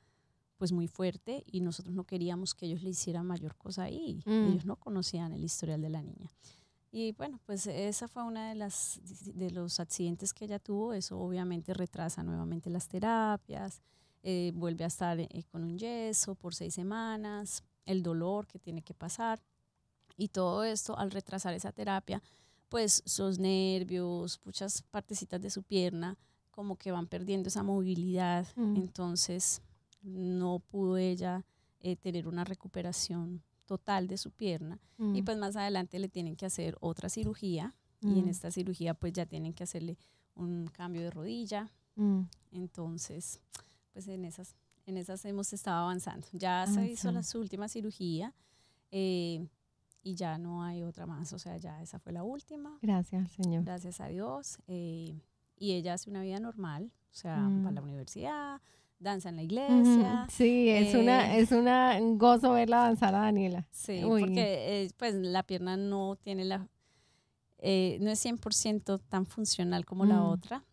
[0.57, 4.21] pues muy fuerte y nosotros no queríamos que ellos le hicieran mayor cosa ahí.
[4.25, 4.51] Mm.
[4.51, 6.29] Ellos no conocían el historial de la niña.
[6.91, 8.99] Y bueno, pues esa fue una de las
[9.35, 10.93] de los accidentes que ella tuvo.
[10.93, 13.81] Eso obviamente retrasa nuevamente las terapias,
[14.23, 18.81] eh, vuelve a estar eh, con un yeso por seis semanas, el dolor que tiene
[18.81, 19.41] que pasar
[20.17, 22.21] y todo esto al retrasar esa terapia,
[22.69, 26.17] pues sus nervios, muchas partecitas de su pierna,
[26.51, 28.47] como que van perdiendo esa movilidad.
[28.55, 28.75] Mm.
[28.77, 29.61] Entonces
[30.01, 31.45] no pudo ella
[31.79, 35.15] eh, tener una recuperación total de su pierna Mm.
[35.15, 38.29] y pues más adelante le tienen que hacer otra cirugía y en Mm.
[38.29, 39.97] esta cirugía pues ya tienen que hacerle
[40.35, 41.71] un cambio de rodilla.
[41.95, 42.21] Mm.
[42.51, 43.41] Entonces,
[43.93, 46.27] pues en esas, en esas hemos estado avanzando.
[46.31, 48.33] Ya se hizo la, su última cirugía
[48.91, 49.47] eh,
[50.03, 51.33] y ya no hay otra más.
[51.33, 53.63] O sea, ya esa fue la última, Gracias, Señor.
[53.63, 54.57] gracias a Dios.
[54.67, 55.19] eh,
[55.59, 57.65] y ella hace una vida normal, o sea, Mm.
[57.65, 58.61] va a la universidad,
[58.99, 60.25] danza en la iglesia.
[60.29, 63.67] Sí, es una, eh, es una un gozo verla danzar a Daniela.
[63.71, 64.21] Sí, Uy.
[64.21, 66.67] porque eh, pues la pierna no tiene la,
[67.59, 70.25] eh, no es 100% tan funcional como la Mm.
[70.25, 70.65] otra,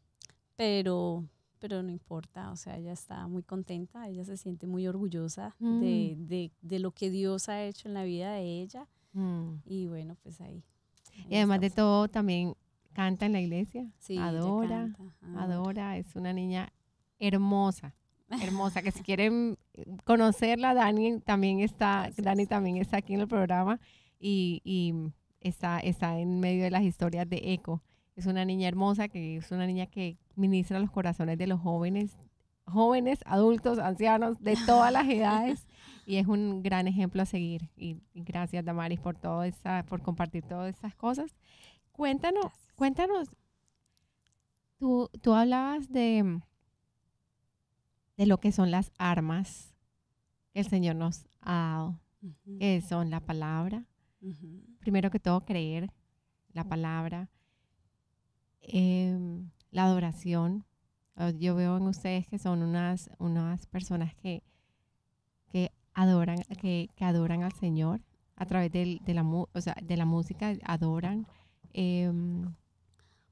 [0.57, 1.25] pero,
[1.59, 6.17] pero no importa, o sea, ella está muy contenta, ella se siente muy orgullosa de,
[6.19, 6.27] Mm.
[6.27, 9.61] de, de lo que Dios ha hecho en la vida de ella Mm.
[9.65, 10.65] y bueno, pues ahí.
[11.29, 12.55] Y además de todo, también
[12.93, 13.87] canta en la iglesia.
[13.99, 15.43] Sí, adora, canta, adora.
[15.45, 15.97] adora.
[15.99, 16.73] Es una niña
[17.19, 17.95] hermosa.
[18.43, 19.59] Hermosa, que si quieren
[20.05, 22.25] conocerla, Dani también está, Gracias.
[22.25, 23.81] Dani también está aquí en el programa
[24.19, 24.95] y, y
[25.41, 27.83] está, está en medio de las historias de Eco.
[28.17, 32.17] Es una niña hermosa, que es una niña que ministra los corazones de los jóvenes,
[32.67, 35.67] jóvenes, adultos, ancianos, de todas las edades.
[36.07, 37.71] Y es un gran ejemplo a seguir.
[37.77, 41.35] Y, y gracias, Damaris, por todo esa, por compartir todas esas cosas.
[41.93, 42.73] Cuéntanos, Gracias.
[42.75, 43.29] cuéntanos.
[44.79, 46.41] Tú, tú hablabas de,
[48.17, 49.75] de lo que son las armas
[50.53, 52.01] que el Señor nos ha dado,
[52.59, 53.85] que son la palabra,
[54.81, 55.91] primero que todo creer
[56.53, 57.29] la palabra,
[58.61, 60.65] em, la adoración.
[61.17, 64.43] Ah, Yo veo en ustedes que son unas, unas personas que,
[65.49, 68.01] que adoran, que, que adoran al Señor
[68.37, 71.27] a través del- de, la, o sea, de la música, adoran.
[71.73, 72.55] Em,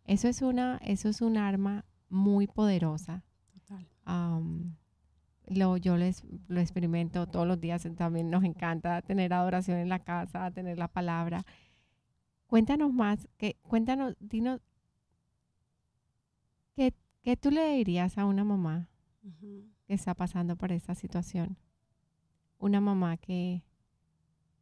[0.05, 3.24] eso es una, eso es un arma muy poderosa.
[4.05, 4.76] Am,
[5.46, 7.86] lo, yo les, lo experimento todos los días.
[7.96, 11.44] También nos encanta tener adoración en la casa, tener la palabra.
[12.46, 14.61] Cuéntanos más, que, cuéntanos, dinos,
[16.76, 18.88] ¿qué, ¿qué tú le dirías a una mamá
[19.86, 21.57] que está pasando por esta situación?
[22.59, 23.64] Una mamá que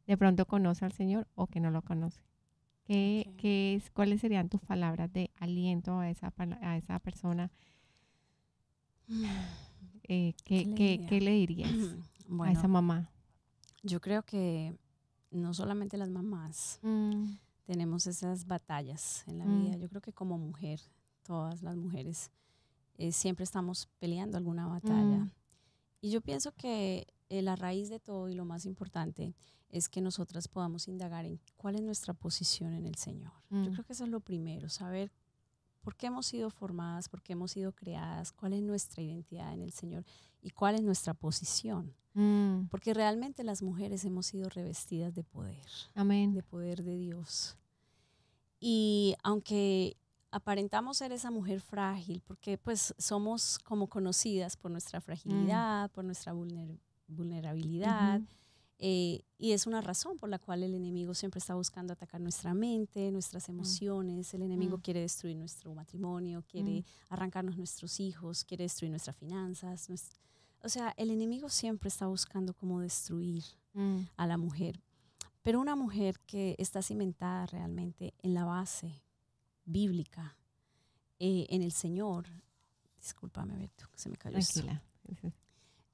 [0.06, 2.22] de pronto conoce al Señor o que no lo conoce.
[2.84, 6.32] ¿Qué, qué es, ¿Cuáles serían tus palabras de aliento a esa,
[6.62, 7.50] a esa persona?
[10.04, 11.70] Eh, ¿qué, ¿Qué, qué, le dirías
[12.40, 13.10] a esa mamá?
[13.82, 14.76] Yo creo que
[15.30, 17.32] no solamente las mamás mm.
[17.64, 19.62] tenemos esas batallas en la mm.
[19.62, 19.76] vida.
[19.76, 20.80] Yo creo que como mujer,
[21.22, 22.30] todas las mujeres,
[22.98, 25.18] eh, siempre estamos peleando alguna batalla.
[25.18, 25.32] Mm.
[26.02, 29.34] Y yo pienso que eh, la raíz de todo y lo más importante
[29.68, 33.32] es que nosotras podamos indagar en cuál es nuestra posición en el Señor.
[33.50, 35.12] Yo creo que eso es lo primero, saber
[35.80, 39.62] por qué hemos sido formadas, por qué hemos sido creadas, cuál es nuestra identidad en
[39.62, 40.04] el Señor
[40.42, 41.94] y cuál es nuestra posición.
[42.14, 42.66] Mm.
[42.70, 46.34] Porque realmente las mujeres hemos sido revestidas de poder, Amén.
[46.34, 47.56] de poder de Dios.
[48.58, 49.96] Y aunque
[50.30, 55.92] aparentamos ser esa mujer frágil, porque pues somos como conocidas por nuestra fragilidad, mm.
[55.92, 56.34] por nuestra
[57.08, 58.20] vulnerabilidad,
[58.82, 62.54] eh, y es una razón por la cual el enemigo siempre está buscando atacar nuestra
[62.54, 63.52] mente, nuestras mm.
[63.52, 64.32] emociones.
[64.32, 64.80] El enemigo mm.
[64.80, 66.84] quiere destruir nuestro matrimonio, quiere mm.
[67.10, 69.88] arrancarnos nuestros hijos, quiere destruir nuestras finanzas.
[70.62, 73.44] o sea, el enemigo siempre está buscando cómo destruir
[74.16, 74.80] a la mujer.
[75.42, 79.02] Pero una mujer que está cimentada realmente en la base
[79.64, 80.36] bíblica,
[81.18, 82.26] eh, en el Señor,
[82.98, 84.38] discúlpame, Beto, se me cayó.
[84.38, 84.82] Tranquila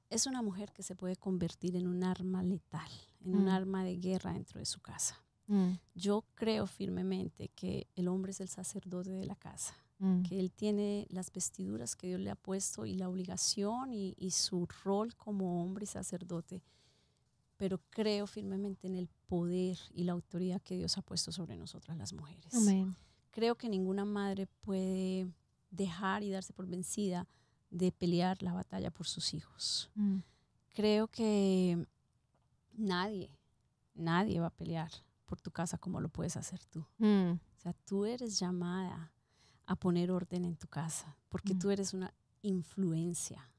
[0.09, 2.89] es una mujer que se puede convertir en un arma letal,
[3.21, 3.49] en un mm.
[3.49, 5.21] arma de guerra dentro de su casa.
[5.47, 5.73] Mm.
[5.95, 10.23] Yo creo firmemente que el hombre es el sacerdote de la casa, mm.
[10.23, 14.67] que él tiene las vestiduras que Dios le ha puesto y la obligación y, su
[14.83, 16.63] rol como hombre y sacerdote,
[17.57, 21.97] pero creo firmemente en el poder y la autoridad que Dios ha puesto sobre nosotras
[21.97, 22.53] las mujeres.
[23.31, 25.27] Creo que ninguna madre puede
[25.69, 27.27] dejar y darse por vencida
[27.69, 29.89] de pelear la batalla por sus hijos.
[29.95, 30.19] Mm.
[30.73, 31.87] Creo que
[32.73, 33.31] nadie,
[33.95, 34.91] nadie va a pelear
[35.25, 36.85] por tu casa como lo puedes hacer tú.
[36.97, 37.31] Mm.
[37.31, 39.11] O sea, tú eres llamada
[39.65, 41.59] a poner orden en tu casa porque mm.
[41.59, 43.51] tú eres una influencia.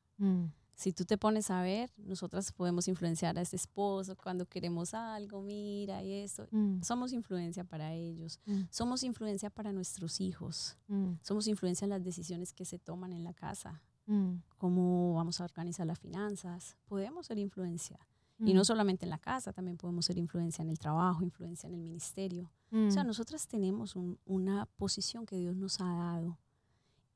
[0.75, 5.43] Si tú te pones a ver, nosotras podemos influenciar a este esposo cuando queremos algo,
[5.43, 6.49] mira y eso.
[6.83, 8.41] Somos influencia para ellos.
[8.71, 10.77] Somos influencia para nuestros hijos.
[11.23, 13.83] Somos influencia en las decisiones que se toman en la casa.
[14.09, 14.43] Mm.
[14.57, 16.77] cómo vamos a organizar las finanzas.
[16.87, 17.99] Podemos ser influencia.
[18.41, 18.65] Y no mm.
[18.65, 22.51] solamente en la casa, también podemos ser influencia en el trabajo, influencia en el ministerio.
[22.73, 23.09] O sea, mm.
[23.09, 26.39] nosotras tenemos una posición que Dios nos ha dado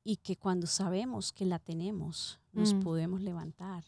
[0.04, 3.84] y que cuando sabemos que la tenemos, nos podemos levantar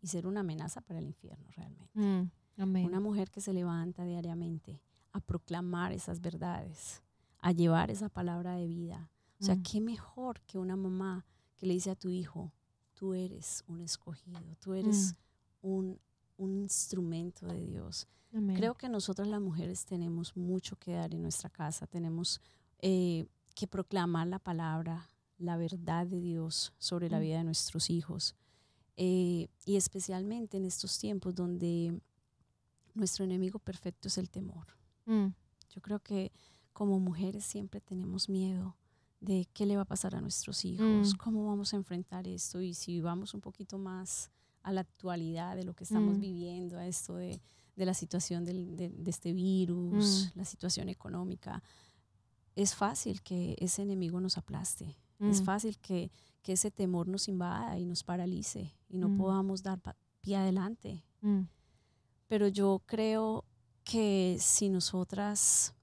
[0.00, 2.32] y ser una amenaza para el infierno realmente.
[2.56, 4.82] Una mujer que se levanta diariamente
[5.12, 7.02] a proclamar esas verdades,
[7.40, 9.10] a llevar esa palabra de vida.
[9.40, 11.26] O sea, qué mejor que una mamá
[11.60, 12.50] que le dice a tu hijo,
[12.94, 15.14] tú eres un escogido, tú eres
[15.60, 15.66] mm.
[15.68, 16.00] un,
[16.38, 18.08] instrumento de Dios.
[18.56, 22.40] Creo que nosotras las mujeres tenemos mucho que dar en nuestra casa, tenemos
[22.78, 25.06] eh, que proclamar la palabra,
[25.36, 27.22] la verdad de Dios sobre la mm.
[27.22, 28.34] vida de nuestros hijos.
[28.96, 32.00] Eh, y especialmente en estos tiempos donde
[32.94, 34.66] nuestro enemigo perfecto es el temor.
[35.04, 35.26] Mm.
[35.68, 36.32] Yo creo que
[36.72, 38.78] como mujeres siempre tenemos miedo
[39.20, 41.18] de qué le va a pasar a nuestros hijos, mm.
[41.18, 44.30] cómo vamos a enfrentar esto y si vamos un poquito más
[44.62, 46.20] a la actualidad de lo que estamos mm.
[46.20, 47.40] viviendo, a esto de,
[47.76, 50.38] la situación de, este virus, mm.
[50.38, 51.62] la situación económica,
[52.56, 56.10] es fácil que ese enemigo nos aplaste, es fácil que,
[56.42, 59.78] que, ese temor nos invada y nos paralice y no podamos dar
[60.22, 61.04] pie adelante.
[62.26, 63.44] Pero yo creo
[63.84, 65.74] que si nosotras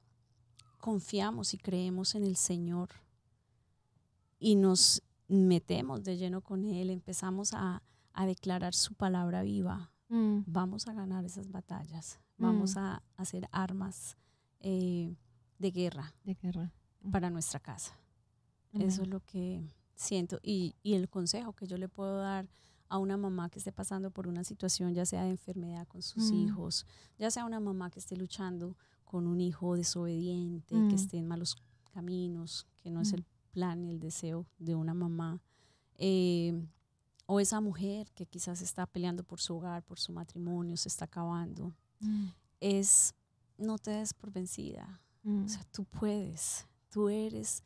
[0.80, 2.90] confiamos y creemos en el Señor,
[4.40, 7.84] y nos metemos de lleno con Él, empezamos a,
[8.26, 10.40] declarar su palabra viva, mm.
[10.48, 12.80] vamos a ganar esas batallas, vamos mm.
[12.80, 14.18] a hacer armas
[14.60, 15.16] eh,
[15.60, 16.74] de guerra, de guerra
[17.12, 17.96] para nuestra casa.
[18.74, 22.50] Eso es lo que siento y, el consejo que yo le puedo dar
[22.90, 26.32] a una mamá que esté pasando por una situación, ya sea de enfermedad con sus
[26.32, 26.36] mm.
[26.36, 26.88] hijos,
[27.20, 28.76] ya sea una mamá que esté luchando
[29.06, 31.56] con un hijo desobediente, que esté en malos
[31.94, 35.42] caminos, que no es el plan y el deseo de una mamá.
[35.98, 36.54] Eh,
[37.26, 41.06] o esa mujer que quizás está peleando por su hogar, por su matrimonio, se está
[41.06, 41.76] acabando.
[42.00, 42.28] Mm.
[42.62, 43.14] Es,
[43.58, 45.02] no te des por vencida.
[45.24, 45.44] Mm.
[45.44, 47.64] O sea, tú puedes, tú eres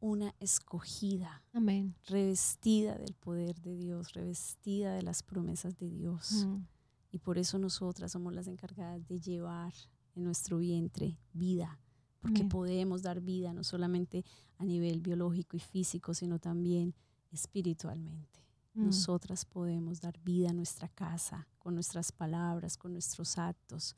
[0.00, 1.94] una escogida, Amén.
[2.06, 6.44] revestida del poder de Dios, revestida de las promesas de Dios.
[6.46, 6.64] Mm.
[7.12, 9.72] Y por eso nosotras somos las encargadas de llevar
[10.14, 11.78] en nuestro vientre vida,
[12.22, 14.24] porque podemos dar vida no solamente
[14.58, 16.94] a nivel biológico y físico, sino también
[17.32, 18.40] espiritualmente.
[18.74, 18.86] Mm.
[18.86, 23.96] Nosotras podemos dar vida a nuestra casa con nuestras palabras, con nuestros actos.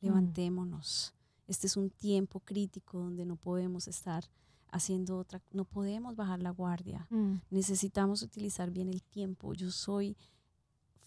[0.00, 0.06] Mm.
[0.06, 1.14] Levantémonos.
[1.48, 4.24] Este es un tiempo crítico donde no podemos estar
[4.70, 7.06] haciendo otra, no podemos bajar la guardia.
[7.10, 7.34] Mm.
[7.50, 9.52] Necesitamos utilizar bien el tiempo.
[9.52, 10.16] Yo soy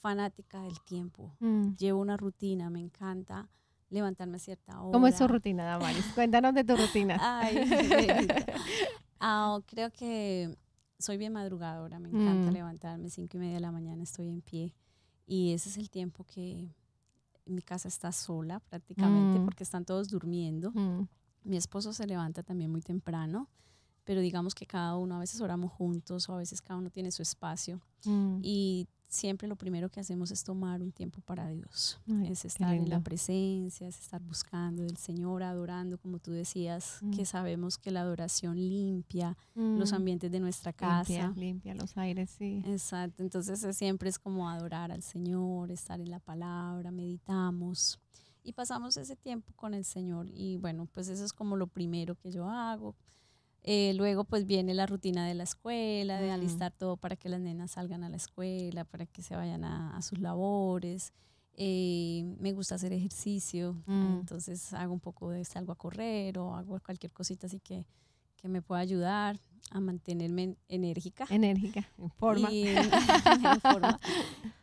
[0.02, 1.34] fanática del tiempo.
[1.40, 1.76] Mm.
[1.76, 3.50] Llevo una rutina, me encanta
[3.90, 4.92] levantarme a cierta hora.
[4.92, 6.06] ¿Cómo es tu rutina, Damaris?
[6.16, 7.18] Cuéntanos de tu rutina.
[7.20, 7.58] Ay.
[9.20, 10.56] Ah, creo que
[11.00, 12.54] soy bien madrugadora, me encanta Mm.
[12.54, 14.76] levantarme, cinco y media de la mañana estoy en pie
[15.26, 16.70] y ese es el tiempo que
[17.48, 19.46] mi casa está sola prácticamente Mm.
[19.46, 20.72] porque están todos durmiendo.
[20.72, 21.08] Mm.
[21.46, 23.50] Mi esposo se levanta también muy temprano,
[24.04, 27.12] pero digamos que cada uno, a veces oramos juntos o a veces cada uno tiene
[27.12, 28.40] su espacio Mm.
[28.44, 32.00] y siempre lo primero que hacemos es tomar un tiempo para Dios.
[32.08, 37.00] Ay, es estar en la presencia, es estar buscando del Señor, adorando, como tú decías,
[37.02, 37.12] Mm.
[37.12, 39.96] que sabemos que la adoración limpia los Mm.
[39.96, 40.88] ambientes de nuestra Limpia,
[41.22, 41.34] casa.
[41.40, 42.62] limpia los aires, sí.
[42.66, 48.00] Exacto, entonces es- siempre es como adorar al Señor, estar en la palabra, meditamos
[48.44, 52.16] y pasamos ese tiempo con el Señor y bueno, pues eso es como lo primero
[52.16, 52.96] que yo hago.
[53.70, 57.42] Eh, luego pues viene la rutina de la escuela, de alistar todo para que las
[57.42, 61.12] nenas salgan a la escuela, para que se vayan a, a sus labores.
[61.58, 64.20] Eh, me gusta hacer ejercicio, Mm.
[64.20, 67.84] entonces hago un poco de salgo a correr o hago cualquier cosita así que,
[68.38, 69.38] que me pueda ayudar
[69.72, 71.26] a mantenerme enérgica.
[71.30, 72.50] Enérgica, en forma.
[72.50, 72.68] Y,
[73.54, 74.00] en forma.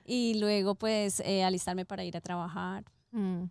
[0.06, 2.84] Y luego, pues, eh, alistarme para ir a trabajar.
[3.10, 3.44] Mm.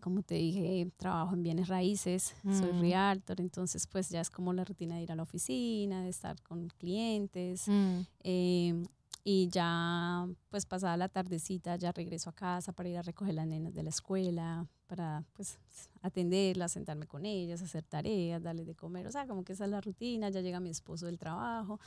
[0.00, 2.80] Como te dije, trabajo en bienes raíces, soy Mm.
[2.80, 6.40] realtor, entonces, pues, ya es como la rutina de ir a la oficina, de estar
[6.42, 7.68] con clientes.
[7.68, 7.98] Mm.
[8.24, 8.82] eh,
[9.22, 13.46] y ya, pues, pasada la tardecita, ya regreso a casa para ir a recoger las
[13.46, 15.58] nenas de la escuela, para, pues,
[16.00, 19.06] atenderlas, sentarme con ellas, hacer tareas, darles de comer.
[19.06, 20.30] O sea, como que esa es la rutina.
[20.30, 21.78] Ya llega mi esposo del trabajo.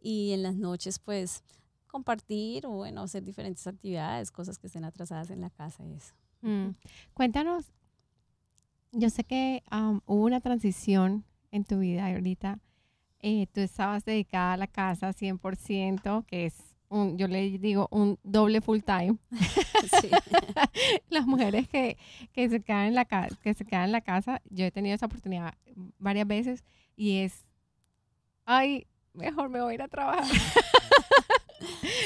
[0.00, 1.42] Y en las noches, pues,
[1.88, 6.14] compartir o, bueno, hacer diferentes actividades, cosas que estén atrasadas en la casa y eso.
[6.42, 6.68] Mm.
[7.14, 7.72] Cuéntanos,
[8.92, 12.58] yo sé que am, hubo una transición en tu vida y ahorita
[13.20, 16.54] eh, tú estabas dedicada a la casa 100%, que es,
[16.88, 19.18] un, yo le digo, un doble full time.
[20.00, 20.10] Sí.
[21.08, 21.96] Las mujeres que,
[22.32, 24.94] que, se quedan en la ca- que se quedan en la casa, yo he tenido
[24.96, 25.54] esa oportunidad
[25.98, 26.64] varias veces
[26.96, 27.46] y es,
[28.44, 30.24] ay, mejor me voy a ir a trabajar.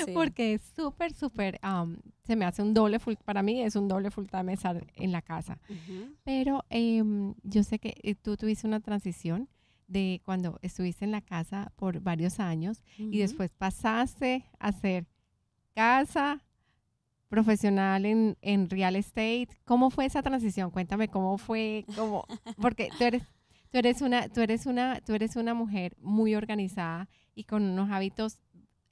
[0.07, 0.12] Sí.
[0.14, 3.89] Porque es súper, súper, am, se me hace un doble full, para mí es un
[3.89, 5.59] doble full time estar en la casa.
[5.68, 6.14] Ujú.
[6.25, 9.49] Pero em, yo sé que eh, tú tuviste una transición
[9.89, 13.18] de cuando estuviste en la casa por varios años y Ujú.
[13.18, 15.07] después pasaste a ser
[15.75, 16.43] casa
[17.29, 19.49] profesional en, en real estate.
[19.64, 20.70] ¿Cómo fue esa transición?
[20.70, 22.25] Cuéntame cómo fue, cómo,
[22.61, 23.23] porque tú eres,
[23.70, 27.91] tú eres una, tú eres una, tú eres una mujer muy organizada y con unos
[27.91, 28.39] hábitos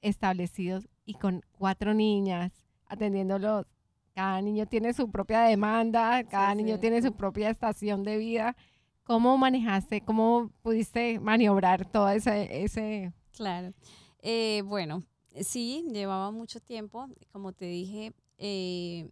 [0.01, 2.51] establecidos y con cuatro niñas
[2.91, 3.65] atendiéndolos.
[4.13, 6.81] Cada niño tiene su propia demanda, cada niño sí.
[6.81, 8.55] tiene su propia estación de vida.
[9.03, 13.73] ¿Cómo manejaste, cómo pudiste maniobrar todo ese, ese Claro.
[14.21, 15.03] Eh, bueno,
[15.41, 17.07] sí, llevaba mucho tiempo.
[17.31, 19.09] Como te dije, eh,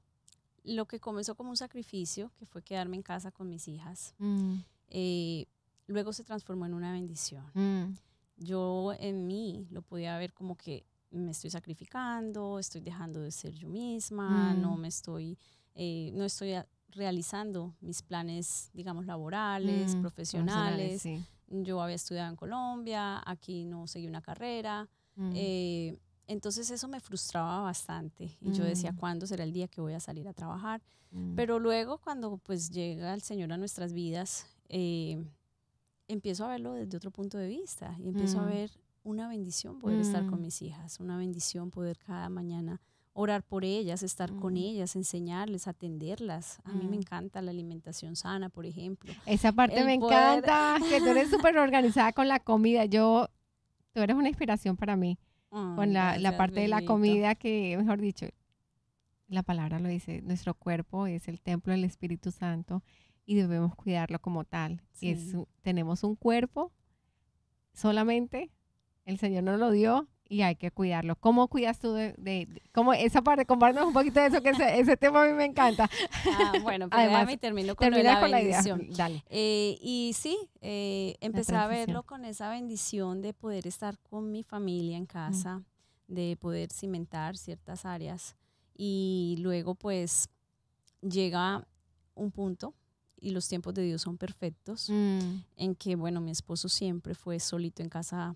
[0.64, 4.56] lo que comenzó como un sacrificio, que fue quedarme en casa con mis hijas, mm,
[4.90, 5.46] eh,
[5.88, 7.46] luego se transformó en una bendición.
[7.54, 7.96] mm,
[8.38, 13.53] Yo en mí lo podía ver como que me estoy sacrificando, estoy dejando de ser
[13.53, 14.80] yo misma, no Mm.
[14.80, 15.38] me estoy,
[15.76, 16.53] eh, no estoy
[16.89, 21.01] realizando mis planes, digamos, laborales, mm, profesionales.
[21.01, 21.24] sí.
[21.47, 24.88] Yo había estudiado en Colombia, aquí no seguí una carrera.
[25.16, 25.97] Mm, Eh,
[26.28, 28.95] entonces eso me frustraba bastante y yo decía, Mm.
[28.97, 30.82] ¿cuándo será el día que voy a salir a trabajar?
[31.12, 35.24] mm, Pero luego cuando pues llega el Señor a nuestras vidas, eh,
[36.07, 38.47] empiezo a verlo desde otro punto de vista y empiezo a Mm.
[38.47, 38.72] ver
[39.04, 40.43] una bendición poder estar con Mm.
[40.43, 42.82] mis hijas, una bendición poder cada mañana
[43.14, 44.58] orar por ellas, estar con Mm.
[44.58, 46.60] ellas, enseñarles, atenderlas.
[46.64, 47.02] A mí me Mm.
[47.02, 49.12] encanta la alimentación sana, por ejemplo.
[49.26, 52.86] Esa parte el me poder- encanta, que tú eres súper organizada con la comida.
[52.86, 53.28] Yo,
[53.93, 55.18] tú eres una inspiración para mí,
[55.50, 58.28] con Ay, la, la gracias, parte de la comida que, mejor dicho,
[59.28, 62.84] la palabra lo dice, nuestro cuerpo es el templo del Espíritu Santo
[63.26, 64.82] y debemos cuidarlo como tal.
[65.02, 66.72] Es tenemos un cuerpo,
[67.74, 68.52] solamente
[69.10, 71.16] el Señor nos lo dio y hay que cuidarlo.
[71.16, 73.45] ¿Cómo cuidas tú de, de- de- cómo esa parte?
[73.45, 75.89] Compártanos un poquito de eso, que ese, ese tema a mí me encanta.
[76.26, 78.62] Ah, bueno, pero Además, déjame y termino con la con la idea.
[78.62, 78.95] bendición.
[78.95, 79.24] Dale.
[79.30, 84.43] Eh, y sí, eh, empecé a verlo con esa bendición de poder estar con mi
[84.43, 85.64] familia en casa,
[86.07, 88.36] de poder cimentar ciertas áreas.
[88.76, 90.30] Y luego pues
[91.01, 91.68] llega
[92.14, 92.74] un punto,
[93.22, 97.39] y los tiempos de Dios son perfectos, Mm, en que, bueno, mi esposo siempre fue
[97.39, 98.36] solito en casa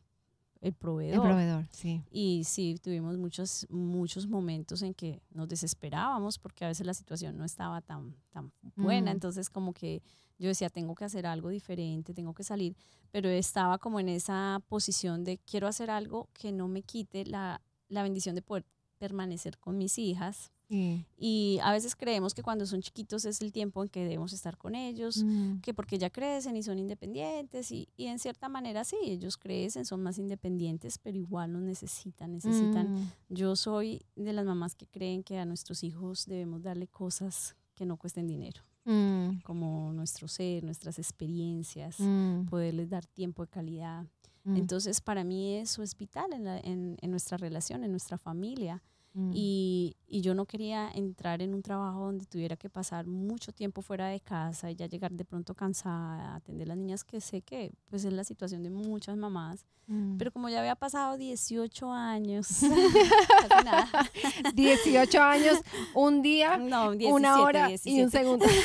[0.64, 1.26] el proveedor.
[1.26, 2.02] El proveedor, sí.
[2.10, 7.38] Y sí, tuvimos muchos, muchos momentos en que nos desesperábamos porque a veces la situación
[7.38, 9.12] no estaba tan, tan buena.
[9.12, 9.16] Mm.
[9.16, 10.02] Entonces como que
[10.40, 12.78] yo decía, tengo que hacer algo diferente, tengo que salir,
[13.12, 17.62] pero estaba como en esa posición de quiero hacer algo que no me quite la,
[17.90, 18.66] la bendición de poder
[18.98, 20.53] permanecer con mis hijas.
[20.70, 24.58] Y a veces creemos que cuando son chiquitos es el tiempo en que debemos estar
[24.58, 25.60] con ellos, Mm.
[25.62, 29.86] que porque ya crecen y son independientes y, y en cierta manera sí, ellos crecen,
[29.86, 32.92] son más independientes, pero igual nos necesitan, necesitan.
[32.92, 33.12] Mm.
[33.30, 37.86] Yo soy de las mamás que creen que a nuestros hijos debemos darle cosas que
[37.86, 39.42] no cuesten dinero, Mm.
[39.44, 42.46] como nuestro ser, nuestras experiencias, Mm.
[42.50, 44.06] poderles dar tiempo de calidad.
[44.44, 44.58] Mm.
[44.58, 48.82] Entonces, para mí eso es vital en, la- en- en nuestra relación, en nuestra familia.
[49.14, 49.32] Mm.
[49.34, 53.82] Y, y yo no quería entrar en un trabajo donde tuviera que pasar mucho tiempo
[53.82, 57.42] fuera de casa y ya llegar de pronto cansada, atender a las niñas que sé
[57.42, 59.66] que pues es la situación de muchas mamás.
[59.86, 60.18] Mm.
[60.18, 62.48] Pero como ya había pasado 18 años,
[63.50, 63.88] casi nada.
[64.56, 65.62] 18 años,
[65.94, 68.04] un día, No, 17, una hora y 17.
[68.04, 68.46] un segundo.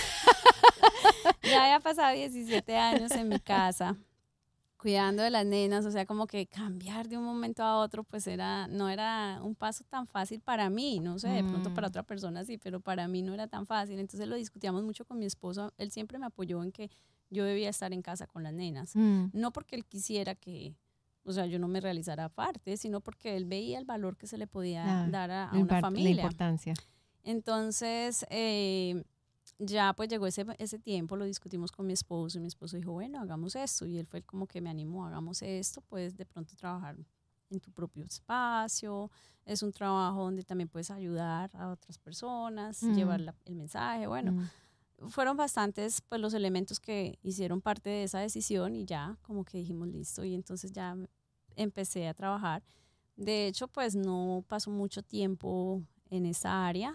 [1.43, 3.97] Ya había pasado 17 años en mi casa
[4.79, 8.27] cuidando de las nenas, o sea, como que cambiar de un momento a otro, pues
[8.29, 11.91] era, no era un paso tan fácil para mí, no sé, de pronto para Mm.
[11.91, 15.19] otra persona sí, pero para mí no era tan fácil, entonces lo discutíamos mucho con
[15.19, 16.91] mi esposo, él siempre me apoyó en que
[17.29, 19.27] yo debía estar en casa con las nenas, Mm.
[19.33, 20.77] no porque él quisiera que,
[21.25, 24.39] o sea, yo no me realizara aparte, sino porque él veía el valor que se
[24.39, 26.11] le podía dar a, una impar- La familia.
[26.23, 26.75] importancia.
[27.25, 29.03] Entonces, eh,
[29.59, 32.93] ya pues llegó ese, ese tiempo, lo discutimos con mi esposo y mi esposo dijo,
[32.93, 33.87] bueno, hagamos esto.
[33.87, 36.97] Y él fue como que me animó, hagamos esto, puedes de pronto trabajar
[37.51, 39.11] en tu propio espacio,
[39.47, 42.93] es un trabajo donde también puedes ayudar a otras personas, Mm.
[42.95, 45.09] llevar la- el mensaje, bueno, Mm.
[45.09, 49.59] fueron bastantes pues los elementos que hicieron parte de esa decisión y ya como que
[49.59, 50.95] dijimos listo y entonces ya
[51.57, 52.63] empecé a trabajar.
[53.17, 56.95] De hecho pues no pasó mucho tiempo en esa área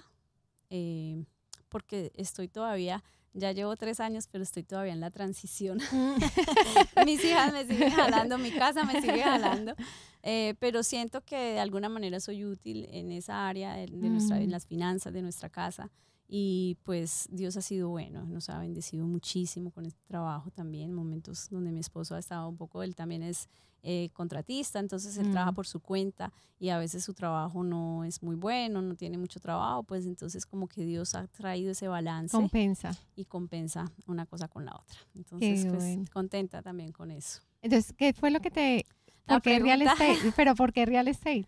[0.69, 1.25] eh,
[1.73, 3.03] porque estoy todavía,
[3.33, 5.79] ya llevo tres años pero estoy todavía en la transición.
[7.05, 9.75] Mis hijas me siguen jalando, mi casa me sigue jalando,
[10.21, 14.37] eh, pero siento que de alguna manera soy útil en esa área de, de nuestra,
[14.39, 14.51] en Mm.
[14.51, 15.89] las finanzas de nuestra casa
[16.35, 21.47] y pues Dios ha sido bueno, nos ha bendecido muchísimo con este trabajo también, momentos
[21.51, 23.47] donde mi esposo ha estado un poco, él también es
[23.83, 25.55] eh, contratista, entonces él trabaja Mm.
[25.55, 29.39] por su cuenta y a veces su trabajo no es muy bueno, no tiene mucho
[29.39, 32.97] trabajo, pues entonces como que Dios ha traído ese balance Compensa.
[33.15, 34.97] y compensa una cosa con la otra.
[35.13, 36.05] Entonces, pues bueno.
[36.11, 37.41] contenta también con eso.
[37.61, 38.85] Entonces, ¿qué fue lo que te...
[39.27, 40.33] ¿Por qué real estate?
[40.35, 41.45] ¿Pero por qué real estate?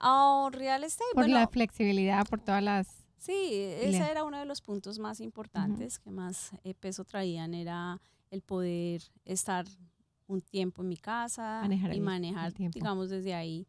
[0.00, 3.05] Oh, real estate, Por bueno, la flexibilidad, por todas las...
[3.18, 7.54] Sí, ese Le- era uno de los puntos más importantes que más eh, peso traían,
[7.54, 8.00] era
[8.30, 9.64] el poder estar
[10.26, 13.66] un tiempo en mi casa Manejar y el- manejar, el digamos, desde ahí.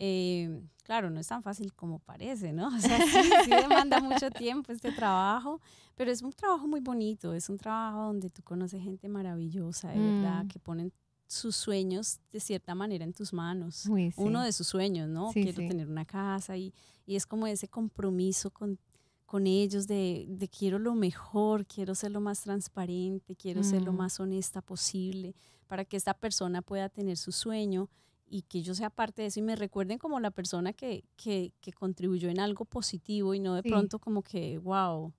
[0.00, 2.68] Eh, claro, no es tan fácil como parece, ¿no?
[2.76, 5.60] O sea, sí, sí demanda mucho tiempo este trabajo,
[5.96, 9.98] pero es un trabajo muy bonito, es un trabajo donde tú conoces gente maravillosa, de
[9.98, 10.48] verdad, Mm.
[10.48, 10.92] que ponen
[11.28, 14.20] sus sueños de cierta manera en tus manos Uy, sí.
[14.22, 15.30] uno de sus sueños, ¿no?
[15.32, 15.68] Sí, quiero sí.
[15.68, 16.72] tener una casa y,
[17.06, 18.78] y es como ese compromiso con,
[19.26, 23.92] con ellos de, de quiero lo mejor, quiero ser lo más transparente, quiero ser lo
[23.92, 23.96] Mm.
[23.96, 25.34] más honesta posible
[25.66, 27.88] para que esta persona pueda tener su sueño
[28.30, 31.52] y que yo sea parte de eso y me recuerden como la persona que, que,
[31.60, 35.12] que contribuyó en algo positivo y no de pronto como que, wow,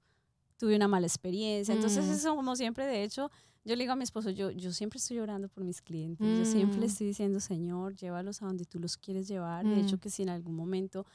[0.58, 1.74] tuve una mala experiencia.
[1.74, 2.12] Entonces Mm.
[2.12, 3.30] eso como siempre, de hecho,
[3.66, 6.46] yo le digo a mi esposo, yo, yo siempre estoy orando por mis clientes, yo
[6.46, 6.90] siempre le Mm.
[6.90, 9.66] estoy diciendo, Señor, llévalos a donde tú los quieres llevar.
[9.66, 10.00] De hecho, Mm.
[10.00, 11.06] que si en algún momento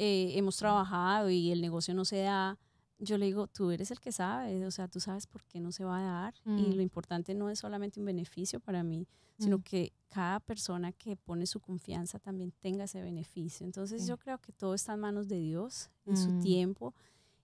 [0.00, 2.56] eh, hemos trabajado y el negocio no se da,
[3.00, 5.72] yo le digo, tú eres el que sabe, o sea, tú sabes por qué no
[5.72, 6.34] se va a dar.
[6.56, 6.76] Y Mm.
[6.76, 9.62] lo importante no es solamente un beneficio para mí, sino Mm.
[9.62, 13.66] que cada persona que pone su confianza también tenga ese beneficio.
[13.66, 14.08] Entonces Sí.
[14.08, 16.40] yo creo que todo está en manos de Dios, en su Mm.
[16.40, 16.94] tiempo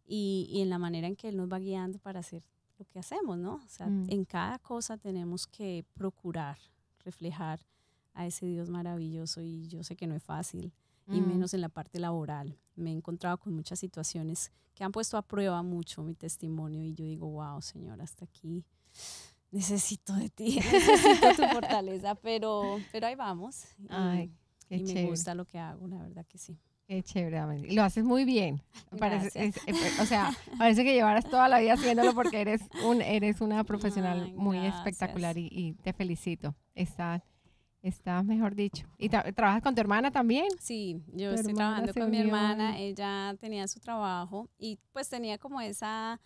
[0.07, 2.45] y, y en la manera en que Él nos va guiando para hacer
[2.79, 3.55] lo que hacemos, ¿no?
[3.57, 4.07] O sea, Mm.
[4.09, 6.59] en cada cosa tenemos que procurar
[7.05, 7.61] reflejar
[8.15, 10.73] a ese Dios maravilloso y yo sé que no es fácil
[11.07, 11.27] y Mm.
[11.27, 12.59] menos en la parte laboral.
[12.77, 16.95] Me he encontrado con muchas situaciones que han puesto a prueba mucho mi testimonio y
[16.95, 18.65] yo digo, wow, Señor, hasta aquí
[19.51, 20.57] necesito de ti,
[21.29, 23.65] necesito tu fortaleza, pero, pero ahí vamos.
[23.79, 24.33] Y, Ay,
[24.69, 26.59] qué y me gusta lo que hago, la verdad que sí.
[26.87, 27.75] Qué chévere, Amelie.
[27.75, 28.63] Lo haces muy bien.
[28.99, 29.67] Parece, Gracias.
[29.67, 33.41] es- eh, o sea, parece que llevaras toda la vida haciéndolo porque eres un eres
[33.41, 34.77] una profesional Ay, muy gracias.
[34.87, 36.55] espectacular y, y te felicito.
[36.75, 37.25] Está,
[37.81, 38.87] está mejor dicho.
[38.99, 40.47] ¿Y tra- trabajas con tu hermana también?
[40.61, 45.39] Sí, yo Tu estoy trabajando con mi hermana, ella tenía su trabajo y pues tenía
[45.39, 46.21] como esa,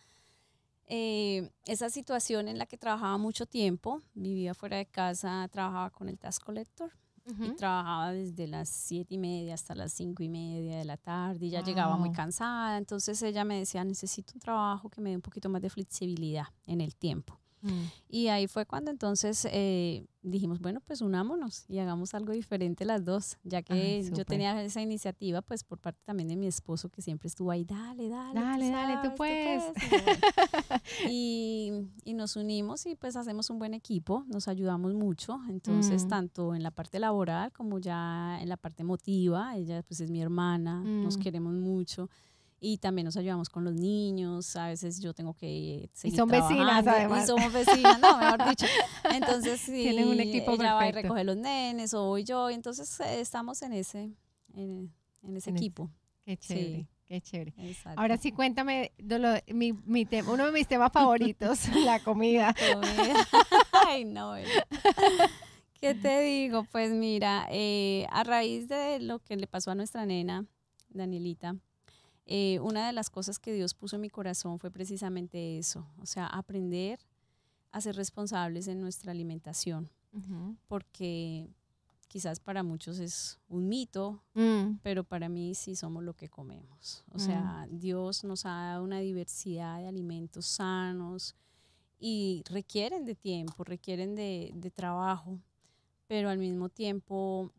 [0.86, 6.09] eh, esa situación en la que trabajaba mucho tiempo, vivía fuera de casa, trabajaba con
[6.09, 6.90] el tax collector
[7.41, 11.47] y trabajaba desde las siete y media hasta las cinco y media de la tarde
[11.47, 12.79] y ya llegaba muy cansada.
[12.79, 16.47] Entonces ella me decía, necesito un trabajo que me dé un poquito más de flexibilidad
[16.66, 17.39] en el tiempo.
[17.68, 17.90] Mm.
[18.08, 23.04] Y ahí fue cuando entonces eh, dijimos, bueno, pues unámonos y hagamos algo diferente las
[23.04, 27.02] dos, ya que yo tenía esa iniciativa, pues por parte también de mi esposo que
[27.02, 29.64] siempre estuvo ahí, dale, dale, dale, dale, tú puedes.
[31.08, 31.70] Y,
[32.04, 36.08] y, nos unimos y pues hacemos un buen equipo, nos ayudamos mucho, entonces mm.
[36.08, 40.20] tanto en la parte laboral como ya en la parte emotiva, ella pues es mi
[40.20, 41.20] hermana, nos mm.
[41.20, 42.08] queremos mucho
[42.61, 46.28] y también nos ayudamos con los niños, a veces yo tengo que seguir Y son
[46.28, 47.24] vecinas además.
[47.24, 48.66] Y somos vecinas, no, mejor dicho.
[49.12, 52.54] Entonces, sí, Tienen un equipo ella va y recoge los nenes o voy yo, y
[52.54, 54.11] entonces eh, estamos en ese,
[54.54, 54.92] en,
[55.34, 55.90] ese equipo.
[56.24, 56.88] Qué chévere.
[57.06, 57.54] Qué chévere.
[57.59, 58.00] Exacto.
[58.00, 58.92] Ahora sí, cuéntame
[59.46, 62.54] mi, mi uno de mis temas favoritos, la comida.
[63.86, 64.34] Ay, no.
[65.80, 66.64] ¿Qué te digo?
[66.64, 70.44] Pues mira, eh, a raíz de lo que le pasó a nuestra nena,
[70.88, 71.56] Danielita,
[72.31, 76.05] eh, una de las cosas que Dios puso en mi corazón fue precisamente eso, o
[76.05, 77.01] sea, aprender
[77.70, 79.91] a ser responsables en nuestra alimentación,
[80.66, 81.49] porque
[82.07, 84.81] quizás para muchos es un mito, mm.
[84.83, 87.03] pero para mí sí somos lo que comemos.
[87.12, 87.79] O sea, mm.
[87.79, 91.35] Dios nos ha dado una diversidad de alimentos sanos
[91.99, 95.41] y requieren de tiempo, requieren de, de trabajo,
[96.07, 97.55] pero al mismo tiempo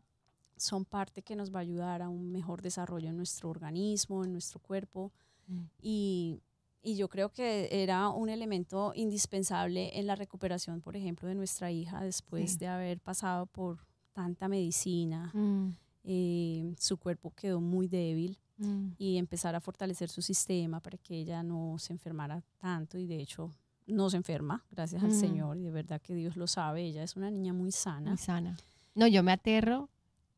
[0.60, 4.32] son parte que nos va a ayudar a un mejor desarrollo en nuestro organismo, en
[4.32, 5.12] nuestro cuerpo.
[5.46, 5.60] Mm.
[5.82, 6.42] Y,
[6.82, 11.70] y, yo creo que era un elemento indispensable en la recuperación, por ejemplo, de nuestra
[11.70, 13.78] hija después de haber pasado por
[14.12, 15.30] tanta medicina.
[15.34, 15.70] Mm.
[16.04, 18.92] Eh, su cuerpo quedó muy débil mm.
[18.98, 23.20] y empezar a fortalecer su sistema para que ella no se enfermara tanto y de
[23.20, 23.54] hecho
[23.86, 27.16] no se enferma, gracias al Señor, y de verdad que Dios lo sabe, ella es
[27.16, 28.10] una niña muy sana.
[28.10, 28.56] Muy sana.
[28.94, 29.88] No, yo me aterro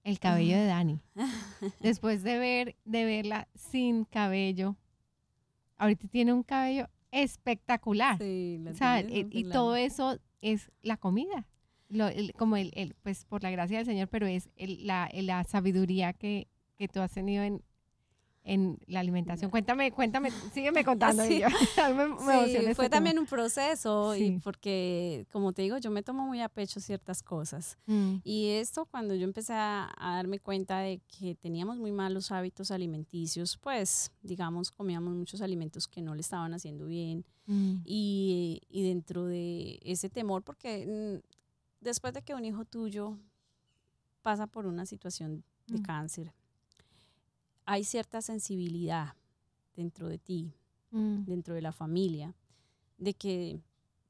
[0.05, 1.00] el cabello de Dani.
[1.80, 4.76] Después de ver, de verla sin cabello,
[5.78, 8.18] ahorita tiene un cabello espectacular.
[8.18, 11.46] Sí, o sea, y, todo eso es la comida.
[12.36, 16.88] como el, pues por la gracia del Señor, pero es la, la sabiduría que, que
[16.88, 17.62] tú has tenido en,
[18.45, 19.51] en la alimentación.
[19.51, 21.24] Cuéntame, cuéntame, sígueme contando.
[21.24, 21.43] Sí,
[22.74, 26.80] fue también un proceso y porque, como te digo, yo me tomo muy a pecho
[26.80, 27.78] ciertas cosas.
[27.86, 28.16] Mm.
[28.24, 33.57] Y esto cuando yo empecé a, darme cuenta de que teníamos muy malos hábitos alimenticios,
[33.57, 37.24] pues, digamos, comíamos muchos alimentos que no le estaban haciendo bien.
[37.47, 37.78] Mm.
[37.84, 41.26] Y, y, dentro de ese temor, porque mm,
[41.80, 43.18] después de que un hijo tuyo
[44.22, 46.32] pasa por una situación de cáncer,
[47.64, 49.14] hay cierta sensibilidad
[49.74, 50.54] dentro de ti,
[50.90, 51.24] mm.
[51.24, 52.34] dentro de la familia,
[52.98, 53.60] de que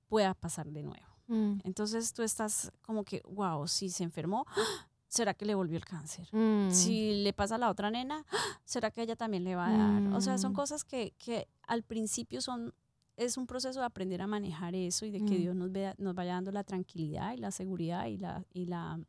[0.09, 1.07] pueda pasar de nuevo.
[1.28, 1.61] Mm.
[1.64, 4.44] Entonces tú estás como que, wow, si se enfermó,
[5.09, 6.28] ¿será que le volvió el cáncer?
[6.32, 6.70] Mm.
[6.70, 8.24] Si le pasa a la otra nena,
[8.64, 10.14] ¿será que ella también le va a dar?
[10.14, 12.74] O sea, son cosas que, que, al principio son,
[13.16, 16.14] es un proceso de aprender a manejar eso y de que Dios nos, vea, nos
[16.14, 19.00] vaya dando la tranquilidad y la seguridad y la, y la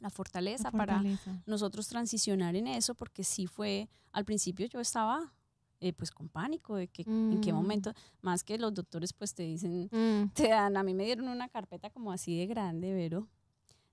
[0.00, 1.02] la fortaleza, para
[1.46, 5.32] nosotros transicionar en eso, porque sí fue, al principio yo estaba
[5.80, 7.56] eh, pues con pánico de que en qué mm.
[7.56, 10.30] momento, más que los doctores pues te dicen, mm.
[10.34, 13.28] te dan, a mí me dieron una carpeta como así de grande, Vero,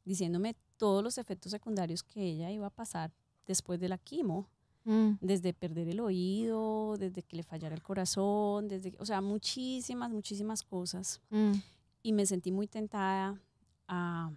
[0.03, 3.13] diciéndome todos los efectos secundarios que ella iba a pasar
[3.45, 4.49] después de la quimo,
[4.85, 5.11] mm.
[5.21, 10.63] desde perder el oído, desde que le fallara el corazón, desde, o sea, muchísimas, muchísimas
[10.63, 11.21] cosas.
[12.01, 13.39] Y me sentí muy tentada
[13.87, 14.31] a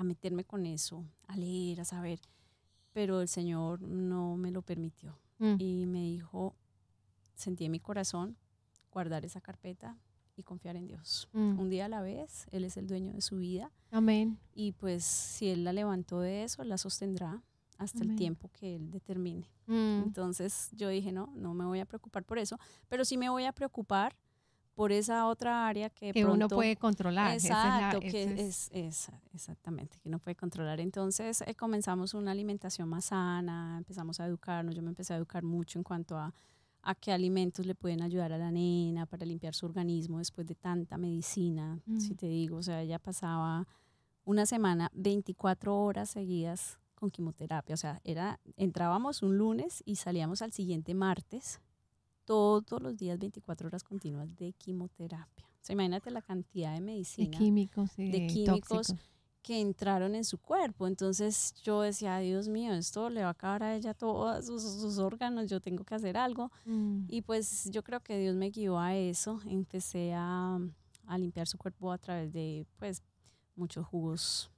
[0.00, 2.20] a meterme con eso, a leer, a saber,
[2.92, 5.18] pero el Señor no me lo permitió.
[5.38, 5.56] Mm.
[5.58, 6.56] Y me dijo,
[7.34, 8.38] sentí en mi corazón
[8.90, 9.98] guardar esa carpeta
[10.36, 11.28] y confiar en Dios.
[11.34, 11.58] Mm.
[11.60, 13.70] Un día a la vez, Él es el dueño de su vida.
[13.90, 14.38] Amén.
[14.54, 17.42] Y pues si Él la levantó de eso, la sostendrá
[17.76, 19.50] hasta el tiempo que Él determine.
[19.66, 20.02] Mm.
[20.04, 22.58] Entonces yo dije, no, no me voy a preocupar por eso,
[22.88, 24.16] pero sí me voy a preocupar
[24.80, 27.34] por esa otra área que, que uno puede controlar.
[27.34, 28.70] Exacto, que es,
[29.30, 30.80] exactamente, que uno puede controlar.
[30.80, 35.42] Entonces eh, comenzamos una alimentación más sana, empezamos a educarnos, yo me empecé a educar
[35.42, 36.32] mucho en cuanto a,
[36.80, 40.54] a qué alimentos le pueden ayudar a la nena para limpiar su organismo después de
[40.54, 42.16] tanta medicina, si mm.
[42.16, 43.68] te digo, o sea, ella pasaba
[44.24, 50.40] una semana, 24 horas seguidas con quimioterapia, o sea, era, entrábamos un lunes y salíamos
[50.40, 51.60] al siguiente martes
[52.24, 55.46] todos los días 24 horas continuas de quimioterapia.
[55.46, 57.30] O sea, imagínate la cantidad de medicina.
[57.30, 57.96] De químicos.
[57.96, 58.94] de químicos
[59.42, 60.86] que entraron en su cuerpo.
[60.86, 65.48] Entonces yo decía, Dios mío, esto le va a acabar a ella todos sus, órganos,
[65.48, 66.50] yo tengo que hacer algo.
[66.66, 67.04] Mm.
[67.08, 69.40] Y pues yo creo que Dios me guió a eso.
[69.46, 70.58] Empecé a,
[71.06, 73.02] a limpiar su cuerpo a través de pues
[73.56, 74.50] muchos jugos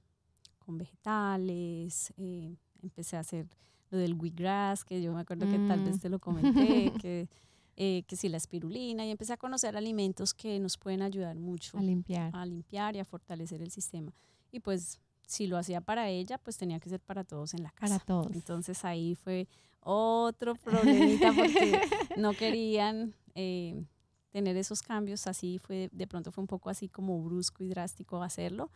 [0.59, 3.47] con vegetales, eh, empecé a hacer
[3.89, 5.99] lo del wheatgrass, que yo me acuerdo que tal vez mm.
[5.99, 7.29] te lo comenté, que,
[7.75, 11.77] eh, que sí, la espirulina, y empecé a conocer alimentos que nos pueden ayudar mucho
[11.77, 12.29] a limpiar.
[12.35, 14.13] a limpiar y a fortalecer el sistema.
[14.51, 17.71] Y pues si lo hacía para ella, pues tenía que ser para todos en la
[17.71, 17.99] casa.
[17.99, 18.35] Para todos.
[18.35, 19.47] Entonces ahí fue
[19.79, 21.81] otro problemita porque
[22.17, 23.83] no querían eh,
[24.29, 25.25] tener esos cambios.
[25.27, 28.69] Así fue, de pronto fue un poco así como brusco y drástico hacerlo.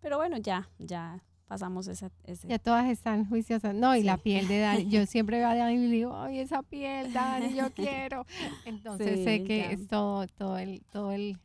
[0.00, 2.10] Pero bueno, ya, ya pasamos ese,
[2.46, 3.74] Ya todas están juiciosas.
[3.74, 4.88] No, y la piel de Dani.
[4.88, 8.26] Yo siempre veo a Dani y digo, ay, esa piel, Dani, yo quiero.
[8.64, 11.38] Entonces sé que es todo, todo el, todo el,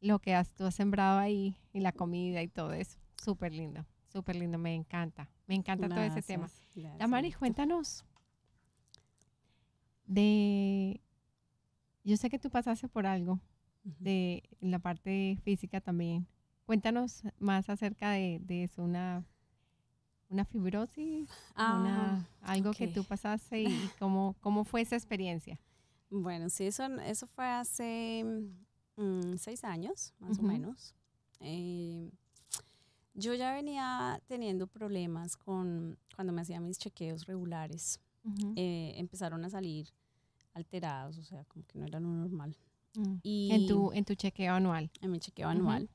[0.00, 2.98] lo que has, tú has sembrado ahí y la comida y todo eso.
[3.22, 5.30] Súper lindo, súper lindo, me encanta.
[5.46, 6.48] Me encanta todo ese tema.
[6.98, 8.04] Damaris, cuéntanos
[10.06, 11.00] de...
[12.02, 13.40] Yo sé que tú pasaste por algo
[13.82, 16.26] de la parte física también.
[16.66, 19.24] Cuéntanos más acerca de, eso, una,
[20.30, 25.60] una fibrosis, ah, algo que tú pasaste y, cómo, cómo fue esa experiencia.
[26.10, 28.24] Bueno, sí, eso, eso fue hace
[28.96, 30.94] mm, seis años, más o menos.
[31.40, 32.10] Eh,
[33.14, 38.00] yo ya venía teniendo problemas con cuando me hacía mis chequeos regulares.
[38.56, 39.88] Eh, empezaron a salir
[40.54, 42.56] alterados, o sea, como que no era lo normal.
[42.94, 43.16] Mm.
[43.22, 44.90] Y en tu, en tu chequeo anual.
[45.02, 45.90] En mi chequeo anual.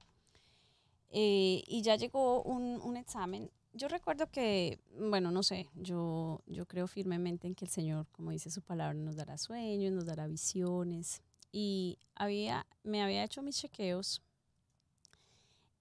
[1.12, 3.50] Eh, y ya llegó un, un, examen.
[3.74, 8.32] Yo recuerdo que, bueno, no sé, yo, yo creo firmemente en que el Señor, como
[8.32, 11.22] dice su palabra, nos dará sueños, nos dará visiones.
[11.52, 14.22] Y había, me había hecho mis chequeos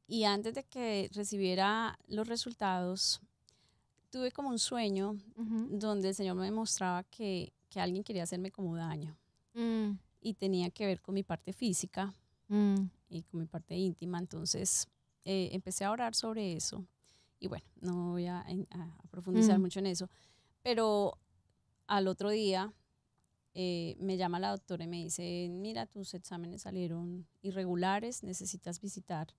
[0.08, 3.20] y antes de que recibiera los resultados,
[4.10, 8.74] tuve como un sueño donde el Señor me mostraba que, que, alguien quería hacerme como
[8.74, 9.14] daño.
[9.52, 9.98] Mm.
[10.22, 12.14] Y tenía que ver con mi parte física
[12.48, 12.86] mm.
[13.10, 14.18] y con mi parte íntima.
[14.18, 14.88] Entonces
[15.30, 16.86] eh, empecé a orar sobre eso.
[17.38, 18.46] Y bueno, no voy a,
[19.10, 19.60] profundizar mm.
[19.60, 20.08] mucho en eso.
[20.62, 21.18] Pero
[21.86, 22.72] al otro día
[23.52, 29.34] eh, me llama la doctora y me dice, mira, tus exámenes salieron irregulares, necesitas visitar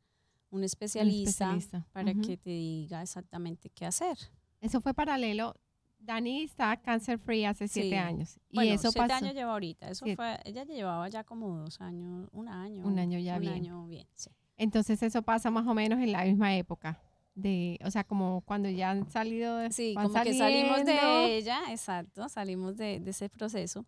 [0.51, 1.57] un especialista,
[1.91, 4.15] para que te diga exactamente qué hacer.
[4.61, 5.55] Eso fue paralelo.
[5.97, 8.39] Dani está cancer free hace siete años.
[8.49, 9.89] Y bueno, eso siete años lleva ahorita.
[9.89, 12.85] Eso fue, ella llevaba ya como dos años, un año.
[12.85, 13.53] Un año ya un bien.
[13.53, 14.29] año bien, sí.
[14.59, 17.01] Entonces eso pasa más o menos en la misma época.
[17.33, 19.71] De, o sea, como cuando ya han salido de...
[19.71, 23.85] Sí, como que salimos de ella, exacto, salimos de, ese proceso.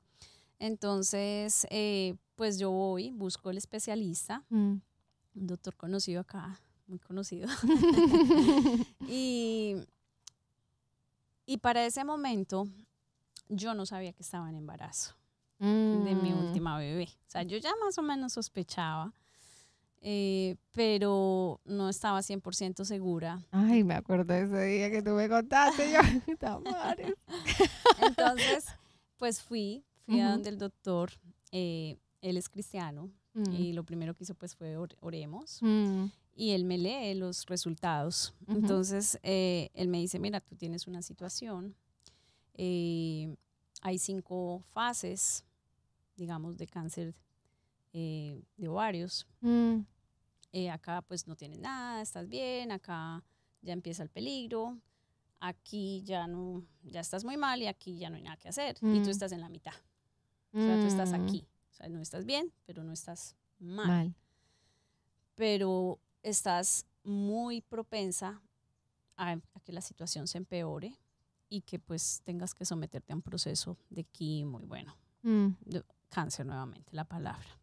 [0.57, 4.43] Entonces, eh, pues yo voy, busco el especialista.
[4.49, 4.77] Mm
[5.35, 7.47] un doctor conocido acá, muy conocido.
[9.07, 9.75] y,
[11.45, 12.67] y para ese momento
[13.49, 15.15] yo no sabía que estaba en embarazo
[15.59, 16.47] de mi mm.
[16.47, 17.07] última bebé.
[17.27, 19.13] O sea, yo ya más o menos sospechaba,
[20.01, 23.41] eh, pero no estaba 100% segura.
[23.51, 25.99] Ay, me acuerdo de ese día que tú me contaste, yo,
[28.01, 28.65] Entonces,
[29.17, 31.11] pues fui, fui a donde el doctor,
[31.51, 33.53] eh, él es cristiano, Mm.
[33.53, 35.59] Y lo primero que hizo pues fue oremos.
[35.61, 36.05] Mm.
[36.35, 38.33] Y él me lee los resultados.
[38.47, 41.75] Entonces, eh, él me dice, mira, tú tienes una situación.
[42.57, 45.45] Hay cinco fases,
[46.15, 47.15] digamos, de cáncer
[47.93, 49.27] eh, de ovarios.
[49.41, 49.79] Mm.
[50.71, 53.23] Acá pues no tienes nada, estás bien, acá
[53.61, 54.77] ya empieza el peligro,
[55.39, 58.77] aquí ya no, ya estás muy mal y aquí ya no hay nada que hacer.
[58.81, 59.73] Y tú estás en la mitad.
[60.53, 61.47] O sea, tú estás aquí
[61.89, 64.13] no estás bien, pero no estás mal.
[65.35, 68.41] Pero estás muy propensa
[69.17, 70.97] a, que la situación se empeore
[71.49, 75.47] y que pues tengas que someterte a un proceso de quimo y bueno, mm.
[75.65, 77.60] de cáncer nuevamente, la palabra.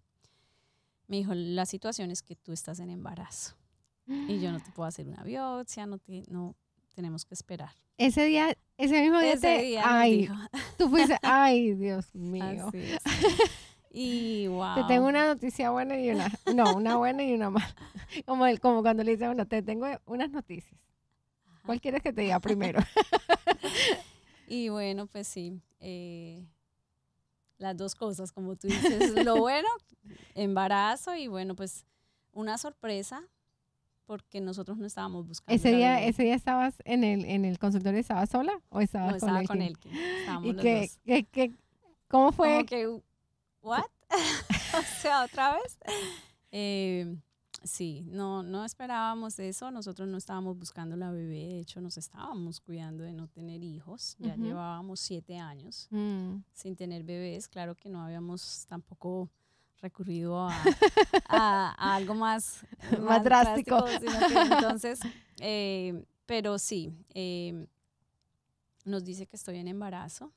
[1.09, 3.57] Me dijo, la situación es que tú estás en embarazo
[4.07, 6.55] y yo no te puedo hacer una biopsia, no, te, no
[6.95, 7.75] tenemos que esperar.
[7.99, 10.29] Ese día, ese mismo día, ese día ay,
[10.77, 12.71] tú fuiste, ay, Dios mío.
[13.91, 14.75] Y wow.
[14.75, 17.75] Te tengo una noticia buena y una, no, una buena y una mala.
[18.27, 20.81] Como, el, como cuando le dice, bueno, te tengo unas noticias.
[21.65, 22.81] ¿Cuál quieres que te diga primero?
[24.49, 26.47] y bueno, pues sí, eh,
[27.59, 29.69] las dos cosas, como tú dices, lo bueno,
[30.35, 31.85] embarazo y bueno, pues
[32.33, 33.23] una sorpresa
[34.07, 35.55] porque nosotros no estábamos buscando.
[35.55, 39.19] ¿Ese día, ese día estabas en el, en el consultorio, estabas sola o estabas no,
[39.19, 39.79] con estaba él?
[39.79, 40.01] con él.
[40.21, 41.51] Estábamos ¿Y los dos.
[42.09, 42.65] Cómo fue?
[42.65, 42.89] que
[43.61, 43.85] ¿what?
[44.11, 45.79] o sea, otra vez.
[46.51, 47.15] Eh,
[47.63, 49.71] sí, no, no esperábamos eso.
[49.71, 51.49] Nosotros no estábamos buscando la bebé.
[51.49, 54.17] De hecho, nos estábamos cuidando de no tener hijos.
[54.19, 56.37] Ya llevábamos siete años mm.
[56.53, 57.49] sin tener bebés.
[57.49, 59.31] Claro que no habíamos tampoco
[59.81, 60.51] recurrido a,
[61.97, 62.67] algo más,
[63.01, 63.85] más, drástico.
[64.53, 65.01] entonces,
[65.41, 67.67] eh, pero sí, em,
[68.85, 70.33] nos dice que estoy en embarazo.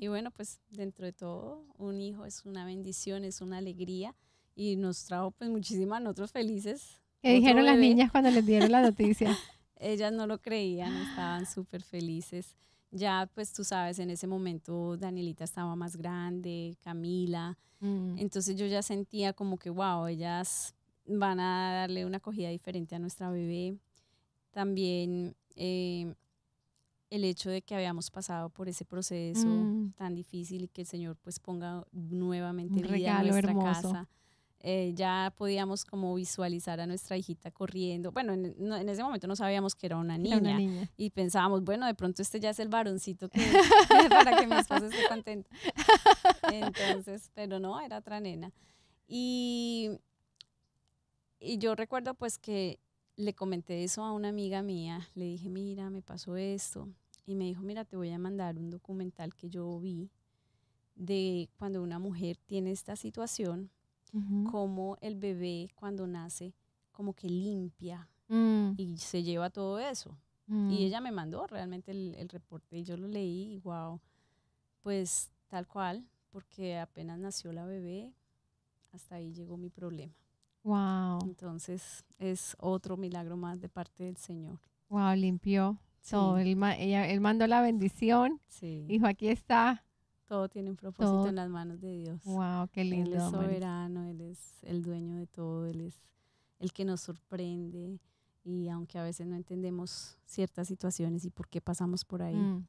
[0.00, 4.14] Y bueno, pues dentro de todo, un hijo es una bendición, es una alegría
[4.54, 7.00] y nos trajo pues muchísimas nosotros felices.
[7.20, 9.36] ¿Qué dijeron las niñas cuando les dieron la noticia?
[9.76, 12.56] Ellas no lo creían, estaban súper felices.
[12.90, 17.58] Ya pues tú sabes, en ese momento Danielita estaba más grande, Camila.
[17.80, 18.18] Mm.
[18.18, 20.74] Entonces yo ya sentía como que, wow, ellas
[21.06, 23.76] van a darle una acogida diferente a nuestra bebé.
[24.52, 26.14] También eh,
[27.10, 29.92] el hecho de que habíamos pasado por ese proceso mm.
[29.96, 34.08] tan difícil y que el Señor pues ponga nuevamente vida en nuestra casa.
[34.64, 38.12] Eh, ya podíamos como visualizar a nuestra hijita corriendo.
[38.12, 40.56] Bueno, en, ese momento no sabíamos que era una niña,
[40.96, 43.40] y pensábamos, bueno, de pronto este ya es el varoncito que,
[44.08, 45.50] para que mi esposo esté contento.
[46.52, 48.52] Entonces, pero no, era otra nena.
[49.08, 49.90] Y,
[51.40, 52.78] y yo recuerdo pues que
[53.16, 56.88] le comenté eso a una amiga mía, le dije, mira, me pasó esto,
[57.26, 60.08] y me dijo, mira, te voy a mandar un documental que yo vi
[60.94, 63.70] de cuando una mujer tiene esta situación,
[64.50, 66.54] como el bebé cuando nace,
[66.90, 68.72] como que limpia mm.
[68.76, 70.18] y se lleva todo eso.
[70.48, 70.70] Y mm.
[70.70, 74.00] ella me mandó realmente el, el, reporte y yo lo leí y wow,
[74.82, 78.12] pues tal cual, porque apenas nació la bebé,
[78.92, 80.14] hasta ahí llegó mi problema.
[80.64, 81.20] Wow.
[81.24, 84.60] Entonces es otro milagro más de parte del Señor.
[84.88, 85.78] Wow, limpió
[86.08, 86.38] todo.
[86.38, 88.40] Él, ella, él mandó la bendición.
[88.46, 88.84] Sí.
[88.86, 89.84] Dijo, aquí está.
[90.32, 92.24] Todo tiene un propósito en las manos de Dios.
[92.24, 93.10] Wow, qué lindo.
[93.10, 96.00] Él es soberano, Él es el dueño de todo, Él es
[96.58, 98.00] el que nos sorprende.
[98.42, 102.66] Y aunque a veces no entendemos ciertas situaciones y por qué pasamos por ahí, mm.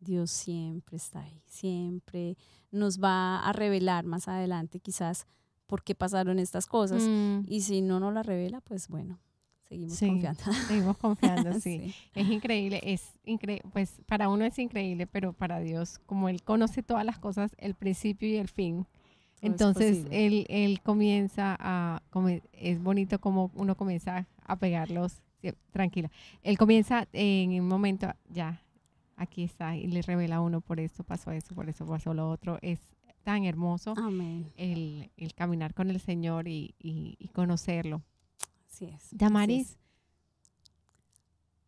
[0.00, 2.36] Dios siempre está ahí, siempre
[2.72, 5.28] nos va a revelar más adelante quizás
[5.68, 7.04] por qué pasaron estas cosas.
[7.04, 7.42] Mm.
[7.46, 9.20] Y si no nos la revela, pues bueno,
[9.68, 10.42] seguimos confiando.
[10.68, 11.94] Seguimos confiando, sí.
[12.14, 16.82] Es increíble, es increíble, pues para uno es increíble, pero para Dios, como Él conoce
[16.82, 18.86] todas las cosas, el principio y el fin.
[19.40, 22.02] Entonces él, él comienza a,
[22.52, 25.20] es bonito como uno comienza a pegarlos,
[25.70, 26.10] tranquila.
[26.42, 28.62] Él comienza en un momento, ya,
[29.16, 32.30] aquí está, y le revela a uno por eso pasó eso, por eso pasó lo
[32.30, 32.58] otro.
[32.62, 32.80] Es
[33.22, 33.94] tan hermoso
[34.56, 38.02] El, el, caminar con el Señor y, y, conocerlo.
[38.74, 39.08] Así es.
[39.12, 39.78] Damaris,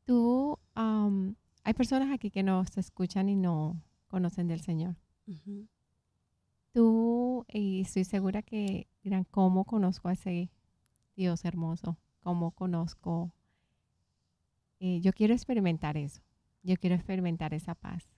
[0.05, 4.97] tú, hay personas aquí que no se escuchan y no conocen del Señor.
[6.73, 10.51] Tú, y estoy segura que dirán, ¿cómo conozco a ese
[11.15, 11.97] Dios hermoso?
[12.25, 13.33] ¿Cómo conozco?
[14.81, 16.23] Eh, yo quiero experimentar eso.
[16.65, 18.11] Yo quiero experimentar esa paz.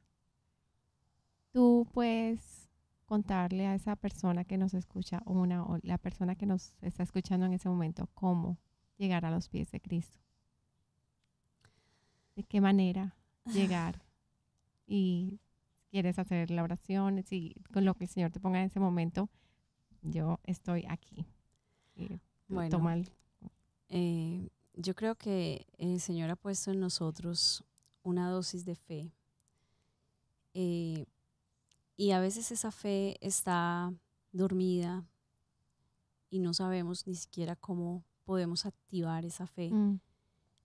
[1.53, 2.71] Tú puedes
[3.05, 7.45] contarle a esa persona que nos escucha, una o la persona que nos está escuchando
[7.45, 8.57] en ese momento, cómo
[8.99, 10.19] llegar a los pies de Cristo.
[12.37, 13.17] De qué manera
[13.47, 14.03] llegar.
[14.91, 15.39] Y
[15.91, 19.29] quieres hacer la oración, si con lo que el Señor te ponga en ese momento,
[20.01, 21.27] yo estoy aquí.
[22.49, 23.05] bueno,
[23.91, 27.65] eh, yo creo que el Señor ha puesto en nosotros
[28.03, 29.13] una dosis de fe.
[30.55, 31.05] Eh,
[31.97, 33.93] y a veces esa fe está
[34.33, 35.05] dormida
[36.31, 40.01] y no sabemos ni siquiera cómo podemos activar esa fe mm.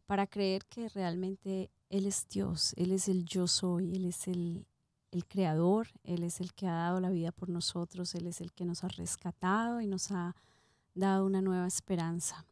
[0.06, 4.68] para creer que realmente Él es Dios, Él es el yo soy, Él es el,
[5.12, 8.52] el creador, Él es el que ha dado la vida por nosotros, Él es el
[8.52, 10.36] que nos ha rescatado y nos ha
[10.94, 12.46] dado una nueva esperanza.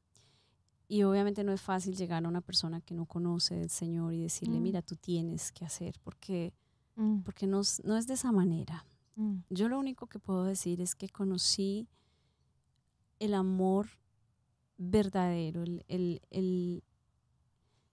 [0.87, 4.21] Y obviamente no es fácil llegar a una persona que no conoce del Señor y
[4.21, 4.63] decirle, mm.
[4.63, 6.53] mira, tú tienes que hacer, porque
[6.95, 7.21] Mm.
[7.21, 8.85] porque no, no, es de esa manera.
[9.15, 9.39] Mm.
[9.49, 11.87] Yo lo único que puedo decir es que conocí
[13.19, 13.87] el amor
[14.81, 16.83] verdadero, el, el, el,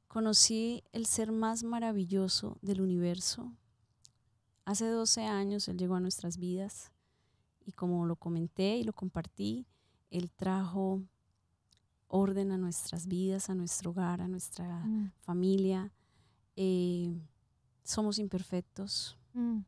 [0.06, 3.52] conocí el ser más maravilloso del universo.
[4.65, 6.90] Hace 12 años Él llegó a nuestras vidas
[7.65, 9.66] y como lo comenté y lo compartí,
[10.10, 11.02] Él trajo
[12.06, 15.12] orden a nuestras vidas, a nuestro hogar, a nuestra mm.
[15.20, 15.93] familia.
[16.56, 17.15] Eh,
[17.85, 19.19] somos imperfectos.
[19.35, 19.59] Mm.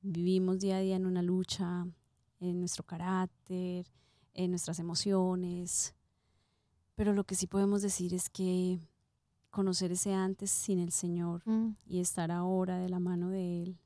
[0.00, 1.86] Vivimos día a día en una lucha,
[2.40, 3.86] en nuestro carácter,
[4.32, 5.94] en nuestras emociones.
[7.00, 8.78] Pero lo que sí podemos decir es que
[9.48, 11.70] conocer ese antes sin el Señor mm.
[11.86, 13.78] y estar ahora de la mano de Él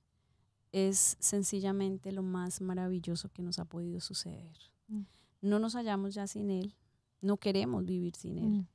[0.73, 4.57] es sencillamente lo más maravilloso que nos ha podido suceder.
[4.89, 5.03] Mm.
[5.43, 6.75] No nos hallamos ya sin Él,
[7.21, 8.67] no queremos vivir sin Él.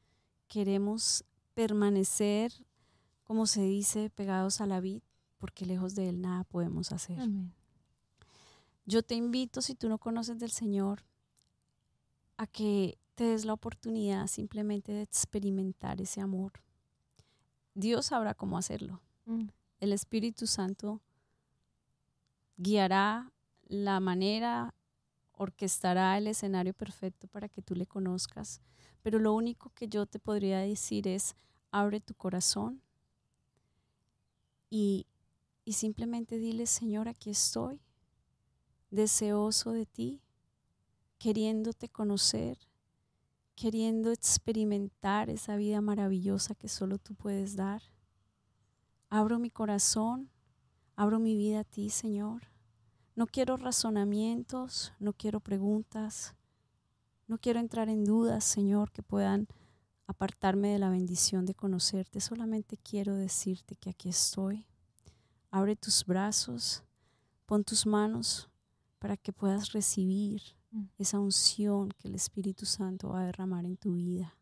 [0.48, 2.54] Queremos permanecer
[3.26, 5.02] como se dice, pegados a la vid,
[5.38, 7.20] porque lejos de Él nada podemos hacer.
[8.86, 11.04] Yo te invito, si tú no conoces del Señor,
[12.38, 16.54] a que te des la oportunidad simplemente de experimentar ese amor,
[17.74, 19.02] Dios sabrá cómo hacerlo.
[19.26, 19.50] Mm.
[19.82, 21.02] El Espíritu Santo
[22.56, 23.30] guiará
[23.68, 24.74] la manera,
[25.34, 28.62] orquestará el escenario perfecto para que tú le conozcas.
[29.02, 31.36] Pero lo único que yo te podría decir es,
[31.72, 32.82] abre tu corazón
[34.70, 35.08] y,
[35.66, 37.82] y simplemente dile, Señor, aquí estoy,
[38.92, 40.22] deseoso de ti,
[41.18, 42.69] queriéndote conocer,
[43.60, 47.82] queriendo experimentar esa vida maravillosa que solo tú puedes dar.
[49.10, 50.30] Abro mi corazón,
[50.96, 52.44] abro mi vida a ti, Señor.
[53.18, 56.36] No quiero razonamientos, no quiero preguntas,
[57.28, 59.50] no quiero entrar en dudas, Señor, que puedan
[60.08, 62.22] apartarme de la bendición de conocerte.
[62.22, 64.68] Solamente quiero decirte que aquí estoy.
[65.52, 66.82] Abre tus brazos,
[67.46, 68.50] pon tus manos
[69.00, 70.59] para que puedas recibir.
[70.98, 74.36] Esa unción que el Espíritu Santo va a derramar en tu vida.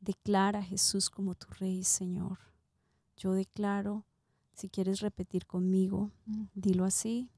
[0.00, 2.38] Declara a Jesús como tu Rey, Señor.
[3.16, 4.04] Yo declaro,
[4.52, 6.44] si quieres repetir conmigo, Mm.
[6.54, 7.30] dilo así.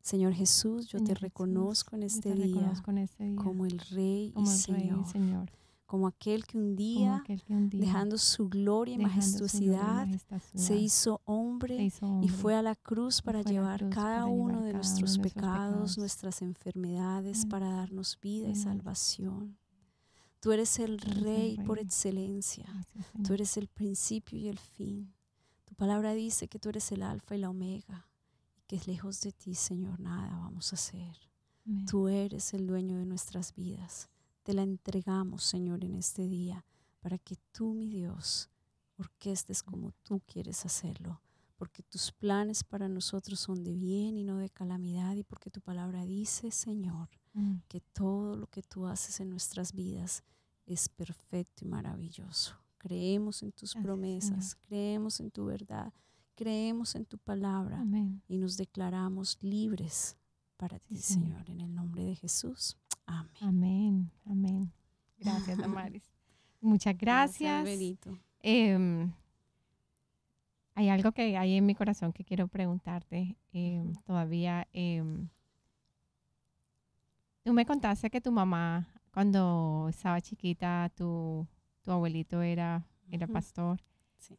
[0.00, 3.66] Señor Jesús, yo Señor te Jesús, yo este te día reconozco en este día como
[3.66, 5.50] el Rey como y el Rey y Señor,
[5.92, 10.08] como aquel que un día, aquel que un día, dejando su gloria y majestuosidad,
[10.54, 14.24] se hizo hombre se hizo y fue a la cruz para llevar cruz cada para
[14.24, 15.98] uno llevar de cada nuestros uno de nuestros pecados, pecados.
[15.98, 19.58] nuestras enfermedades, para darnos vida y salvación.
[20.40, 22.64] Tú eres el Tú eres el Rey por excelencia.
[22.64, 25.12] Gracias, Tú eres el principio y el fin.
[25.66, 28.08] Tu palabra dice que tú eres el alfa y la omega
[28.56, 31.18] y que lejos de ti, Señor, nada vamos a hacer.
[31.66, 31.84] Amén.
[31.84, 34.08] Tú eres el dueño de nuestras vidas.
[34.42, 36.64] Te la entregamos, Señor, en este día
[37.00, 38.48] para que tú, mi Dios,
[38.96, 41.20] orquestes como tú quieres hacerlo.
[41.56, 45.14] Porque tus planes para nosotros son de bien y no de calamidad.
[45.14, 47.60] Y porque tu palabra dice, Señor, Mm.
[47.66, 50.22] que todo lo que tú haces en nuestras vidas
[50.66, 52.54] es perfecto y maravilloso.
[52.78, 55.94] Creemos en tus Gracias, promesas, creemos en tu verdad,
[56.34, 58.20] creemos en tu palabra Amén.
[58.28, 60.16] y nos declaramos libres
[60.58, 61.14] para ti, Sí.
[61.14, 62.76] Señor, en el nombre de Jesús.
[63.06, 63.30] Amén.
[63.40, 64.10] Amén.
[64.26, 64.72] Amén.
[65.18, 66.02] Gracias, Damaris.
[66.60, 67.60] Muchas gracias.
[67.60, 68.18] Alberito.
[68.40, 69.12] Em,
[70.74, 74.66] hay algo que hay en mi corazón que quiero preguntarte em, todavía.
[74.72, 75.28] em,
[77.44, 81.46] tú me contaste que tu mamá, cuando estaba chiquita, tu,
[81.82, 83.80] tu abuelito era, era pastor.
[84.18, 84.38] Sí.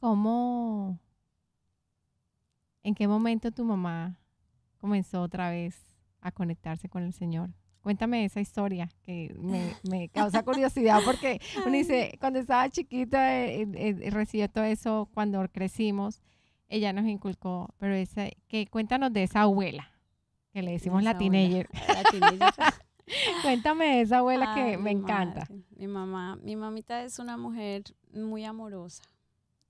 [0.00, 0.98] ¿Cómo,
[2.82, 4.18] en qué momento tu mamá
[4.78, 5.76] comenzó otra vez
[6.20, 7.50] a conectarse con el Señor?
[7.82, 13.62] Cuéntame esa historia que me, me causa curiosidad porque uno dice, cuando estaba chiquita eh,
[13.62, 16.20] eh, eh, recibió todo eso cuando crecimos,
[16.68, 19.90] ella nos inculcó, pero ese, que cuéntanos de esa abuela,
[20.52, 21.68] que le decimos la Esa teenager.
[21.88, 22.52] la teenager.
[23.42, 25.46] Cuéntame de esa abuela que me encanta.
[25.48, 29.02] madre, Mi mamá, mi mamita es una mujer muy amorosa.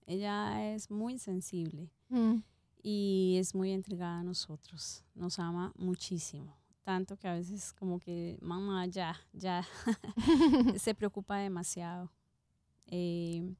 [0.06, 2.36] Ella es muy sensible Mm,
[2.82, 5.04] y es muy entregada a nosotros.
[5.14, 6.56] Nos ama muchísimo.
[6.82, 9.64] Tanto que a veces como que mamá ya, ya
[10.78, 12.10] se preocupa demasiado.
[12.86, 13.54] Eh,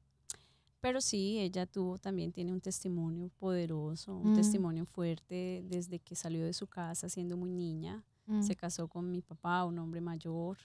[0.81, 4.35] pero sí, ella tuvo también, tiene un testimonio poderoso, un Mm.
[4.35, 8.03] testimonio fuerte desde que salió de su casa siendo muy niña.
[8.27, 10.57] mm, Se casó con mi papá, un hombre mayor,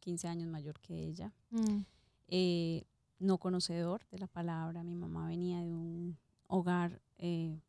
[0.00, 1.32] 15 años mayor que ella.
[1.50, 1.80] mm,
[2.28, 2.84] Eh,
[3.20, 4.82] no conocedor de la palabra.
[4.84, 6.16] Mi mamá venía de un
[6.46, 7.60] hogar eh,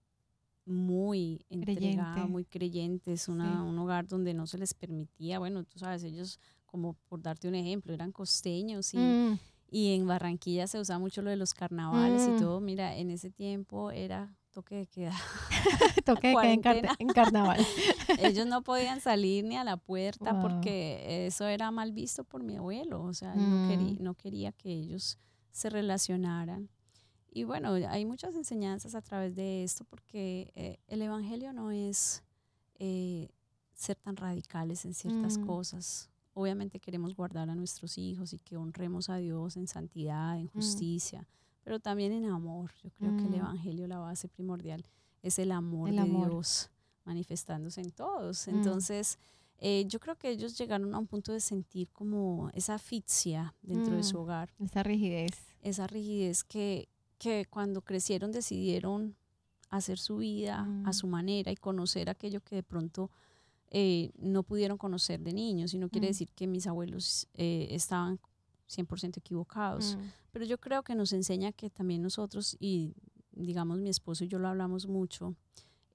[0.69, 2.21] muy Creyente.
[2.27, 3.13] muy creyente.
[3.13, 3.59] Es una- Sí.
[3.69, 7.55] un hogar donde no se les permitía, bueno, tú sabes, ellos, como por darte un
[7.55, 9.39] ejemplo, eran costeños y, mm,
[9.71, 12.35] y en Barranquilla se usaba mucho lo de los carnavales Mm.
[12.35, 12.59] y todo.
[12.59, 15.13] Mira, en ese tiempo era toque de queda.
[16.05, 16.95] Toque de queda en, car- Cuarentena.
[16.99, 17.59] en carnaval.
[18.37, 20.41] Ellos no podían salir ni a la puerta Wow.
[20.41, 23.03] porque eso era mal visto por mi abuelo.
[23.03, 23.39] O sea, Mm.
[23.61, 25.17] no, quería, no quería que ellos
[25.51, 26.69] se relacionaran.
[27.31, 32.23] Y bueno, hay muchas enseñanzas a través de esto porque eh, el Evangelio no es
[32.79, 33.29] eh,
[33.73, 35.45] ser tan radicales en ciertas Mm.
[35.45, 36.09] cosas.
[36.33, 41.27] Obviamente queremos guardar a nuestros hijos y que honremos a Dios en santidad, en justicia,
[41.63, 42.71] pero también en amor.
[42.81, 43.35] Yo creo que el Mm.
[43.35, 44.85] Evangelio, la base primordial,
[45.21, 46.29] es el amor El de amor.
[46.29, 46.69] Dios
[47.05, 48.47] manifestándose en todos.
[48.47, 48.51] Mm.
[48.51, 49.17] Entonces,
[49.57, 53.95] eh, yo creo que ellos llegaron a un punto de sentir como esa asfixia dentro
[53.95, 54.21] de su Mm.
[54.21, 55.31] hogar, Esa rigidez.
[55.61, 56.87] esa rigidez que,
[57.19, 59.15] que cuando crecieron decidieron
[59.69, 60.93] hacer su vida a Mm.
[60.93, 63.11] su manera y conocer aquello que de pronto
[63.71, 65.75] eh, no pudieron conocer de niños.
[65.75, 66.09] Y no quiere Mm.
[66.09, 68.19] decir que mis abuelos eh, estaban
[68.65, 69.95] 100% equivocados.
[69.95, 70.01] Mm,
[70.31, 72.95] Pero yo creo que nos enseña que también nosotros, y
[73.31, 75.35] digamos mi esposo y yo lo hablamos mucho,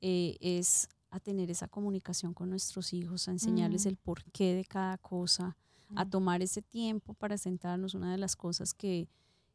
[0.01, 4.97] eh, es a tener esa comunicación con nuestros hijos, a enseñarles el porqué de cada
[4.99, 5.57] cosa,
[5.97, 7.95] a tomar ese tiempo para sentarnos.
[7.95, 9.09] Una de las cosas que,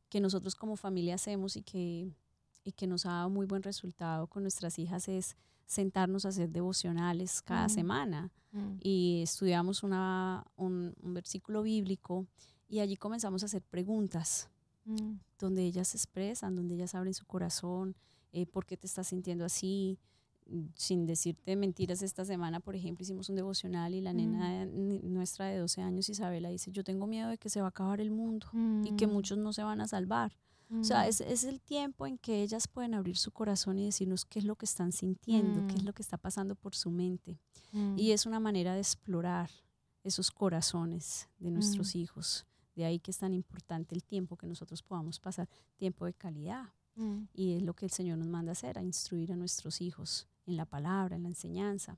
[0.09, 2.09] que nosotros como familia hacemos y que,
[2.63, 6.49] y que nos ha dado muy buen resultado con nuestras hijas es sentarnos a hacer
[6.49, 7.69] devocionales cada Mm.
[7.69, 8.77] semana Mm.
[8.81, 12.25] y estudiamos una, un, un versículo bíblico
[12.67, 14.49] y allí comenzamos a hacer preguntas
[14.85, 15.19] Mm.
[15.37, 17.95] donde ellas se expresan, donde ellas abren su corazón,
[18.31, 19.99] eh, por qué te estás sintiendo así,
[20.75, 22.01] sin decirte mentiras.
[22.01, 26.09] Esta semana, por ejemplo, hicimos un devocional y la nena ni- nuestra de 12 años,
[26.09, 28.47] Isabela, dice, yo tengo miedo de que se va a acabar el mundo
[28.85, 29.11] y que Mm.
[29.11, 30.35] muchos no se van a salvar.
[30.71, 31.09] O sea, Mm.
[31.09, 34.45] es, es el tiempo en que ellas pueden abrir su corazón y decirnos qué es
[34.45, 35.85] lo que están sintiendo, qué es Mm.
[35.87, 37.39] lo que está pasando por su mente.
[37.71, 37.97] Mm.
[37.97, 39.49] Y es una manera de explorar
[40.03, 42.45] esos corazones de nuestros hijos.
[42.75, 46.65] De ahí que es tan importante el tiempo que nosotros podamos pasar, tiempo de calidad.
[46.95, 47.23] Mm.
[47.33, 50.57] Y es lo que el Señor nos manda hacer, a instruir a nuestros hijos en
[50.57, 51.97] la palabra, en la enseñanza.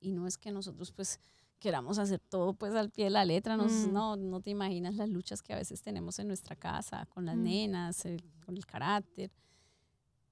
[0.00, 1.18] Y no es que nosotros pues
[1.58, 3.92] queramos hacer todo pues al pie de la letra, nos- Mm.
[3.92, 7.36] no, no te imaginas las luchas que a veces tenemos en nuestra casa con las
[7.36, 7.42] Mm.
[7.42, 9.30] nenas, el- con el carácter,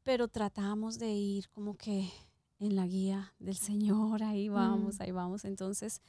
[0.02, 2.10] pero tratamos de ir como que
[2.58, 5.44] en la guía del Señor, ahí vamos, ahí vamos.
[5.44, 6.00] Entonces,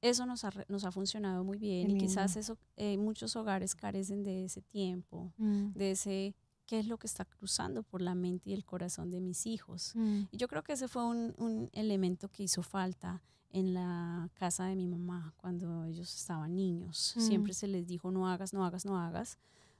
[0.00, 3.74] eso nos ha, nos ha funcionado muy bien Qué y quizás eso, eh, muchos hogares
[3.74, 5.72] carecen de ese tiempo, Mm.
[5.72, 6.34] de ese
[6.66, 9.92] qué es lo que está cruzando por la mente y el corazón de mis hijos.
[9.94, 10.22] Mm.
[10.30, 14.64] Y yo creo que ese fue un, un elemento que hizo falta en la casa
[14.64, 17.14] de mi mamá cuando ellos estaban niños.
[17.16, 17.20] Mm.
[17.20, 19.38] Siempre se les dijo no hagas, no hagas, no hagas,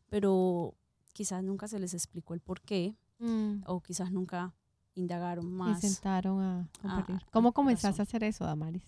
[0.08, 0.74] pero
[1.12, 3.62] quizás nunca se les explicó el por qué Mm.
[3.66, 4.52] o quizás nunca
[4.94, 5.80] indagaron Y más.
[5.80, 7.14] sentaron a compartir.
[7.16, 8.82] al ¿Cómo comenzaste a hacer eso, Damaris?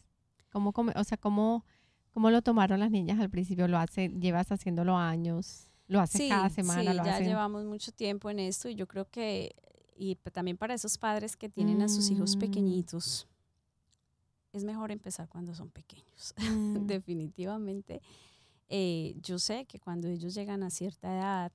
[0.50, 1.64] ¿Cómo o sea, ¿cómo,
[2.12, 3.68] ¿cómo lo tomaron las niñas al principio?
[3.68, 5.65] ¿Lo hace, llevas haciéndolo años?
[5.88, 6.90] ¿Lo haces cada semana?
[6.92, 7.26] Sí, ¿Lo ya hacen?
[7.28, 9.54] llevamos mucho tiempo en esto y yo creo que,
[9.96, 12.40] y también para esos padres que tienen a sus hijos Mm.
[12.40, 13.26] pequeñitos,
[14.52, 16.34] es mejor empezar cuando son pequeños.
[16.82, 16.86] Mm.
[16.86, 18.00] Definitivamente.
[18.68, 21.52] Eh, yo sé que cuando ellos llegan a cierta edad,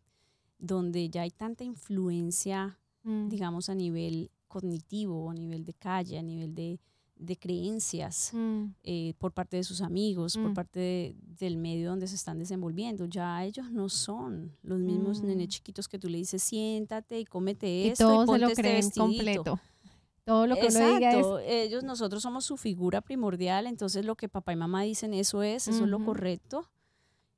[0.60, 3.30] donde ya hay tanta influencia, Mm.
[3.30, 6.80] digamos, a nivel cognitivo, a nivel de calle, a nivel de,
[7.22, 8.66] de creencias, Mm.
[8.84, 10.54] eh, por parte de sus amigos, por Mm.
[10.54, 13.06] parte de- del medio donde se están desenvolviendo.
[13.06, 15.28] Ya ellos no son los mismos Mm.
[15.28, 18.40] nenes chiquitos que tú le dices, siéntate y cómete Y esto todos y se ponte
[18.42, 19.02] lo este creen vestidito".
[19.04, 19.60] completo.
[20.24, 21.16] Todo lo que uno diga es...
[21.18, 25.42] Exacto, ellos, nosotros somos su figura primordial, entonces lo que papá y mamá dicen, eso
[25.44, 26.70] es, eso es lo correcto.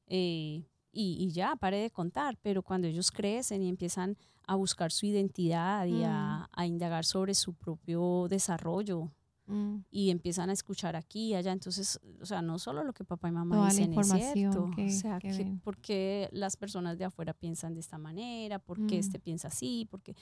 [0.07, 4.15] eh, y, y ya, pare de contar, pero cuando ellos crecen y empiezan
[4.45, 9.09] a buscar su identidad y a, a indagar sobre su propio desarrollo
[9.45, 9.79] Mm.
[9.91, 13.27] y empiezan a escuchar aquí y allá, entonces, o sea, no solo lo que papá
[13.27, 17.03] y mamá Toda dicen es cierto, que- o sea, que por qué las personas de
[17.05, 18.99] afuera piensan de esta manera, por qué Mm.
[18.99, 20.15] este piensa así, porque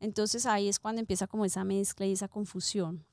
[0.00, 3.04] entonces ahí es cuando empieza como esa mezcla y esa confusión.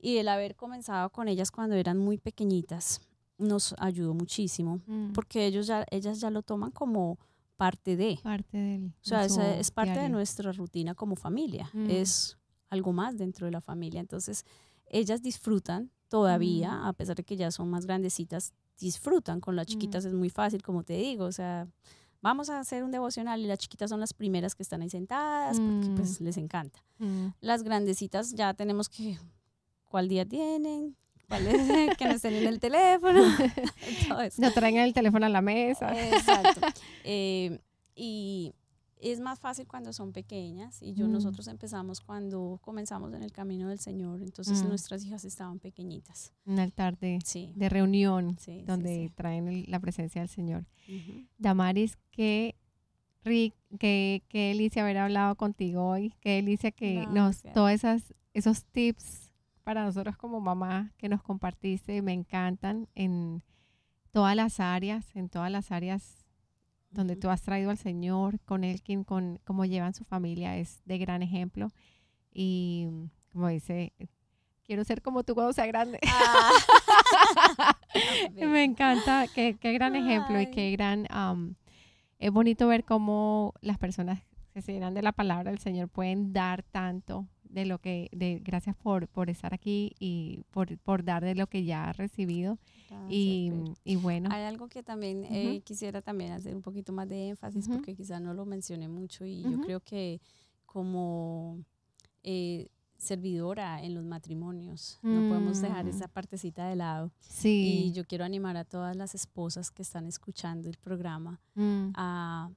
[0.00, 3.00] Y el haber comenzado con ellas cuando eran muy pequeñitas
[3.38, 5.12] nos ayudó muchísimo, Mm.
[5.12, 7.18] porque ellos ya, ellas ya lo toman como
[7.56, 8.86] parte de, parte del...
[8.88, 10.16] o sea, de es, es parte de diario.
[10.16, 11.90] nuestra rutina como familia, Mm.
[11.90, 12.36] es
[12.74, 14.00] algo más dentro de la familia.
[14.00, 14.44] Entonces,
[14.86, 16.84] ellas disfrutan todavía, Mm.
[16.86, 19.40] a pesar de que ya son más grandecitas, disfrutan.
[19.40, 19.70] Con las Mm.
[19.70, 21.66] chiquitas es muy fácil, como te digo, o sea,
[22.20, 25.58] vamos a hacer un devocional y las chiquitas son las primeras que están ahí sentadas
[25.58, 25.94] porque Mm.
[25.96, 26.80] pues les encanta.
[27.40, 29.18] Las grandecitas ya tenemos que,
[29.90, 30.96] ¿cuál día tienen?
[31.28, 31.56] ¿Cuál es?
[31.98, 33.20] que no estén en el teléfono.
[34.38, 35.88] No traen el teléfono a la mesa.
[36.10, 36.60] Exacto.
[37.04, 37.58] Eh,
[37.96, 38.52] y
[39.10, 41.12] es más fácil cuando son pequeñas y yo Mm.
[41.12, 44.68] nosotros empezamos cuando comenzamos en el camino del Señor, entonces Mm.
[44.68, 46.32] nuestras hijas estaban pequeñitas.
[46.46, 47.52] Un altar de, Sí.
[47.56, 49.12] de reunión sí, donde sí.
[49.14, 50.64] traen el- la presencia del Señor.
[50.88, 51.26] Ujú.
[51.38, 52.54] Damaris, qué,
[53.22, 56.14] qué, qué delicia haber hablado contigo hoy.
[56.20, 57.54] Qué delicia que nos, Gracias.
[57.54, 59.30] todos esas, esos tips
[59.64, 63.42] para nosotros como mamá que nos compartiste me encantan en
[64.12, 66.23] todas las áreas, en todas las áreas
[66.94, 70.80] donde tú has traído al Señor, con él, quien, con cómo llevan su familia, es
[70.84, 71.70] de gran ejemplo.
[72.32, 72.88] Y
[73.32, 73.92] como dice,
[74.64, 75.98] quiero ser como tú cuando sea grande.
[76.06, 77.76] Ah.
[78.40, 81.06] Me encanta, qué, qué gran ejemplo y qué gran...
[81.10, 81.54] am,
[82.18, 84.20] es bonito ver cómo las personas
[84.52, 88.08] que se llenan de la palabra del Señor pueden dar tanto de lo que...
[88.12, 91.96] de Gracias por, por estar aquí y por, por dar de lo que ya has
[91.96, 92.58] recibido.
[92.88, 93.52] Gracias, Y,
[93.84, 97.64] y bueno, Hay algo que también eh, quisiera también hacer un poquito más de énfasis
[97.66, 97.76] Ujú.
[97.76, 99.60] porque quizás no lo mencioné mucho y yo Ujú.
[99.62, 100.20] creo que
[100.66, 101.58] como
[102.22, 105.88] eh, servidora en los matrimonios no podemos dejar Mm.
[105.88, 107.92] esa partecita de lado y sí.
[107.94, 112.50] yo quiero animar a todas las esposas que están escuchando el programa mm, a,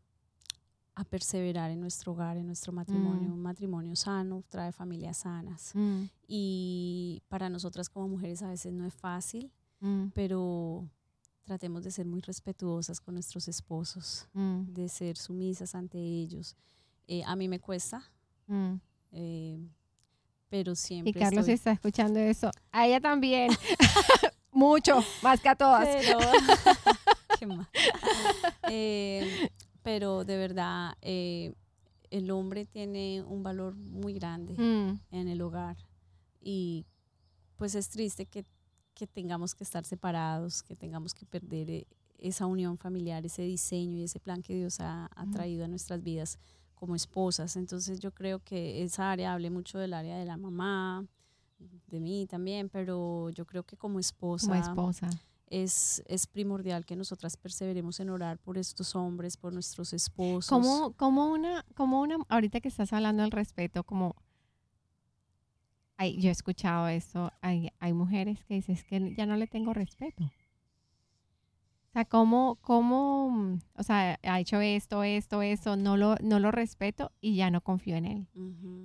[0.95, 3.29] a perseverar en nuestro hogar, en nuestro matrimonio.
[3.29, 3.33] Mm.
[3.33, 8.85] Un matrimonio sano trae familias sanas mm, y para nosotras como mujeres a veces no
[8.85, 10.87] es fácil mm, pero
[11.43, 16.55] tratemos de ser muy respetuosas con nuestros esposos, Mm, de ser sumisas ante ellos.
[17.07, 18.03] Eh, a mí me cuesta,
[18.47, 18.73] mm.
[19.11, 19.59] eh,
[20.49, 22.51] pero siempre Y Carlos estoy- está escuchando eso.
[22.71, 23.51] A ella también.
[24.51, 25.85] Mucho, más que a todas.
[25.87, 26.19] Pero,
[27.39, 27.67] qué mal.
[28.69, 29.49] Eh,
[29.83, 31.53] pero de verdad, eh,
[32.09, 35.77] el hombre tiene un valor muy grande Mm, en el hogar
[36.41, 36.85] y
[37.57, 38.43] pues es triste que,
[38.97, 41.87] que tengamos que estar separados, que tengamos que perder eh,
[42.17, 46.01] esa unión familiar, ese diseño y ese plan que Dios ha, ha traído a nuestras
[46.01, 46.39] vidas
[46.73, 47.55] como esposas.
[47.57, 51.05] Entonces yo creo que esa área, hablé mucho del área de la mamá,
[51.59, 55.09] de mí también, pero yo creo que como esposa, como esposa.
[55.45, 60.49] es, es primordial que nosotras perseveremos en orar por estos hombres, por nuestros esposos.
[60.49, 64.15] Como, como una, como una, ahorita que estás hablando del respeto, como
[65.97, 69.47] ay, yo he escuchado esto, hay, hay mujeres que dicen es que ya no le
[69.47, 70.23] tengo respeto.
[70.23, 76.39] O sea, como, como, mm, o sea, ha hecho esto, esto, esto, no lo, no
[76.39, 78.27] lo respeto y ya no confío en él.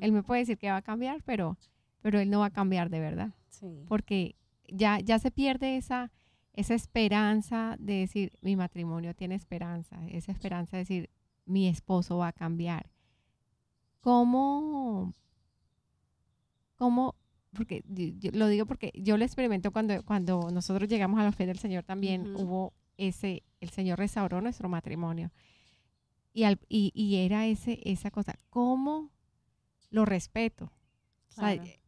[0.01, 1.59] Él me puede decir que va a cambiar, pero,
[2.01, 3.35] pero él no va a cambiar de verdad.
[3.49, 3.85] sí.
[3.87, 4.37] porque
[4.69, 6.11] ya, ya se pierde esa,
[6.55, 11.11] esa esperanza de decir, mi matrimonio tiene esperanza, esa esperanza de decir,
[11.45, 12.89] mi esposo va a cambiar.
[14.01, 15.13] ¿Cómo,
[16.83, 17.15] cómo,
[17.55, 21.31] porque yo- yo lo digo porque yo lo experimento cuando, cuando nosotros llegamos a la
[21.31, 22.43] fe del Señor también Ujú.
[22.43, 25.31] hubo ese, el Señor restauró nuestro matrimonio.
[26.33, 29.11] Y, al, y, y era ese, esa cosa, ¿cómo
[29.91, 30.65] lo respeto?
[31.29, 31.63] O sea, Claro.
[31.69, 31.79] eh,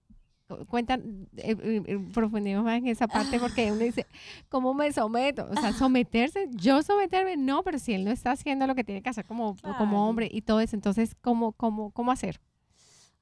[0.46, 4.06] cu- cuentan, eh, eh, eh, profundimos más en esa parte porque uno dice,
[4.48, 5.48] ¿cómo me someto?
[5.50, 9.02] O sea, someterse, yo someterme, no, pero si él no está haciendo lo que tiene
[9.02, 9.76] que hacer como, Claro.
[9.76, 12.38] como hombre y todo eso, entonces, ¿cómo, cómo, cómo hacer?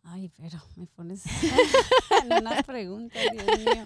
[0.04, 1.22] Ay, pero me pones
[2.24, 3.84] en una pregunta, Dios mío.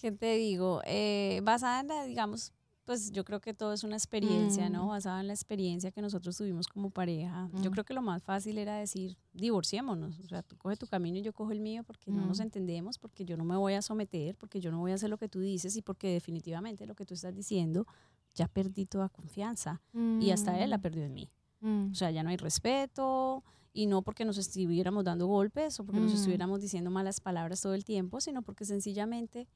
[0.00, 0.82] ¿Qué te digo?
[0.84, 2.52] Eh, basada en la, digamos,
[2.84, 4.86] pues yo creo que todo es una experiencia, ¿no?
[4.86, 4.88] Mm.
[4.88, 7.48] Basada en la experiencia que nosotros tuvimos como pareja.
[7.62, 7.72] Yo Mm.
[7.72, 10.18] creo que lo más fácil era decir, divorciémonos.
[10.20, 12.42] O sea, tú coge tu camino y yo cojo el mío porque no nos Mm.
[12.42, 15.18] entendemos, porque yo no me voy a someter, porque yo no voy a hacer lo
[15.18, 17.86] que tú dices y porque definitivamente lo que tú estás diciendo,
[18.34, 19.80] ya perdí toda confianza.
[20.20, 21.30] Y hasta él la perdió en mí.
[21.60, 23.42] Mm, O sea, ya no hay respeto
[23.78, 26.16] y no porque nos estuviéramos dando golpes o porque nos Mm.
[26.16, 29.46] estuviéramos diciendo malas palabras todo el tiempo, sino porque sencillamente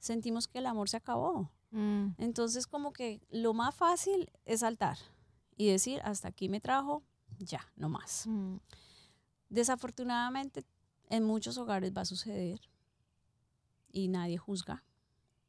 [0.00, 1.48] sentimos que el amor se acabó.
[1.70, 4.98] mm, Entonces, como que lo más fácil es saltar
[5.56, 7.02] y decir, hasta aquí me trajo,
[7.38, 8.26] ya, no más.
[8.26, 8.56] mm,
[9.48, 10.64] Desafortunadamente,
[11.08, 12.60] en muchos hogares va a suceder
[13.92, 14.82] y nadie juzga.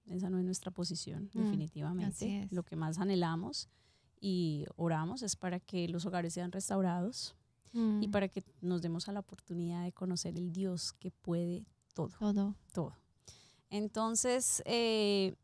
[0.08, 2.48] Esa no es nuestra posición, Mm, definitivamente.
[2.52, 3.70] Lo que más anhelamos
[4.20, 7.36] y oramos es para que los hogares sean restaurados
[7.74, 11.66] y mm, para que nos demos a la oportunidad de conocer el Dios que puede
[11.94, 12.56] todo, todo.
[12.72, 12.96] todo.
[13.70, 15.36] Entonces, eh,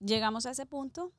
[0.00, 1.12] llegamos a ese punto,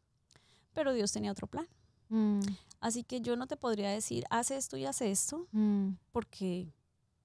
[0.73, 1.67] pero Dios tenía otro plan.
[2.09, 2.39] Mm,
[2.85, 6.71] Así que yo no te podría decir, haz esto y haz esto, mm, porque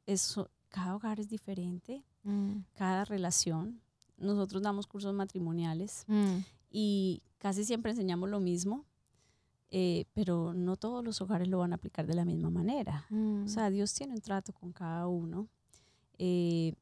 [0.07, 3.81] eso, cada hogar es diferente, mm, cada relación.
[4.17, 6.39] Nosotros damos cursos matrimoniales mm,
[6.71, 8.87] y casi siempre enseñamos lo mismo,
[9.71, 13.07] eh, pero no todos los hogares lo van a aplicar de la misma manera.
[13.11, 15.49] mm, O sea, Dios tiene un trato con cada uno.
[16.19, 16.75] eh,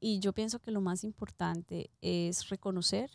[0.00, 3.10] y yo pienso que lo más importante es reconocer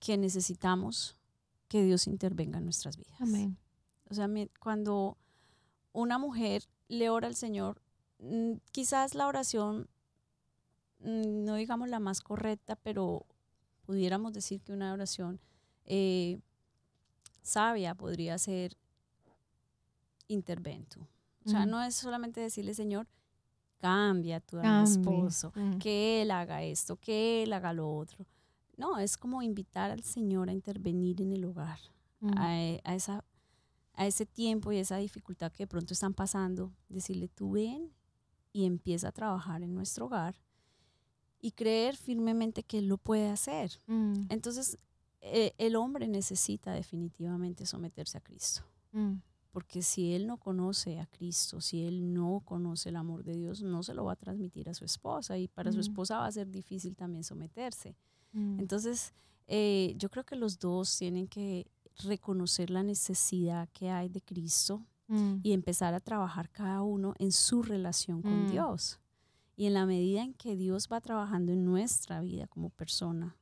[0.00, 1.16] que necesitamos
[1.68, 3.20] que Dios intervenga en nuestras vidas.
[3.20, 3.56] amén.
[4.08, 4.26] O sea,
[4.60, 5.18] cuando
[5.92, 7.82] una mujer le ora al Señor,
[8.18, 9.88] mm, quizás la oración,
[11.00, 13.26] mm, no digamos la más correcta, pero
[13.84, 15.38] pudiéramos decir que una oración
[15.84, 16.40] eh,
[17.44, 18.76] sabia podría ser
[20.28, 21.00] intervento.
[21.44, 23.06] O sea, no es solamente decirle, Señor,
[23.78, 28.26] cambia a tu esposo, que él haga esto, que él haga lo otro.
[28.76, 31.78] No, es como invitar al Señor a intervenir en el hogar
[32.38, 33.22] a, e- a esa,
[33.92, 37.92] a ese tiempo y esa dificultad que de pronto están pasando, decirle, tú ven
[38.52, 40.34] y empieza a trabajar en nuestro hogar
[41.42, 43.80] y creer firmemente que Él lo puede hacer.
[44.30, 44.78] Entonces,
[45.26, 49.14] eh, el hombre necesita definitivamente someterse a Cristo, mm,
[49.50, 53.62] porque si Él no conoce a Cristo, si Él no conoce el amor de Dios,
[53.62, 55.80] no se lo va a transmitir a su esposa y para su Mm.
[55.80, 57.96] esposa va a ser difícil también someterse.
[58.32, 59.12] mm, Entonces,
[59.46, 61.66] eh, yo creo que los dos tienen que
[62.02, 64.84] reconocer la necesidad que hay de Cristo
[65.42, 68.46] y empezar a trabajar cada uno en su relación con.
[68.50, 68.98] Dios.
[69.56, 73.36] Y en la medida en que Dios va trabajando en nuestra vida como persona,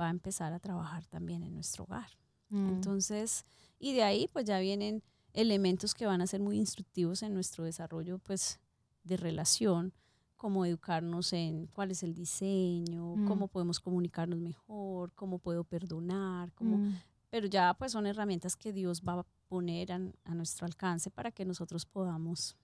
[0.00, 2.10] va a empezar a trabajar también en nuestro hogar.
[2.50, 3.44] mm, Entonces,
[3.78, 5.02] y de ahí pues ya vienen
[5.34, 8.58] elementos que van a ser muy instructivos en nuestro desarrollo pues
[9.04, 9.92] de relación,
[10.36, 13.26] como educarnos en cuál es el diseño, Mm.
[13.26, 16.94] cómo podemos comunicarnos mejor, cómo puedo perdonar, cómo, Mm,
[17.30, 21.30] pero ya pues son herramientas que Dios va a poner a, a nuestro alcance para
[21.32, 22.56] que nosotros podamos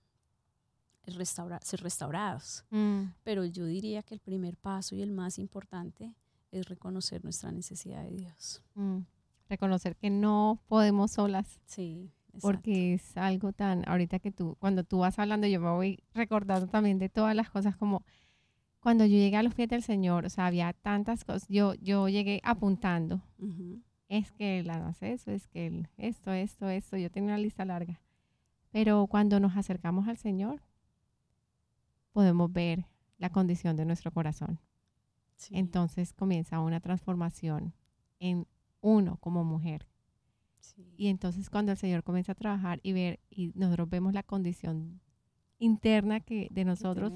[1.06, 2.64] restaurar, ser restaurados.
[2.70, 6.14] mm, Pero yo diría que el primer paso y el más importante
[6.58, 8.62] es reconocer nuestra necesidad de Dios.
[8.74, 8.98] mm.
[9.48, 11.60] Reconocer que no podemos solas.
[11.66, 12.40] Sí, exacto.
[12.40, 16.66] porque es algo tan, ahorita que tú, cuando tú vas hablando, yo me voy recordando
[16.66, 18.04] también de todas las cosas como
[18.80, 22.08] cuando yo llegué a los pies del Señor, o sea, había tantas cosas, yo, yo
[22.10, 23.22] llegué apuntando,
[24.08, 27.64] es que él hace eso, es que él, esto, esto, esto, yo tenía una lista
[27.64, 28.02] larga,
[28.70, 30.60] pero cuando nos acercamos al Señor,
[32.12, 32.84] podemos ver
[33.16, 34.58] la condición de nuestro corazón.
[35.36, 37.74] Sí, Entonces comienza una transformación
[38.18, 38.46] en
[38.80, 39.86] uno como mujer.
[40.58, 40.94] sí.
[40.96, 45.00] Y entonces cuando el Señor comienza a trabajar y ver, y nosotros vemos la condición
[45.58, 47.12] interna que de nosotros,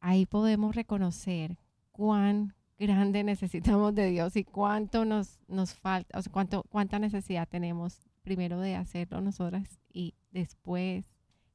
[0.00, 1.58] ahí podemos reconocer
[1.92, 7.48] cuán grande necesitamos de Dios y cuánto nos, nos falta, o sea, cuánto, cuánta necesidad
[7.48, 11.06] tenemos primero de hacerlo nosotras y después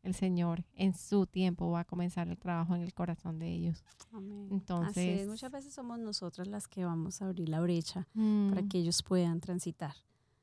[0.08, 3.84] el Señor en su tiempo va a comenzar el trabajo en el corazón de ellos.
[4.12, 4.48] Amén.
[4.52, 8.70] Entonces, es, muchas veces somos nosotras las que vamos a abrir la brecha para mm,
[8.70, 9.96] que ellos puedan transitar.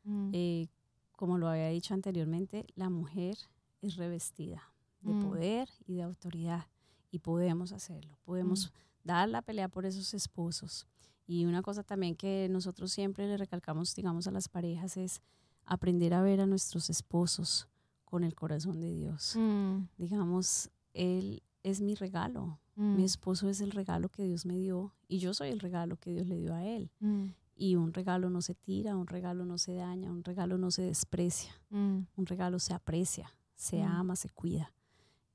[0.05, 0.69] mm, Eh,
[1.17, 3.37] como lo había dicho anteriormente, la mujer
[3.83, 4.63] es revestida
[5.01, 5.23] de Mm.
[5.29, 6.67] poder y de autoridad
[7.11, 8.73] y podemos hacerlo, podemos
[9.05, 10.87] dar la pelea por esos esposos.
[11.27, 15.23] Y una cosa también que nosotros siempre le recalcamos, digamos, a las parejas es
[15.65, 17.67] aprender a ver a nuestros esposos
[18.15, 19.35] con el corazón de Dios.
[19.37, 24.57] mm, Digamos, Él es mi regalo, mm, mi esposo es el regalo que Dios me
[24.57, 26.93] dio y yo soy el regalo que Dios le dio a Él.
[27.01, 27.25] mm,
[27.57, 30.83] Y un regalo no se tira, un regalo no se daña, un regalo no se
[30.83, 33.87] desprecia, mm, un regalo se aprecia, se Mm.
[34.01, 34.73] ama, se cuida.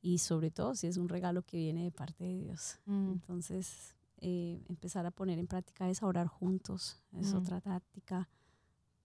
[0.01, 2.79] Y sobre todo si es un regalo que viene de parte de Dios.
[2.85, 8.29] mm, Entonces, eh, empezar a poner en práctica es orar juntos, es otra táctica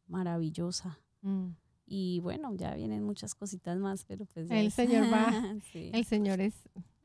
[0.07, 1.01] maravillosa.
[1.23, 1.49] mm.
[1.87, 4.51] Y bueno, ya vienen muchas cositas más, pero pues...
[4.51, 6.55] El es- Señor va- Sí, El Señor es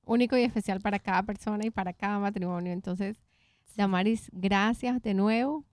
[0.05, 2.71] único y especial para cada persona y para cada matrimonio.
[2.73, 3.17] Entonces.
[3.75, 5.63] Damaris, gracias de nuevo.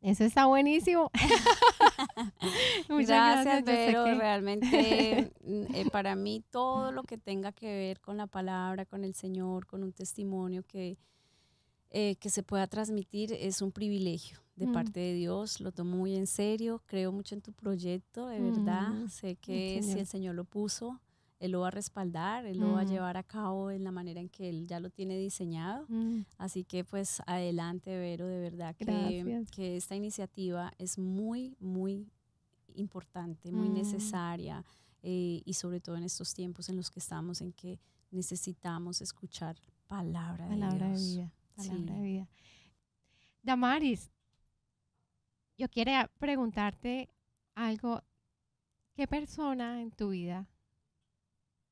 [0.00, 1.10] Eso está buenísimo.
[2.88, 7.66] Muchas Gracias, sé pero que- realmente mm, eh, para mí todo lo que tenga que
[7.66, 10.98] ver con la palabra, con el Señor, con un testimonio que,
[11.94, 14.72] eh, que se pueda transmitir es un privilegio de Mm.
[14.72, 15.60] parte de Dios.
[15.60, 18.90] Lo tomo muy en serio, creo mucho en tu proyecto, de verdad.
[18.92, 19.98] Mm, Sé que si Señor.
[20.00, 21.00] el Señor lo puso,
[21.38, 22.88] Él lo va a respaldar, Él lo va a Mm.
[22.88, 25.86] llevar a cabo en la manera en que Él ya lo tiene diseñado.
[25.88, 32.06] Mm, Así que pues adelante, Vero, de verdad que, que esta iniciativa es muy, muy
[32.74, 33.74] importante, muy Mm.
[33.74, 34.64] necesaria
[35.02, 37.80] eh, y sobre todo en estos tiempos en los que estamos, en que
[38.12, 39.56] necesitamos escuchar
[39.88, 41.16] palabra, palabra de de Dios.
[41.16, 41.32] vida.
[41.54, 42.00] Palabra Sí.
[42.00, 42.28] de vida.
[43.42, 44.10] Damaris,
[45.58, 47.08] yo quiero preguntarte
[47.54, 48.02] algo.
[48.94, 50.46] ¿Qué persona en tu vida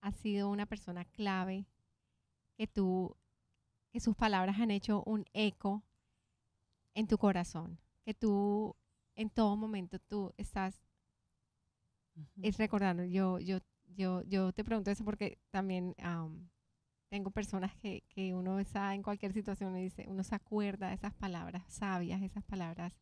[0.00, 1.66] ha sido una persona clave
[2.56, 3.14] que tú,
[3.92, 5.82] que sus palabras han hecho un eco
[6.94, 7.78] en tu corazón?
[8.04, 8.74] Que tú
[9.14, 10.80] en todo momento tú estás
[12.42, 13.58] es recordando, yo, yo,
[13.96, 16.50] yo, yo te pregunto eso porque también am,
[17.10, 20.94] tengo personas que, que uno está en cualquier situación y dice, uno se acuerda de
[20.94, 22.94] esas palabras sabias, esas palabras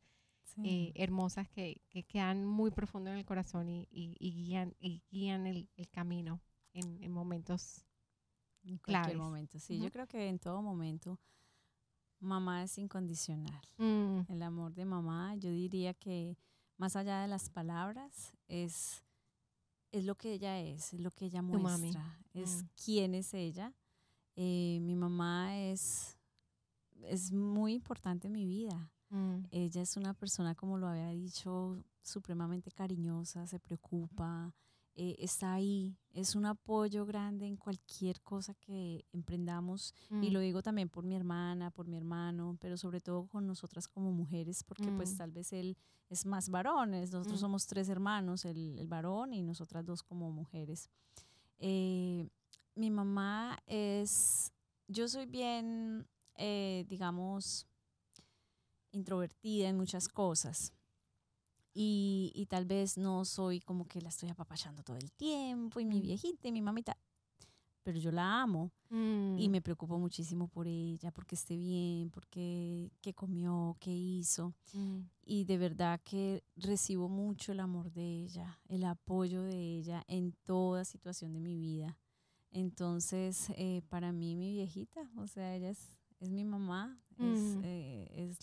[0.42, 0.62] Sí.
[0.64, 5.02] eh, hermosas que, que quedan muy profundo en el corazón y, y- y guían, y
[5.10, 6.40] guían el, el camino
[6.72, 7.84] en, en momentos.
[8.64, 9.16] en cualquier claves.
[9.18, 9.58] momento.
[9.58, 9.84] Sí, Ujú.
[9.84, 11.20] yo creo que en todo momento
[12.18, 13.60] mamá es incondicional.
[13.76, 16.36] Mm, El amor de mamá, yo diría que
[16.78, 19.04] más allá de las palabras, es,
[19.92, 22.68] es lo que ella es, es lo que ella muestra, es Mm.
[22.84, 23.74] quién es ella.
[24.40, 26.16] Eh, mi mamá es,
[27.02, 28.92] es muy importante en mi vida.
[29.10, 34.54] mm, Ella es una persona, como lo había dicho, supremamente cariñosa, se preocupa,
[34.94, 40.40] eh, está ahí, es un apoyo grande en cualquier cosa que emprendamos y mm, lo
[40.40, 44.62] digo también por mi hermana, por mi hermano, pero sobre todo con nosotras como mujeres,
[44.62, 45.16] porque pues Mm.
[45.16, 45.76] tal vez él
[46.10, 47.44] es más varones, nosotros Mm.
[47.46, 50.90] somos tres hermanos, el, el varón y nosotras dos como mujeres.
[51.60, 52.28] Eh,
[52.78, 54.52] mi mamá es,
[54.86, 56.06] yo soy bien,
[56.36, 57.66] eh, digamos,
[58.92, 60.72] introvertida en muchas cosas.
[61.74, 65.84] Y, y tal vez no soy como que la estoy apapachando todo el tiempo y
[65.84, 66.02] mi Mm.
[66.02, 66.96] viejita y mi mamita,
[67.84, 72.90] pero yo la amo y mm, me preocupo muchísimo por ella, porque esté bien, porque
[73.00, 74.54] qué comió, qué hizo.
[74.72, 80.02] mm, Y de verdad que recibo mucho el amor de ella, el apoyo de ella
[80.08, 81.96] en toda situación de mi vida.
[82.50, 88.08] Entonces, eh, para mí, mi viejita, o sea, ella es, es mi mamá, es, eh,
[88.10, 88.38] es-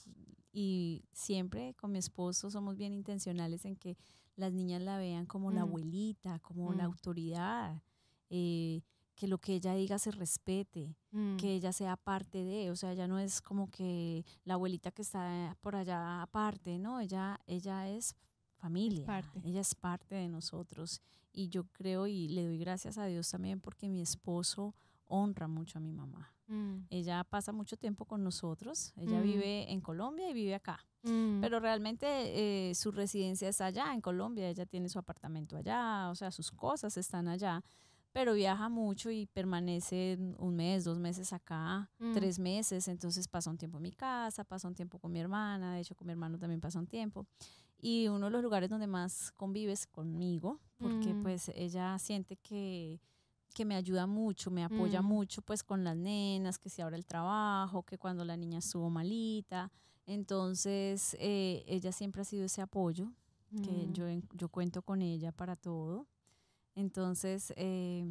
[0.52, 3.98] y siempre con mi esposo somos bien intencionales en que
[4.36, 5.68] las niñas la vean como la Mm.
[5.70, 6.92] abuelita, como la Mm.
[6.92, 7.84] autoridad,
[8.30, 8.82] eh,
[9.16, 11.38] que lo que ella diga se respete, Mm.
[11.38, 15.02] que ella sea parte de, o sea, ella no es como que la abuelita que
[15.02, 17.00] está por allá aparte, ¿no?
[17.00, 18.14] Ella, ella es
[18.58, 19.42] familia, parte.
[19.44, 21.02] ella es parte de nosotros.
[21.36, 24.74] Y yo creo y le doy gracias a Dios también porque mi esposo
[25.08, 26.34] honra mucho a mi mamá.
[26.48, 26.86] Mm.
[26.90, 29.24] Ella pasa mucho tiempo con nosotros, ella Mm.
[29.24, 31.42] vive en Colombia y vive acá, Mm.
[31.42, 32.06] pero realmente
[32.70, 36.52] eh, su residencia es allá en Colombia, ella tiene su apartamento allá, o sea, sus
[36.52, 37.62] cosas están allá,
[38.12, 42.14] pero viaja mucho y permanece un mes, dos meses acá, Mm.
[42.14, 45.74] tres meses, entonces pasa un tiempo en mi casa, pasa un tiempo con mi hermana,
[45.76, 47.26] de hecho con mi hermano también pasa un tiempo.
[47.80, 51.22] Y uno de los lugares donde más convives conmigo, porque Mm.
[51.22, 53.00] pues ella siente que,
[53.54, 55.06] que me ayuda mucho, me apoya Mm.
[55.06, 58.90] mucho pues con las nenas, que si ahora el trabajo, que cuando la niña estuvo
[58.90, 59.72] malita.
[60.06, 63.12] Entonces eh, ella siempre ha sido ese apoyo,
[63.64, 63.94] que Mm.
[63.94, 66.08] yo, yo cuento con ella para todo.
[66.76, 68.06] Entonces, eh,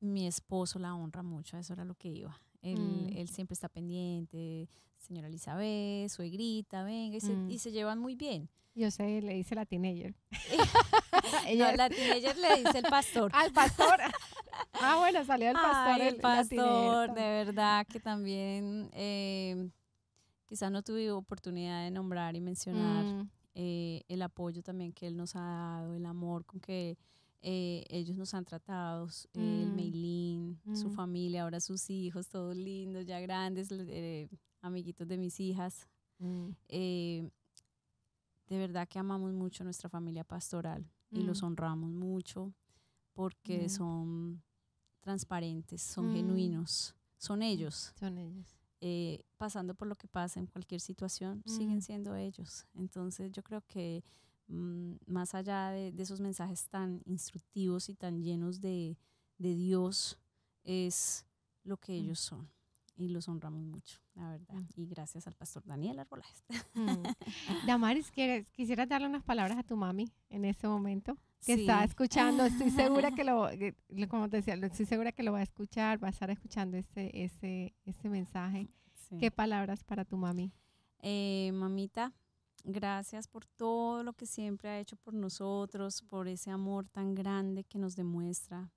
[0.00, 2.38] mi esposo la honra mucho, a eso era lo que iba.
[2.64, 3.16] Él, Mm.
[3.18, 4.68] él siempre está pendiente,
[4.98, 7.50] señora Elizabeth, suegrita, venga, y se, Mm.
[7.50, 8.48] y se llevan muy bien.
[8.74, 10.14] Yo sé, le dice la teenager.
[11.56, 13.30] No, la teenager le dice el pastor.
[13.34, 14.00] Al pastor.
[14.74, 16.00] ah, bueno, salió el pastor.
[16.02, 19.68] Ay, el pastor, de verdad que también eh,
[20.46, 23.28] quizás no tuve oportunidad de nombrar y mencionar Mm.
[23.54, 26.96] eh, el apoyo también que él nos ha dado, el amor con que
[27.46, 29.74] eh, ellos nos han tratado, s- el Mm.
[29.76, 30.92] Meilín, su Mm.
[30.94, 34.28] familia, ahora sus hijos, todos lindos, ya grandes, eh,
[34.62, 35.86] amiguitos de mis hijas.
[36.18, 36.48] Mm.
[36.68, 37.30] Eh,
[38.48, 41.46] de verdad que amamos mucho nuestra familia pastoral y los Mm.
[41.46, 42.52] honramos mucho
[43.14, 43.68] porque Mm.
[43.68, 44.42] son
[45.00, 46.14] transparentes, son Mm.
[46.14, 47.92] genuinos, son ellos.
[47.98, 48.46] Son ellos.
[48.86, 51.80] eh, pasando por lo que pasa en cualquier situación, siguen Mm.
[51.80, 52.66] siendo ellos.
[52.74, 58.22] Entonces yo creo que mm, más allá de, de esos mensajes tan instructivos y tan
[58.22, 58.96] llenos de,
[59.38, 60.18] de Dios,
[60.62, 61.26] es
[61.62, 61.96] lo que Mm.
[62.04, 62.48] ellos son.
[62.96, 64.54] Y los honramos mucho, la verdad.
[64.54, 64.68] Mm.
[64.76, 66.44] Y gracias al pastor Daniel Arbolaez.
[66.74, 67.02] Mm.
[67.66, 71.16] Damaris, ¿quieres, quisieras darle unas palabras a tu mami en ese momento?
[71.44, 71.86] Que está Sí.
[71.86, 73.74] escuchando, estoy segura que lo, que-
[74.08, 77.10] como te decía, estoy segura que lo va a escuchar, va a estar escuchando ese,
[77.24, 78.68] ese, ese mensaje.
[78.94, 79.16] Sí.
[79.18, 80.52] ¿Qué palabras para tu mami?
[81.02, 82.12] Eh, mamita,
[82.64, 87.64] gracias por todo lo que siempre ha hecho por nosotros, por ese amor tan grande
[87.64, 88.70] que nos demuestra,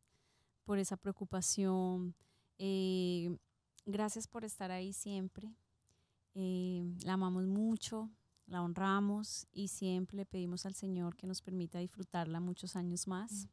[0.64, 2.14] por esa preocupación.
[2.60, 3.36] Eh,
[3.86, 5.54] gracias por estar ahí siempre.
[6.36, 8.10] Eh, la amamos mucho,
[8.46, 13.48] la honramos y siempre le pedimos al Señor que nos permita disfrutarla muchos años más.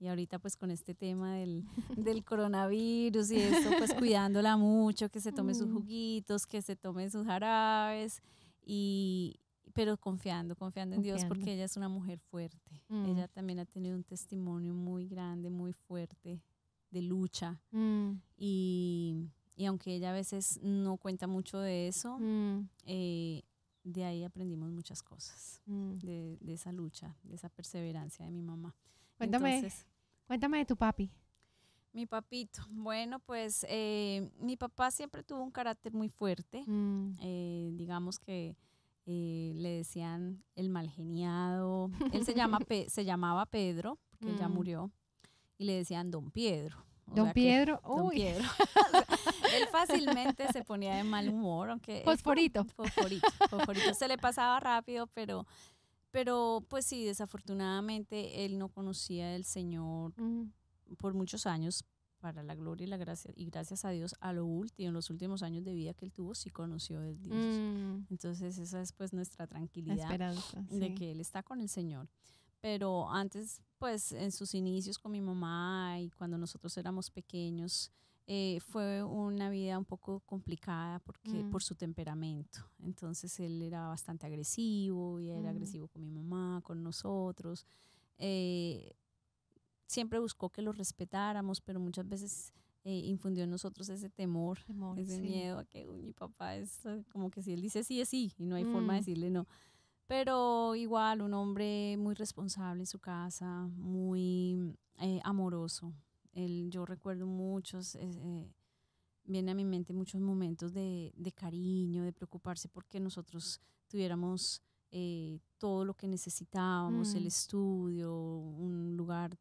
[0.00, 1.64] Y ahorita pues con este tema del,
[1.96, 5.74] del coronavirus y esto, pues cuidándola mucho, que se tome sus Mm.
[5.74, 8.22] juguitos, que se tome sus jarabes,
[8.66, 9.36] y,
[9.74, 12.82] pero confiando, confiando en Dios porque ella es una mujer fuerte.
[12.88, 13.04] Mm.
[13.06, 16.40] Ella también ha tenido un testimonio muy grande, muy fuerte
[16.90, 17.60] de lucha.
[17.72, 23.42] Mm, Y, y aunque ella a veces no cuenta mucho de eso, mm, eh,
[23.82, 28.74] de ahí aprendimos muchas cosas, de, de esa lucha, de esa perseverancia de mi mamá.
[29.18, 29.86] Cuéntame, Entonces,
[30.26, 31.10] cuéntame de tu papi.
[31.92, 36.64] mi papito, bueno, pues eh, mi papá siempre tuvo un carácter muy fuerte.
[37.20, 38.56] Eh, digamos que
[39.06, 41.90] eh, le decían el mal geniado.
[42.12, 44.52] Él se, llama Pe- se llamaba Pedro, porque él ya Mm.
[44.54, 44.90] murió,
[45.58, 46.84] y le decían Don Pedro.
[47.10, 48.44] o Don Pedro, Don uy, Pedro.
[49.56, 52.02] él fácilmente se ponía de mal humor, aunque...
[52.04, 52.64] fosforito.
[52.64, 53.92] Fosforito, fosforito.
[53.94, 55.46] Se le pasaba rápido, pero,
[56.10, 60.50] pero pues sí, desafortunadamente él no conocía el Señor Mm,
[60.98, 61.84] por muchos años
[62.24, 65.10] para la gloria y la gracia y gracias a Dios a lo último, en los
[65.10, 67.36] últimos años de vida que él tuvo sí conoció de Dios.
[67.60, 70.62] mm, Entonces esa es pues nuestra tranquilidad esperanza.
[70.70, 70.94] de sí.
[70.94, 72.08] que él está con el Señor.
[72.62, 77.90] Pero antes, pues en sus inicios con mi mamá y cuando nosotros éramos pequeños,
[78.26, 81.50] eh, fue una vida un poco complicada porque Mm.
[81.50, 82.60] por su temperamento.
[82.78, 85.54] Entonces él era bastante agresivo y era Mm.
[85.56, 87.66] agresivo con mi mamá, con nosotros.
[88.16, 88.94] Eh,
[89.86, 92.52] siempre buscó que lo respetáramos, pero muchas veces
[92.84, 95.22] eh, infundió en nosotros ese temor Temor, ese sí.
[95.22, 98.08] miedo a que "Uy, mi papá es eh, como que si él dice sí es
[98.10, 99.02] sí y no hay forma de Mm.
[99.02, 99.46] decirle no.
[100.06, 105.94] Pero igual un hombre muy responsable en su casa, muy eh, amoroso.
[106.32, 108.46] Él, yo recuerdo muchos, eh,
[109.24, 115.38] viene a mi mente muchos momentos de, de cariño, de preocuparse porque nosotros tuviéramos eh,
[115.58, 117.26] todo lo que necesitábamos, el Mm.
[117.28, 119.36] estudio, un lugar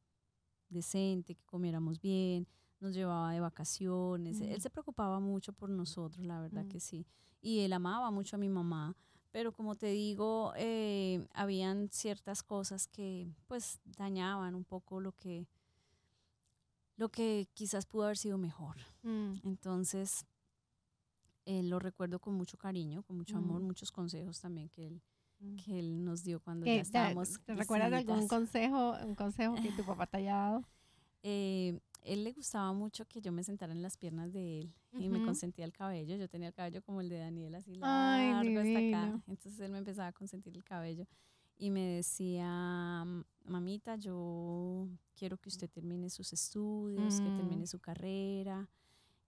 [0.73, 2.47] decente, que comiéramos bien,
[2.79, 4.41] nos llevaba de vacaciones.
[4.41, 7.05] Él se preocupaba mucho por nosotros, la verdad que sí.
[7.41, 8.95] Y él amaba mucho a mi mamá.
[9.31, 15.47] Pero como te digo, eh, habían ciertas cosas que pues dañaban un poco lo que,
[16.97, 18.77] lo que quizás pudo haber sido mejor.
[19.01, 19.39] Mm.
[19.43, 20.27] Entonces,
[21.45, 23.65] eh, lo recuerdo con mucho cariño, con mucho amor, mm.
[23.65, 25.01] muchos consejos también que él, mm.
[25.63, 27.39] Que él nos dio cuando ya estábamos.
[27.45, 30.63] ¿Te recuerdas algún consejo, un consejo que tu papá te haya dado?
[31.25, 35.07] Eh, él le gustaba mucho que yo me sentara en las piernas de él y
[35.07, 36.17] me consentía el cabello.
[36.17, 39.23] Yo tenía el cabello como el de Daniel, así largo hasta acá.
[39.27, 41.07] Entonces él me empezaba a consentir el cabello
[41.57, 43.05] y me decía,
[43.45, 47.67] mamita, yo quiero que usted termine sus estudios, que termine mm.
[47.67, 48.67] su carrera.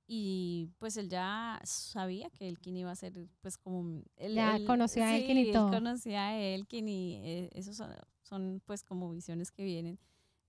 [0.07, 4.03] Y pues él ya sabía que Elkin iba a ser, pues como...
[4.17, 5.67] Él, ya conocía a Elkin y todo.
[5.69, 7.89] Él conocía a Elkin y eh, esos son,
[8.21, 9.99] son, pues como visiones que vienen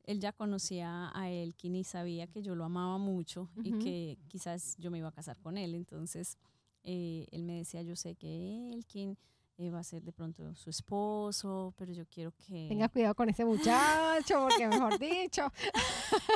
[0.07, 4.77] él ya conocía a Elkin y sabía que yo lo amaba mucho y que quizás
[4.79, 5.75] yo me iba a casar con él.
[5.75, 6.39] Entonces,
[6.85, 9.19] eh, él me decía, yo sé que Elkin
[9.59, 12.67] eh, va a ser de pronto su esposo, pero yo quiero que...
[12.69, 15.51] Tenga cuidado con ese muchacho, porque mejor dicho.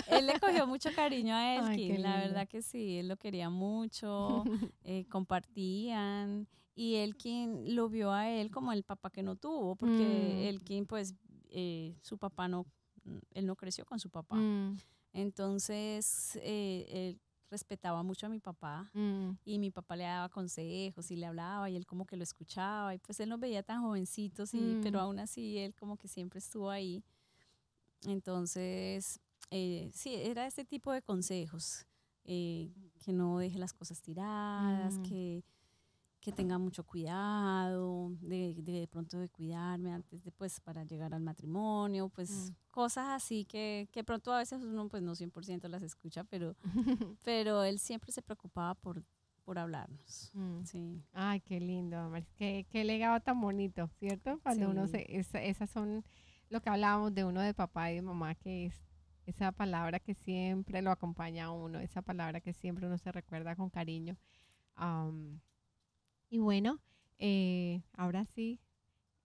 [0.09, 4.45] él le cogió mucho cariño a Elkin, la verdad que sí, él lo quería mucho,
[4.85, 6.49] eh, compartían.
[6.75, 10.49] Y Elkin lo vio a él como el papá que no tuvo, porque mm.
[10.49, 11.15] Elkin, pues,
[12.01, 12.65] su papá no
[13.33, 14.37] él no creció con su papá.
[14.37, 14.79] Mm.
[15.13, 19.31] Entonces, eh, él respetaba mucho a mi papá mm.
[19.45, 22.95] y mi papá le daba consejos y le hablaba y él como que lo escuchaba
[22.95, 26.39] y pues él nos veía tan jovencitos, y, pero aún así él como que siempre
[26.39, 27.03] estuvo ahí.
[28.07, 29.21] Entonces,
[29.51, 31.87] eh, sí, era ese tipo de consejos,
[32.25, 32.73] eh,
[33.05, 35.45] que no deje las cosas tiradas, que
[36.21, 41.23] que tenga mucho cuidado, de, de, pronto de cuidarme antes de, pues, para llegar al
[41.23, 42.71] matrimonio, pues, mm.
[42.71, 46.55] cosas así que, que pronto a veces uno, pues, no 100% las escucha, pero,
[47.25, 49.03] pero él siempre se preocupaba por,
[49.45, 50.65] por hablarnos, mm.
[50.65, 51.03] sí.
[51.13, 54.39] Ay, qué lindo, qué, qué legado tan bonito, ¿cierto?
[54.43, 56.05] Cuando uno se, esas son
[56.51, 58.75] lo que hablábamos de uno de papá y de mamá, que es
[59.25, 63.57] esa palabra que siempre lo acompaña a uno, esa palabra que siempre uno se recuerda
[63.57, 64.19] con cariño.
[66.33, 66.79] Y bueno,
[67.19, 68.61] eh, ahora sí,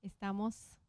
[0.01, 0.79] estamos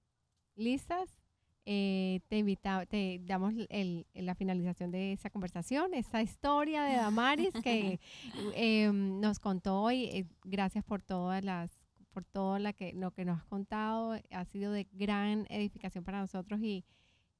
[0.54, 1.20] listas.
[1.66, 7.50] Eh, te invitamos, te damos el, la finalización de esa conversación, esa historia de Damaris
[7.62, 8.00] que
[8.54, 10.04] em, nos contó hoy.
[10.04, 11.70] Eh, gracias por todas las
[12.14, 14.18] por todo la que, lo que nos has contado.
[14.30, 16.82] Ha sido de gran edificación para nosotros y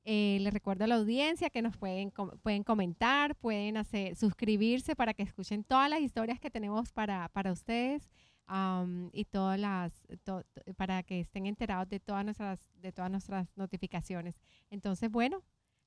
[0.05, 2.13] les recuerdo a la audiencia que nos pueden,
[2.43, 7.53] pueden comentar, pueden hacer, suscribirse para que escuchen todas las historias que tenemos para, para
[7.53, 8.09] ustedes
[9.13, 9.93] y todas las
[10.77, 14.39] para que estén enterados de todas nuestras de todas nuestras notificaciones.
[14.71, 15.43] Entonces, bueno,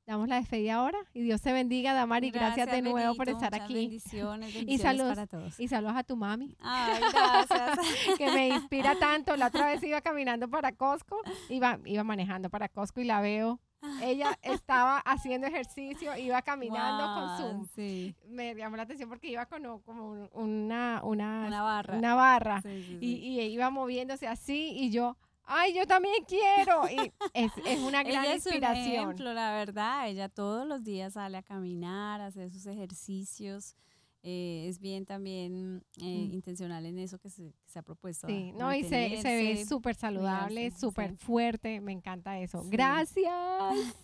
[0.06, 3.53] damos la despedida ahora y Dios te bendiga, Damari, gracias, gracias de nuevo por estar
[3.56, 3.73] aquí.
[3.73, 5.60] Bendiciones, bendiciones y saludos para todos.
[5.60, 6.57] Y saludos a tu mami.
[6.60, 8.18] Ay, gracias.
[8.18, 9.36] que me inspira tanto.
[9.38, 13.61] La otra vez iba caminando para Costco, iba iba manejando para Costco y la veo
[14.02, 18.14] ella estaba haciendo ejercicio, iba caminando con su...
[18.28, 23.70] Me llamó la atención porque iba con como una, una, barra, una barra y, iba
[23.70, 25.18] moviéndose así y yo...
[25.52, 26.88] Ay, yo también quiero.
[26.92, 28.88] Y es, es una gran ella es inspiración.
[28.88, 30.08] Un ejemplo, la verdad.
[30.08, 33.76] Ella todos los días sale a caminar, hace sus ejercicios.
[34.22, 36.34] Eh, es bien también eh, mm.
[36.34, 38.28] intencional en eso que se, ha propuesto.
[38.28, 42.62] Sí, no, y se, se ve súper saludable, súper fuerte, me encanta eso.
[42.68, 43.32] Gracias,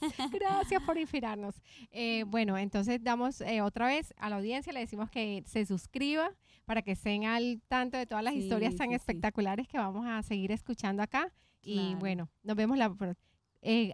[0.32, 1.56] gracias por inspirarnos.
[1.92, 6.32] Eh, bueno, entonces damos otra vez a la audiencia, le decimos que se suscriba
[6.64, 10.52] para que estén al tanto de todas las historias tan espectaculares que vamos a seguir
[10.52, 11.32] escuchando acá.
[11.62, 12.96] Y bueno, nos vemos la...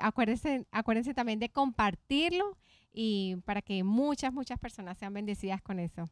[0.01, 2.57] acuérdense, acuérdense también de compartirlo
[2.93, 6.09] y para que muchas, muchas personas sean bendecidas con eso.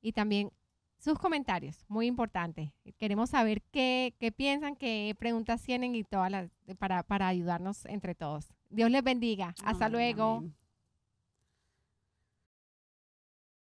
[0.00, 0.50] Y también
[0.98, 2.72] sus comentarios, muy importante.
[2.98, 8.14] Queremos saber qué, qué piensan, qué preguntas tienen y todas las para, para ayudarnos entre
[8.14, 8.48] todos.
[8.70, 9.54] Dios les bendiga.
[9.64, 10.44] Hasta luego.